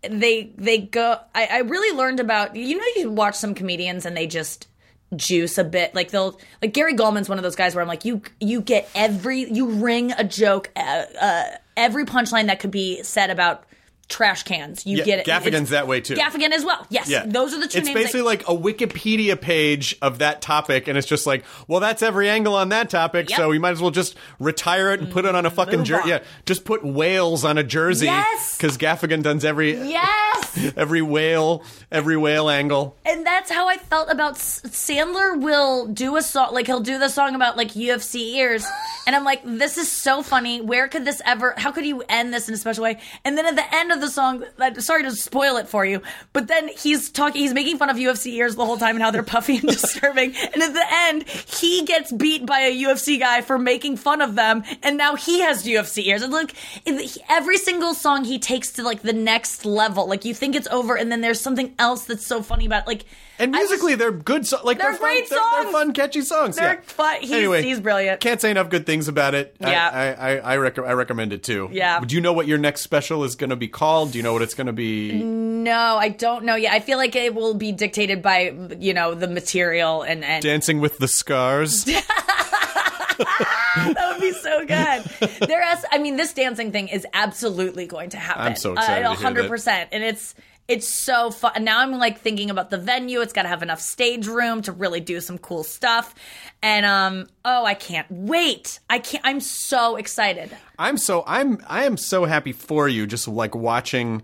[0.08, 4.16] they they go I, I really learned about you know you watch some comedians and
[4.16, 4.68] they just
[5.14, 8.04] juice a bit like they'll like gary Gulman's one of those guys where i'm like
[8.04, 11.44] you you get every you ring a joke uh, uh,
[11.76, 13.64] every punchline that could be said about
[14.08, 16.14] trash cans you Yeah, get it Gaffigan's It's- that way too.
[16.14, 17.24] gaffigan as well yes Yeah.
[17.26, 20.86] those are the two It's names basically that- like a Wikipedia page of that topic,
[20.88, 23.36] and it's just like, well, that's every angle on that topic, Yep.
[23.38, 25.84] so we might as well just retire it and put it on a mm, fucking
[25.84, 26.08] jersey.
[26.10, 28.06] Yeah, just put whales on a jersey.
[28.06, 28.56] Yes.
[28.56, 32.96] Because Gaffigan does every yes every whale, every whale angle.
[33.04, 35.40] and that's how I felt about S- Sandler.
[35.40, 38.64] Will do a song like he'll do the song about like UFC ears,
[39.06, 40.60] and I'm like, this is so funny.
[40.60, 41.54] Where could this ever?
[41.56, 43.00] How could you end this in a special way?
[43.24, 46.02] And then at the end of the song, like, sorry to spoil it for you,
[46.32, 49.10] but then he's talking, he's making fun of UFC ears the whole time and how
[49.10, 50.34] they're puffy and disturbing.
[50.36, 54.34] And at the end, he gets beat by a UFC guy for making fun of
[54.34, 56.22] them, and now he has UFC ears.
[56.22, 56.52] And look,
[57.28, 60.06] every single song he takes to like the next level.
[60.08, 62.86] Like you think it's over, and then there's something else that's so funny about it.
[62.88, 63.04] like.
[63.38, 64.46] And I was- musically, they're good.
[64.46, 66.56] So- like They're they're, great fun, They're, they're fun, catchy songs.
[66.56, 66.80] They're yeah.
[66.84, 68.20] fun- he's- anyway, he's brilliant.
[68.20, 69.54] Can't say enough good things about it.
[69.60, 69.90] I- Yeah.
[69.92, 71.68] I I, I, rec- I recommend it too.
[71.70, 72.00] Yeah.
[72.00, 73.85] Do you know what your next special is going to be called?
[74.10, 75.12] Do you know what it's going to be?
[75.22, 76.72] No, I don't know yet.
[76.72, 80.80] I feel like it will be dictated by you know the material and and Dancing
[80.80, 81.84] with the Scars.
[83.16, 85.48] that would be so good.
[85.48, 88.42] There is, I mean, this dancing thing is absolutely going to happen.
[88.42, 90.34] I'm so excited hear hundred percent, and it's
[90.68, 91.64] it's so fun.
[91.64, 93.20] Now I'm like thinking about the venue.
[93.20, 96.14] It's got to have enough stage room to really do some cool stuff,
[96.62, 98.80] and um, oh, I can't wait.
[98.90, 99.24] I can't.
[99.24, 100.56] I'm so excited.
[100.78, 103.06] I'm so I'm I am so happy for you.
[103.06, 104.22] Just like watching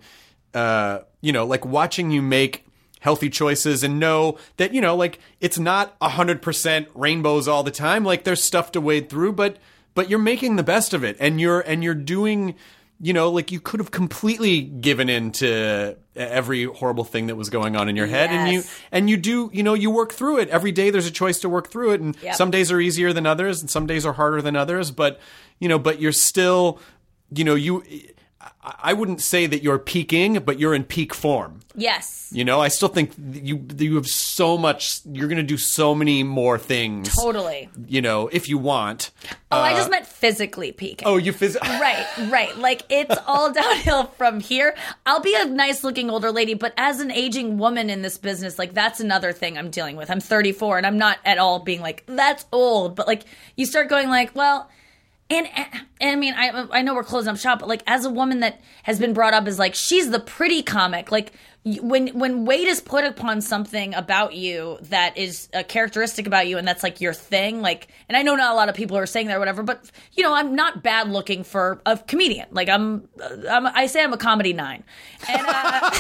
[0.54, 2.66] uh, you know, like watching you make
[3.00, 7.70] healthy choices and know that, you know, like it's not a 100% rainbows all the
[7.70, 8.04] time.
[8.04, 9.56] Like there's stuff to wade through, but
[9.94, 12.54] but you're making the best of it and you're and you're doing
[13.04, 17.50] you know, like you could have completely given in to every horrible thing that was
[17.50, 18.62] going on in your head and you
[18.92, 20.48] and you do, you know, you work through it.
[20.50, 22.36] Every day there's a choice to work through it and Yep.
[22.36, 25.18] some days are easier than others and some days are harder than others, but
[25.58, 26.78] you know, but you're still,
[27.34, 27.82] you know, you
[28.62, 31.60] I- wouldn't say that you're peaking, but you're in peak form.
[31.74, 32.28] Yes.
[32.32, 35.00] You know, I still think you you have so much.
[35.10, 37.14] You're going to do so many more things.
[37.14, 37.68] Totally.
[37.86, 39.10] You know, if you want.
[39.50, 41.08] Oh, I just uh, meant physically peaking.
[41.08, 42.56] Oh, you phys- right, right.
[42.56, 44.74] Like it's all downhill from here.
[45.06, 48.58] I'll be a nice looking older lady, but as an aging woman in this business,
[48.58, 50.10] like that's another thing I'm dealing with.
[50.10, 52.96] I'm 34 and I'm not at all being like, that's old.
[52.96, 53.24] But like
[53.56, 54.70] you start going like, well,
[55.32, 55.48] and,
[56.00, 58.40] and I mean, I I know we're closing up shop, but like as a woman
[58.40, 61.32] that has been brought up as like she's the pretty comic, like
[61.64, 66.58] when when weight is put upon something about you that is a characteristic about you,
[66.58, 69.06] and that's like your thing, like, and I know not a lot of people are
[69.06, 72.48] saying that or whatever, but you know, I'm not bad looking for a comedian.
[72.50, 73.08] Like I'm,
[73.48, 74.82] I'm I say I'm a comedy nine,
[75.28, 75.90] and uh,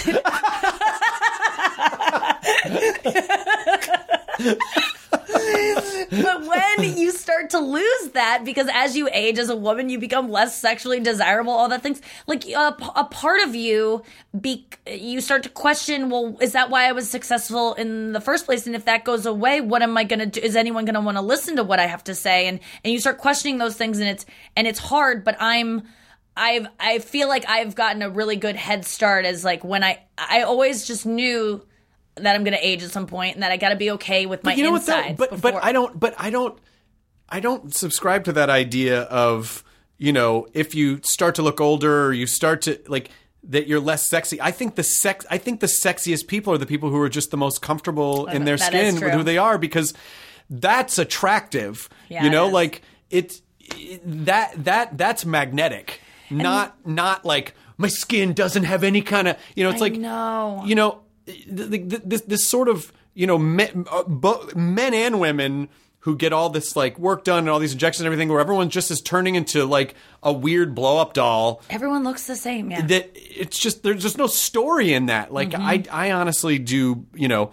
[6.10, 9.98] but when you start to lose that because as you age as a woman you
[9.98, 14.02] become less sexually desirable all that things like a, a part of you
[14.38, 18.46] be, you start to question well is that why i was successful in the first
[18.46, 18.66] place?
[18.66, 20.40] And if that goes away what am i going to do?
[20.40, 22.46] Is anyone going to want to listen to what i have to say?
[22.46, 24.26] And and you start questioning those things and it's
[24.56, 25.82] and it's hard but i'm
[26.36, 30.02] I've I feel like I've gotten a really good head start as like when I
[30.16, 31.62] I always just knew
[32.16, 34.26] that I'm going to age at some point and that I got to be okay
[34.26, 35.14] with my you know what though?
[35.16, 35.98] But before- but I don't.
[35.98, 36.58] But I don't.
[37.28, 39.64] I don't subscribe to that idea of
[39.96, 43.10] you know if you start to look older or you start to like
[43.44, 44.40] that you're less sexy.
[44.40, 45.24] I think the sex.
[45.30, 48.44] I think the sexiest people are the people who are just the most comfortable in
[48.44, 49.94] their skin with who they are because
[50.50, 51.88] that's attractive.
[52.08, 56.00] Yeah, you know, it like it's it- that that that's magnetic.
[56.30, 59.70] Not not like my skin doesn't have any kind of you know.
[59.70, 64.04] It's I like no you know, this this sort of you know men, uh,
[64.54, 65.68] men and women
[66.02, 68.70] who get all this like work done and all these injections and everything, where everyone
[68.70, 71.62] just is turning into like a weird blow up doll.
[71.70, 72.70] everyone looks the same.
[72.70, 72.84] Yeah.
[72.84, 75.32] That it's just there's just no story in that.
[75.32, 77.50] Like I I honestly do you know.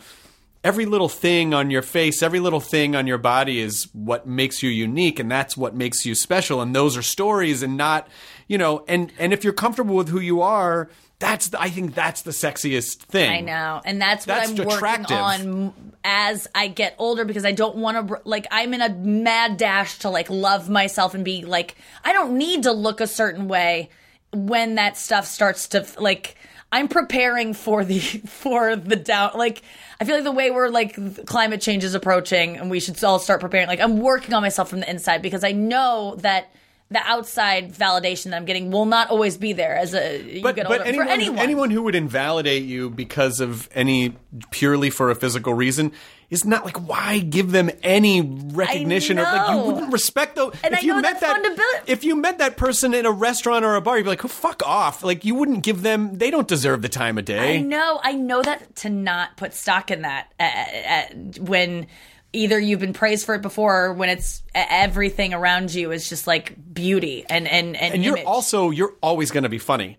[0.62, 4.62] Every little thing on your face, every little thing on your body is what makes
[4.62, 6.60] you unique, and that's what makes you special.
[6.60, 8.10] And those are stories, and not,
[8.50, 10.90] you know, and and if you're comfortable with who you are,
[11.20, 13.30] that's the, I think that's the sexiest thing.
[13.30, 15.74] I know, and that's what That's I'm working on
[16.04, 20.00] as I get older because I don't want to like I'm in a mad dash
[20.00, 21.76] to like love myself and be like
[22.06, 23.90] I don't need to look a certain way
[24.32, 26.36] when that stuff starts to like
[26.72, 29.62] I'm preparing for the for the down like
[30.00, 33.20] I feel like the way we're like climate change is approaching and we should all
[33.20, 36.50] start preparing like I'm working on myself from the inside because I know that
[36.92, 40.56] the outside validation that I'm getting will not always be there as a you but,
[40.56, 41.38] get but anyone, for anyone.
[41.40, 44.16] anyone who would invalidate you because of any
[44.50, 45.92] purely for a physical reason
[46.32, 50.74] is not like why give them any recognition or like you wouldn't respect though And
[50.74, 51.84] if I you met that fun to build.
[51.86, 54.28] if you met that person in a restaurant or a bar you'd be like oh
[54.28, 57.62] fuck off like you wouldn't give them they don't deserve the time of day I
[57.62, 61.04] know, I know that to not put stock in that uh, uh,
[61.42, 61.86] when
[62.34, 66.28] either you've been praised for it before or when it's everything around you is just
[66.28, 68.28] like beauty and and and, and you're image.
[68.28, 69.98] also you're always going to be funny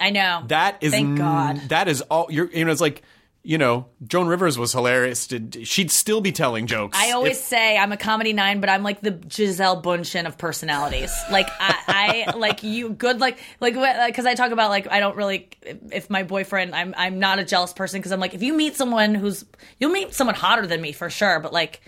[0.00, 1.60] I know that is thank God.
[1.68, 3.02] that is all you're you know it's like
[3.46, 5.28] you know Joan Rivers was hilarious
[5.62, 8.82] she'd still be telling jokes I always if- say I'm a comedy nine, but I'm
[8.82, 11.12] like the Gisele Bündchen of personalities.
[11.30, 13.74] Like I, I like you, good like like
[14.06, 15.48] because I talk about like I don't really
[15.92, 18.74] if my boyfriend I'm I'm not a jealous person because I'm like if you meet
[18.74, 19.44] someone who's
[19.78, 21.80] you'll meet someone hotter than me for sure, but like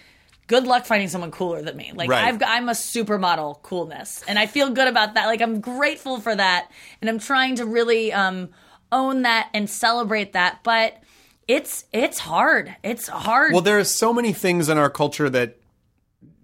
[0.46, 1.92] good luck finding someone cooler than me.
[1.92, 2.24] Like Right.
[2.24, 5.26] I've got, I'm a supermodel coolness, and I feel good about that.
[5.26, 6.70] Like I'm grateful for that,
[7.00, 8.50] and I'm trying to really um
[8.92, 11.02] own that and celebrate that, but.
[11.48, 12.76] It's it's hard.
[12.84, 13.52] It's hard.
[13.52, 15.56] Well, there are so many things in our culture that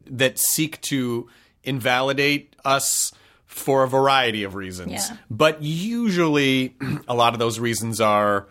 [0.06, 1.28] that seek to
[1.62, 3.12] invalidate us
[3.46, 4.92] for a variety of reasons.
[4.92, 5.16] Yeah.
[5.30, 6.74] But usually
[7.08, 8.48] a lot of those reasons are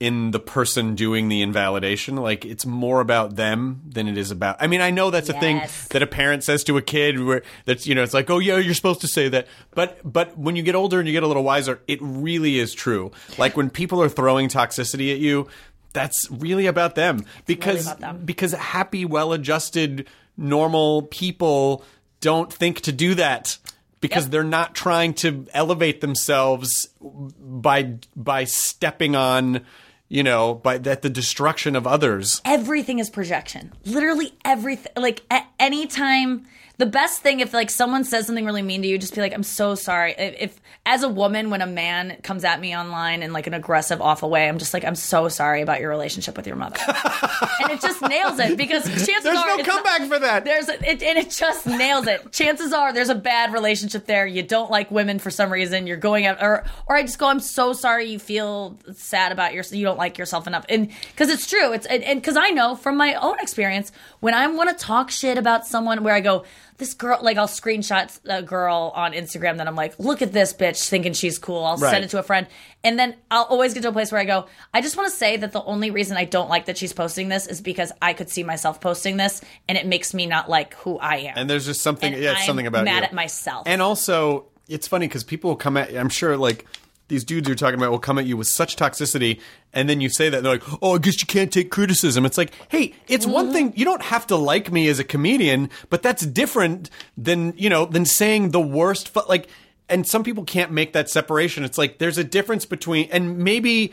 [0.00, 2.16] in the person doing the invalidation.
[2.16, 5.40] Like it's more about them than it is about I mean, I know that's a
[5.40, 8.38] thing that a parent says to a kid where that's you know, it's like, "Oh
[8.38, 11.22] yeah, you're supposed to say that." But but when you get older and you get
[11.22, 13.12] a little wiser, it really is true.
[13.38, 15.48] Like when people are throwing toxicity at you,
[15.94, 18.24] that's really about them because about them.
[18.26, 20.06] because happy, well-adjusted,
[20.36, 21.82] normal people
[22.20, 23.56] don't think to do that
[24.00, 29.64] because they're not trying to elevate themselves by by stepping on
[30.08, 33.72] you know by that the destruction of others everything is projection.
[33.86, 34.92] Literally everything.
[34.96, 36.46] Like at any time,
[36.76, 39.32] the best thing if like someone says something really mean to you, just be like,
[39.32, 43.22] "I'm so sorry." If, if as a woman, when a man comes at me online
[43.22, 46.36] in like an aggressive, awful way, I'm just like, "I'm so sorry about your relationship
[46.36, 46.76] with your mother,"
[47.60, 50.18] and it just nails it because chances there's are there's no it's not- comeback for
[50.18, 52.32] that There's a, it, and it just nails it.
[52.32, 54.26] Chances are there's a bad relationship there.
[54.26, 55.86] You don't like women for some reason.
[55.86, 58.06] You're going out, or or I just go, I'm so sorry.
[58.06, 59.78] You feel sad about yourself.
[59.78, 61.72] You don't like yourself enough, and because it's true.
[61.72, 65.38] It's and because I know from my own experience when I want to talk shit
[65.38, 66.44] about someone, where I go.
[66.76, 70.52] This girl, like, I'll screenshot a girl on Instagram that I'm like, look at this
[70.52, 71.64] bitch thinking she's cool.
[71.64, 71.90] I'll Right.
[71.92, 72.48] send it to a friend.
[72.82, 75.16] And then I'll always get to a place where I go, I just want to
[75.16, 78.12] say that the only reason I don't like that she's posting this is because I
[78.12, 81.34] could see myself posting this and it makes me not like who I am.
[81.36, 83.04] and there's just something And yeah I'm something about mad you.
[83.04, 83.62] at myself.
[83.66, 86.64] and also it's funny because people will come at i'm sure like
[87.08, 89.40] these dudes you're talking about will come at you with such toxicity
[89.72, 92.38] and then you say that they're like oh i guess you can't take criticism it's
[92.38, 93.52] like hey it's one Mm-hmm.
[93.54, 97.68] thing you don't have to like me as a comedian but that's different than you
[97.68, 99.48] know than saying the worst fu- like
[99.88, 103.92] and some people can't make that separation it's like there's a difference between and maybe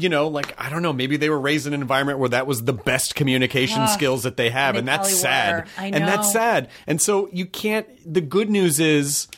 [0.00, 2.48] you know, like I don't know, maybe they were raised in an environment where that
[2.48, 5.68] was the best communication skills that they have, They and that's sad.
[5.78, 6.70] And that's sad.
[6.88, 7.86] And so you can't.
[8.04, 9.28] The good news is,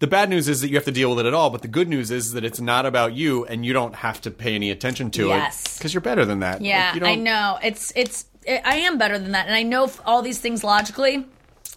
[0.00, 1.50] the bad news is that you have to deal with it at all.
[1.50, 4.30] But the good news is that it's not about you, and you don't have to
[4.30, 5.64] pay any attention to Yes.
[5.76, 6.60] it because you're better than that.
[6.62, 7.58] Yeah, Like, I know.
[7.62, 11.24] It's it's I am better than that, and I know all these things logically.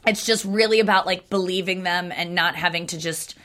[0.08, 3.36] It's just really about like believing them and not having to just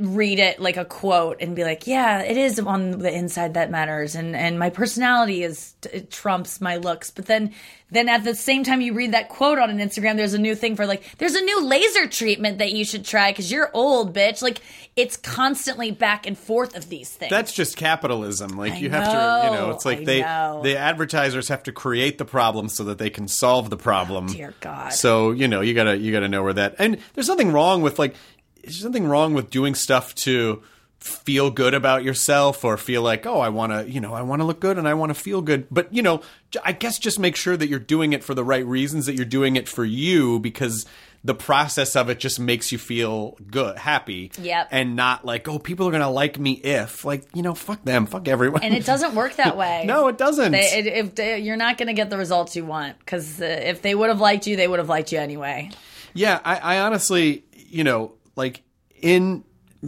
[0.00, 3.70] read it like a quote and be like, yeah, it is on the inside that
[3.70, 7.10] matters, and and my personality is it trumps my looks.
[7.10, 7.52] But then
[7.90, 10.54] then at the same time you read that quote on an Instagram, there's a new
[10.54, 14.14] thing for like, there's a new laser treatment that you should try because you're old,
[14.14, 14.42] bitch.
[14.42, 14.60] Like
[14.96, 17.30] it's constantly back and forth of these things.
[17.30, 18.56] That's just capitalism.
[18.56, 20.60] Like I you have to, you know, know, it's like I they, know.
[20.62, 24.28] the advertisers have to create the problem so that they can solve the problem.
[24.28, 24.92] dear God.
[24.92, 26.76] So you know, you gotta, you gotta know where that.
[26.78, 28.14] And there's nothing wrong with like,
[28.62, 30.62] there's nothing wrong with doing stuff to
[30.98, 34.40] feel good about yourself or feel like, oh, I want to, you know, I want
[34.40, 35.66] to look good and I want to feel good.
[35.70, 36.20] But you know,
[36.62, 39.06] i guess just make sure that you're doing it for the right reasons.
[39.06, 40.86] That you're doing it for you because.
[41.22, 44.68] The process of it just makes you feel good, happy, Yep.
[44.70, 48.06] and not like, oh, people are gonna like me if, like, you know, fuck them,
[48.06, 48.62] fuck everyone.
[48.62, 49.84] and it doesn't work that way.
[49.84, 50.52] no, it doesn't.
[50.52, 53.44] They, it, if they, you're not going to get the results you want because uh,
[53.44, 55.68] if they would have liked you, they would have liked you anyway.
[56.14, 58.62] yeah, I, I honestly, you know, like
[59.02, 59.44] in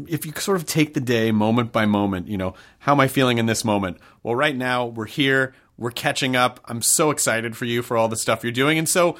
[0.08, 3.08] if you sort of take the day moment by moment, you know, how am I
[3.08, 3.98] feeling in this moment?
[4.22, 6.60] Well, right now we're here, we're catching up.
[6.66, 9.16] I'm so excited for you for all the stuff you're doing, and so.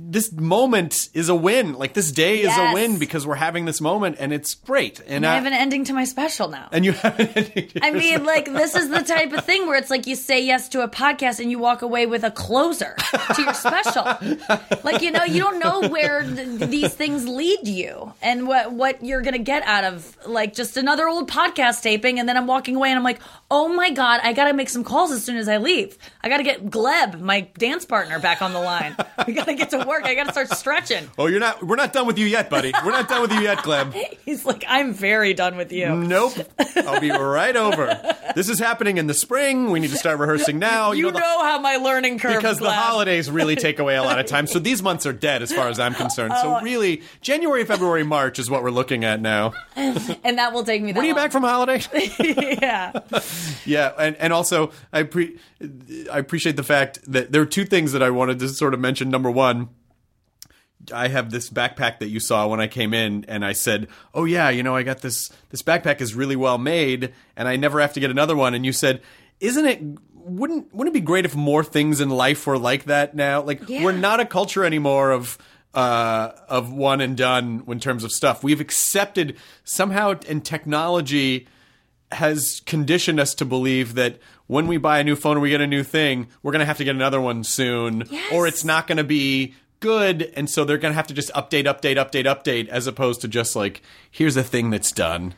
[0.00, 1.72] This moment is a win.
[1.72, 5.00] Like this day is a win because we're having this moment and it's great.
[5.08, 6.68] And, I I, have an ending to my special now.
[6.70, 7.70] and you have an ending.
[7.82, 10.68] I mean, like this is the type of thing where it's like you say yes
[10.70, 12.94] to a podcast and you walk away with a closer
[13.34, 14.04] to your special.
[14.84, 19.04] like you know, you don't know where th- these things lead you and what what
[19.04, 22.76] you're gonna get out of like just another old podcast taping, and then I'm walking
[22.76, 23.20] away and I'm like,
[23.50, 25.98] oh my god, I gotta make some calls as soon as I leave.
[26.22, 28.96] I gotta get Gleb, my dance partner, back on the line.
[29.26, 30.04] We gotta get to work.
[30.04, 31.08] I gotta start stretching.
[31.18, 31.62] Oh, you're not.
[31.66, 32.72] We're not done with you yet, buddy.
[32.84, 33.92] We're not done with you yet, Gleb.
[34.24, 35.88] He's like, I'm very done with you.
[35.94, 36.34] Nope.
[36.76, 37.98] I'll be right over.
[38.36, 39.70] This is happening in the spring.
[39.70, 40.92] We need to start rehearsing now.
[40.92, 44.18] You the- know how my learning curve because the holidays really take away a lot
[44.20, 44.46] of time.
[44.46, 46.32] So these months are dead as far as I'm concerned.
[46.36, 46.42] Oh.
[46.58, 49.54] So really, January, February, March is what we're looking at now.
[49.76, 50.92] and that will take me.
[50.92, 51.24] That When are you long.
[51.24, 51.80] back from holiday?
[52.60, 52.92] yeah.
[53.64, 55.38] yeah, and and also I pre-
[56.12, 58.80] I appreciate the fact that there are two things that I wanted to sort of
[58.80, 59.10] mention.
[59.10, 59.70] Number one.
[60.92, 64.24] I have this backpack that you saw when I came in, and I said, "Oh
[64.24, 65.30] yeah, you know, I got this.
[65.50, 68.64] This backpack is really well made, and I never have to get another one." And
[68.66, 69.00] you said,
[69.40, 69.80] "Isn't it?
[70.14, 73.40] Wouldn't wouldn't it be great if more things in life were like that now?
[73.42, 73.82] Like Yeah.
[73.84, 75.38] we're not a culture anymore of."
[75.74, 81.46] Uh, of one and done in terms of stuff, we've accepted somehow, and technology
[82.10, 85.60] has conditioned us to believe that when we buy a new phone or we get
[85.60, 88.32] a new thing, we're going to have to get another one soon, Yes.
[88.32, 91.32] or it's not going to be good, and so they're going to have to just
[91.34, 95.34] update, update, update, update, as opposed to just like here's a thing that's done.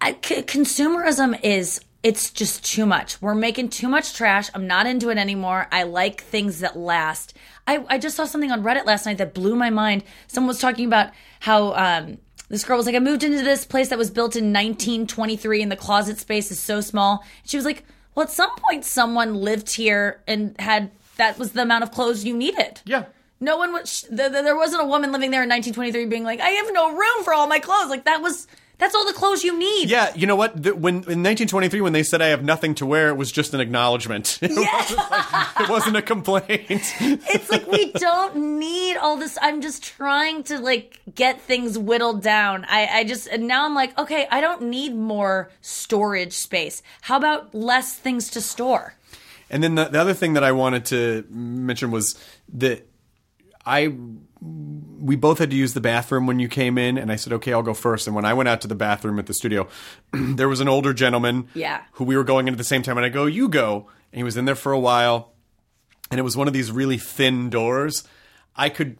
[0.00, 3.20] I- c- consumerism is it's just too much.
[3.20, 4.48] We're making too much trash.
[4.54, 5.66] I'm not into it anymore.
[5.72, 7.34] I like things that last.
[7.66, 10.04] I, I just saw something on Reddit last night that blew my mind.
[10.28, 13.88] Someone was talking about how um, this girl was like, I moved into this place
[13.88, 17.24] that was built in 1923 and the closet space is so small.
[17.44, 17.82] She was like,
[18.14, 22.24] Well, at some point, someone lived here and had that was the amount of clothes
[22.24, 22.82] you needed.
[22.84, 23.06] Yeah.
[23.40, 24.02] No one was.
[24.08, 26.92] th- th- there wasn't a woman living there in 1923 being like, "I have no
[26.96, 28.46] room for all my clothes." Like that was.
[28.78, 29.88] That's all the clothes you need.
[29.88, 30.62] Yeah, you know what?
[30.62, 33.54] The, when in 1923, when they said I have nothing to wear, it was just
[33.54, 34.38] an acknowledgement.
[34.42, 36.68] It, wasn't, like- it wasn't a complaint.
[37.00, 39.38] It's like we don't need all this.
[39.40, 42.66] I'm just trying to like get things whittled down.
[42.68, 46.82] I, I just and now I'm like, okay, I don't need more storage space.
[47.00, 48.92] How about less things to store?
[49.48, 52.14] And then the, the other thing that I wanted to mention was
[52.52, 52.86] that
[53.66, 53.92] I
[54.98, 57.52] we both had to use the bathroom when you came in, and I said, "Okay,
[57.52, 58.06] I'll go first.
[58.06, 59.68] And when I went out to the bathroom at the studio,
[60.12, 61.82] there was an older gentleman, Yeah.
[61.92, 64.18] who we were going in at the same time, and I go, "You go," and
[64.18, 65.32] he was in there for a while,
[66.10, 68.04] and it was one of these really thin doors.
[68.54, 68.98] I could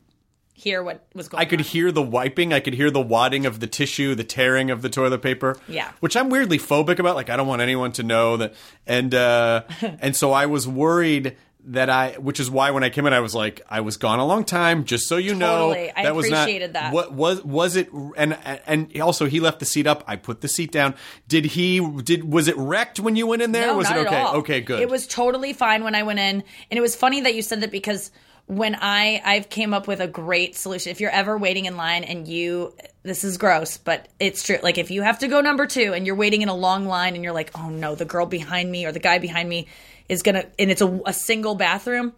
[0.59, 1.38] Hear what was going.
[1.38, 1.43] On.
[1.47, 1.64] I could on.
[1.66, 2.55] hear the wiping.
[2.55, 5.59] I could hear the wadding of the tissue, the tearing of the toilet paper.
[5.68, 5.90] Yeah.
[6.01, 7.14] which I'm weirdly phobic about.
[7.14, 8.55] Like I don't want anyone to know that.
[8.86, 9.64] And uh,
[10.01, 11.36] and so I was worried
[11.66, 14.18] that I, which is why when I came in, I was like, I was gone
[14.18, 14.84] a long time.
[14.84, 15.93] Just so you know, Totally.
[15.94, 16.93] I that was not- appreciated that.
[16.93, 17.90] What was was it?
[18.16, 20.05] And and also he left the seat up.
[20.06, 20.94] I put the seat down.
[21.28, 21.80] Did he?
[22.02, 23.66] Did was it wrecked when you went in there?
[23.68, 24.16] No, was not it okay?
[24.16, 24.36] At all.
[24.36, 24.80] Okay, good.
[24.80, 27.60] It was totally fine when I went in, and it was funny that you said
[27.62, 28.10] that because
[28.47, 30.93] when I I've came up with a great solution.
[30.93, 34.59] If you're ever waiting in line and you this is gross, but it's true.
[34.62, 37.14] Like if you have to go number two and you're waiting in a long line
[37.14, 39.66] and you're like, oh no, the girl behind me or the guy behind me
[40.09, 42.12] is gonna, and it's a, a single bathroom.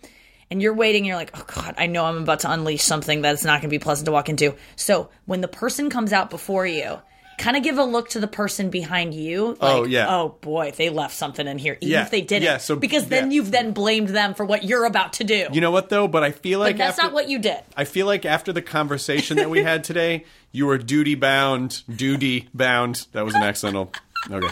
[0.50, 3.20] And you're waiting, and you're like, oh God, I know I'm about to unleash something
[3.20, 4.54] that's not going to be pleasant to walk into.
[4.76, 7.00] So when the person comes out before you,
[7.36, 9.58] kind of give a look to the person behind you.
[9.60, 10.06] Oh, like, Oh, yeah.
[10.08, 12.44] Oh boy, they left something in here, even Yeah, if they didn't.
[12.44, 13.34] yeah, so- because then yeah.
[13.36, 15.48] you've then blamed them for what you're about to do.
[15.52, 16.08] you know what though?
[16.08, 17.60] But I feel like but that's after, not what you did.
[17.76, 22.48] I feel like after the conversation that we had today, you were duty bound, duty
[22.54, 23.06] bound.
[23.12, 23.92] That was an accidental.
[24.30, 24.48] Okay.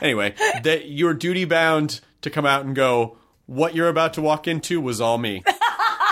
[0.00, 3.16] Anyway, that you were duty bound to come out and go.
[3.46, 5.42] What you're about to walk into was all me.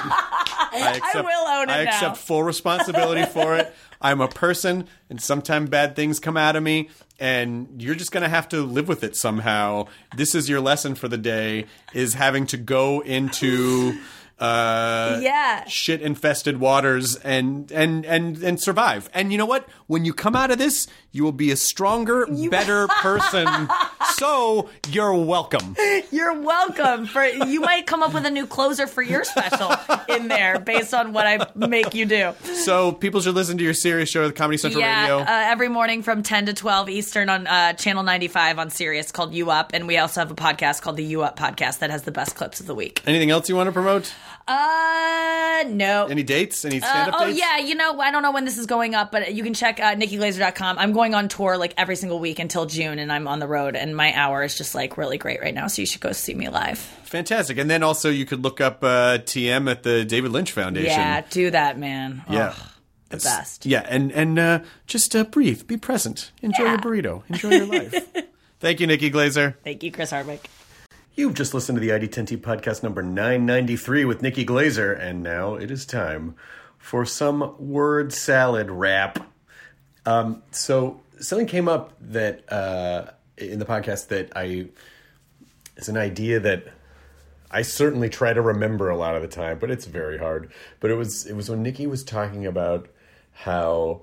[0.01, 1.91] I, accept, will own it I now.
[1.91, 3.75] accept full responsibility for it.
[4.01, 8.29] I'm a person, and sometimes bad things come out of me, and you're just gonna
[8.29, 9.87] have to live with it somehow.
[10.17, 13.99] This is your lesson for the day: is having to go into
[14.39, 15.65] uh, Yeah.
[15.67, 19.11] shit infested waters and and and and survive.
[19.13, 19.69] And you know what?
[19.89, 23.49] When you come out of this, you will be a stronger, better person.
[24.17, 25.75] so you're welcome.
[26.13, 27.07] You're welcome.
[27.07, 29.73] For you might come up with a new closer for your special
[30.09, 32.35] in there based on what I make you do.
[32.45, 35.19] So people should listen to your Sirius show, the Comedy Central Yeah, Radio.
[35.21, 39.33] uh, every morning from 10 to 12 Eastern on uh, Channel 95 on Sirius called
[39.33, 39.71] You Up.
[39.73, 42.37] And we also have a podcast called the You Up Podcast that has the best
[42.37, 43.03] clips of the week.
[43.07, 44.13] Anything else you want to promote?
[44.49, 46.07] Uh, no.
[46.07, 46.65] Any dates?
[46.65, 47.39] Any Uh, stand up oh dates?
[47.39, 49.79] yeah, you know I don't know when this is going up, but you can check
[49.81, 50.79] uh, NikkiGlaser.com.
[50.79, 53.77] I'm going on tour like every single week until June, and I'm on the road,
[53.77, 55.67] and my hour is just like really great right now.
[55.67, 56.79] So you should go see me live.
[56.79, 57.59] Fantastic.
[57.59, 60.91] And then also you could look up uh, TM at the David Lynch Foundation.
[60.91, 62.23] Yeah, do that, man.
[62.31, 62.55] Yeah.
[62.57, 62.69] Ugh,
[63.11, 63.67] the best.
[63.67, 66.71] Yeah, and and uh, just uh, breathe, be present, enjoy Yeah.
[66.73, 68.07] your burrito, enjoy your life.
[68.61, 69.57] Thank you, Nikki Glaser.
[69.63, 70.49] Thank you, Chris Hardwick.
[71.19, 75.69] You've just listened to the ID10T podcast number 993 with Nikki Glaser, and now it
[75.69, 76.37] is time
[76.79, 79.29] for some word salad rap.
[80.07, 84.69] Um, so something came up that uh, in the podcast that I
[85.77, 86.69] is an idea that
[87.51, 90.53] I certainly try to remember a lot of the time, but it's very hard.
[90.79, 92.89] But it was it was when Nikki was talking about
[93.33, 94.03] how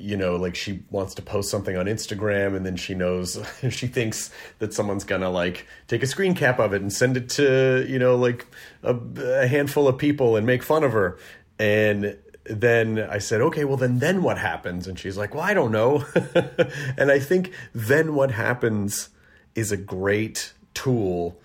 [0.00, 3.38] you know, like she wants to post something on Instagram and then she knows
[3.70, 7.28] she thinks that someone's gonna like take a screen cap of it and send it
[7.30, 8.46] to, you know, like
[8.82, 11.18] a, a handful of people and make fun of her.
[11.58, 14.86] And then I said, okay, well then then what happens?
[14.86, 16.04] And she's like, well, I don't know.
[16.96, 19.10] and I think then what happens
[19.54, 21.38] is a great tool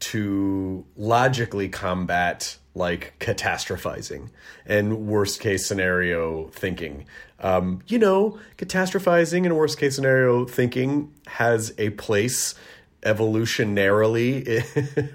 [0.00, 4.28] to logically combat like catastrophizing
[4.66, 7.04] and worst case scenario thinking.
[7.40, 12.54] Um, you know, catastrophizing and worst case scenario thinking has a place
[13.02, 14.44] evolutionarily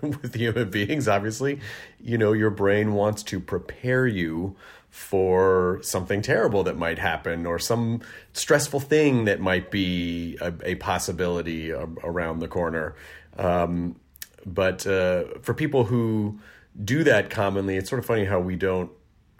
[0.21, 1.59] with human beings, obviously.
[2.01, 4.55] You know, your brain wants to prepare you
[4.89, 8.01] for something terrible that might happen or some
[8.33, 12.95] stressful thing that might be a, a possibility a- around the corner.
[13.37, 13.97] Um,
[14.45, 16.39] but uh, for people who
[16.83, 18.91] do that commonly, it's sort of funny how we don't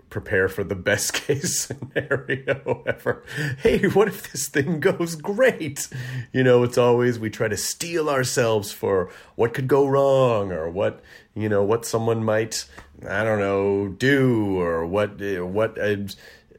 [0.10, 3.24] prepare for the best case scenario ever.
[3.60, 5.88] Hey, what if this thing goes great?
[6.32, 10.70] You know, it's always we try to steel ourselves for what could go wrong or
[10.70, 11.02] what
[11.36, 12.66] you know what someone might
[13.07, 15.78] I don't know do or what what.
[15.78, 15.98] Uh,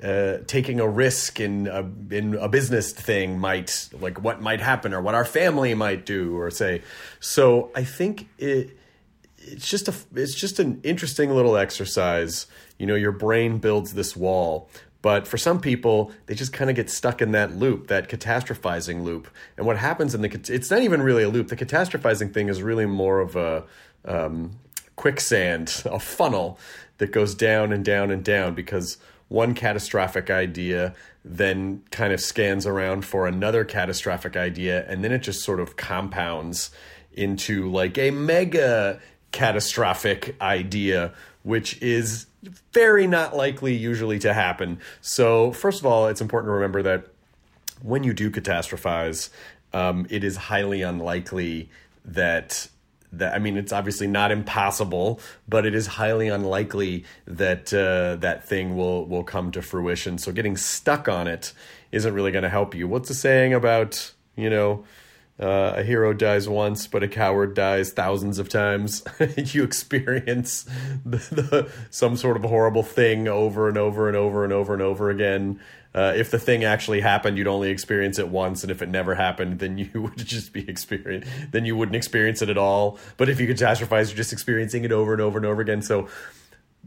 [0.02, 1.80] uh, taking a risk in a,
[2.14, 6.36] in a business thing might like what might happen or what our family might do
[6.36, 6.82] or say.
[7.18, 8.76] So I think it
[9.46, 12.46] it's just a it's just an interesting little exercise
[12.78, 14.68] you know, your brain builds this wall.
[15.02, 19.02] But for some people, they just kind of get stuck in that loop, that catastrophizing
[19.02, 19.28] loop.
[19.56, 21.48] And what happens in the it's not even really a loop.
[21.48, 23.64] The catastrophizing thing is really more of a
[24.04, 24.58] um,
[24.96, 26.58] quicksand, a funnel
[26.98, 28.96] that goes down and down and down because
[29.28, 30.94] one catastrophic idea
[31.24, 35.76] then kind of scans around for another catastrophic idea and then it just sort of
[35.76, 36.70] compounds
[37.12, 39.00] into like a mega
[39.36, 41.12] catastrophic idea
[41.46, 42.26] which is
[42.72, 44.80] very not likely usually to happen.
[45.00, 47.06] So, first of all, it's important to remember that
[47.82, 49.30] when you do catastrophize,
[49.72, 51.70] um, it is highly unlikely
[52.04, 52.68] that
[53.12, 58.48] that I mean, it's obviously not impossible, but it is highly unlikely that uh, that
[58.48, 60.18] thing will will come to fruition.
[60.18, 61.52] So, getting stuck on it
[61.92, 62.88] isn't really going to help you.
[62.88, 64.84] What's the saying about you know?
[65.38, 69.04] Uh, a hero dies once, but a coward dies thousands of times.
[69.36, 70.64] you experience
[71.04, 74.82] the, the, some sort of horrible thing over and over and over and over and
[74.82, 75.60] over again.
[75.94, 79.14] Uh, if the thing actually happened, you'd only experience it once, and if it never
[79.14, 81.26] happened, then you would just be experience.
[81.50, 82.98] Then you wouldn't experience it at all.
[83.18, 85.82] But if you catastrophize, you're just experiencing it over and over and over again.
[85.82, 86.08] So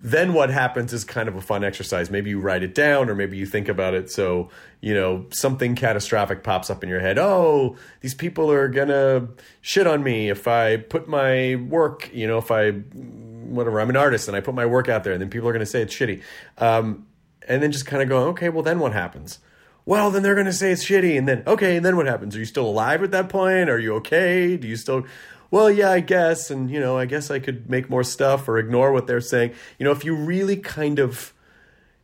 [0.02, 2.10] then what happens is kind of a fun exercise.
[2.10, 4.10] Maybe you write it down or maybe you think about it.
[4.10, 4.50] So,
[4.80, 7.20] you know, something catastrophic pops up in your head.
[7.20, 9.28] Oh, these people are going to
[9.60, 13.98] shit on me if I put my work, you know, if I, whatever, I'm an
[13.98, 15.82] artist and I put my work out there and then people are going to say
[15.82, 16.22] it's shitty.
[16.58, 17.06] Um,
[17.48, 19.40] and then just kind of go, okay, well, then what happens?
[19.86, 21.18] Well, then they're going to say it's shitty.
[21.18, 22.36] And then, okay, and then what happens?
[22.36, 23.70] Are you still alive at that point?
[23.70, 24.56] Are you okay?
[24.56, 25.06] Do you still,
[25.52, 28.58] well, yeah, I guess, and you know, I guess I could make more stuff or
[28.58, 29.54] ignore what they're saying.
[29.78, 31.34] You know, if you really kind of,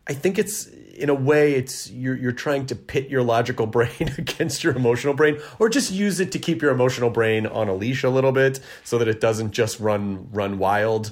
[0.07, 4.13] I think it's in a way, it's you're you're trying to pit your logical brain
[4.17, 7.75] against your emotional brain, or just use it to keep your emotional brain on a
[7.75, 11.11] leash a little bit, so that it doesn't just run run wild.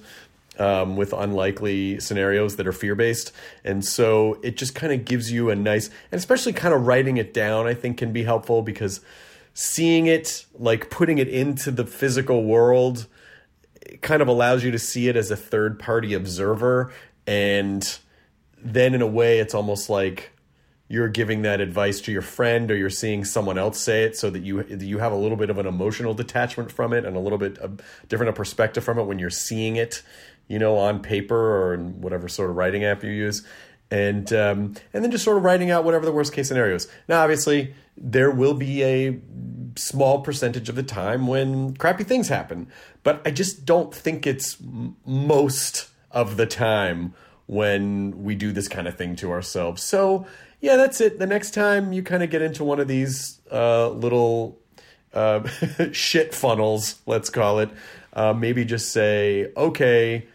[0.59, 3.31] Um, with unlikely scenarios that are fear based.
[3.65, 7.17] And so it just kind of gives you a nice, and especially kind of writing
[7.17, 9.01] it down, I think can be helpful because
[9.53, 13.07] seeing it, like putting it into the physical world,
[14.01, 16.91] kind of allows you to see it as a third party observer.
[17.27, 17.97] And
[18.57, 20.33] then in a way, it's almost like
[20.93, 24.29] you're giving that advice to your friend or you're seeing someone else say it so
[24.29, 27.19] that you you have a little bit of an emotional detachment from it and a
[27.19, 30.03] little bit of different a perspective from it when you're seeing it
[30.47, 33.43] you know on paper or in whatever sort of writing app you use
[33.89, 37.21] and um, and then just sort of writing out whatever the worst case scenarios now
[37.21, 39.19] obviously there will be a
[39.75, 42.67] small percentage of the time when crappy things happen.
[43.03, 44.57] But I just don't think it's
[45.05, 47.13] most of the time
[47.45, 49.83] when we do this kind of thing to ourselves.
[49.83, 50.25] So,
[50.61, 51.19] yeah, that's it.
[51.19, 54.59] The next time you kind of get into one of these uh, little
[55.13, 55.47] uh,
[55.91, 57.69] shit funnels, let's call it,
[58.13, 60.27] uh, maybe just say, okay,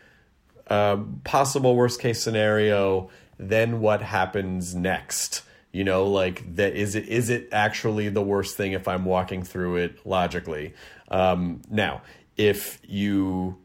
[0.69, 3.09] uh, possible worst case scenario,
[3.39, 5.43] then what happens next?
[5.79, 9.45] You know like that is it is it actually the worst thing if i'm walking
[9.45, 10.75] through it logically?
[11.09, 12.03] Um, now
[12.37, 13.57] if you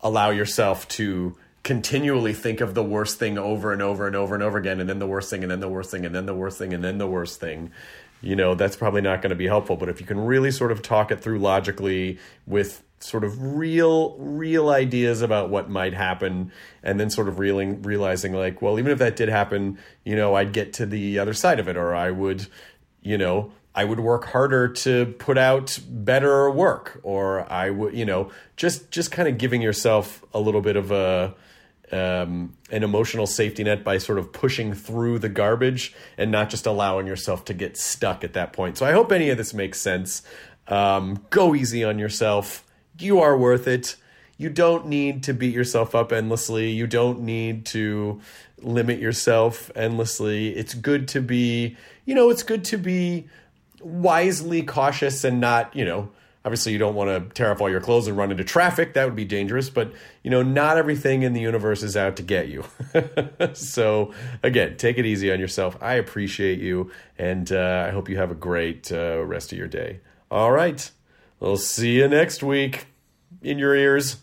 [0.00, 4.42] allow yourself to continually think of the worst thing over and over and over and
[4.42, 6.34] over again and then the worst thing and then the worst thing and then the
[6.34, 7.70] worst thing and then the worst thing
[8.20, 9.76] you know that's probably not going to be helpful.
[9.76, 14.16] But if you can really sort of talk it through logically with sort of real
[14.16, 16.50] real ideas about what might happen
[16.82, 20.34] and then sort of reeling, realizing like well even if that did happen you know
[20.34, 22.46] i'd get to the other side of it or i would
[23.02, 28.06] you know i would work harder to put out better work or i would you
[28.06, 31.34] know just just kind of giving yourself a little bit of a
[31.92, 36.64] um, an emotional safety net by sort of pushing through the garbage and not just
[36.64, 38.78] allowing yourself to get stuck at that point.
[38.78, 40.22] So I hope any of this makes sense.
[40.66, 42.64] Um, go easy on yourself
[42.98, 43.96] you are worth it.
[44.36, 46.70] You don't need to beat yourself up endlessly.
[46.70, 48.20] You don't need to
[48.60, 50.56] limit yourself endlessly.
[50.56, 53.28] It's good to be, you know, it's good to be
[53.80, 56.10] wisely cautious and not, you know,
[56.44, 58.94] obviously you don't want to tear off all your clothes and run into traffic.
[58.94, 59.92] That would be dangerous, but,
[60.22, 62.64] you know, not everything in the universe is out to get you.
[63.54, 64.12] so,
[64.42, 65.76] again, take it easy on yourself.
[65.80, 69.68] I appreciate you, and uh, I hope you have a great uh, rest of your
[69.68, 70.00] day.
[70.30, 70.90] All right.
[71.44, 72.86] We'll see you next week
[73.42, 74.16] in your ears.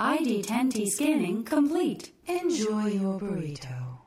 [0.00, 2.10] ID10T scanning complete.
[2.26, 3.98] Enjoy your burrito.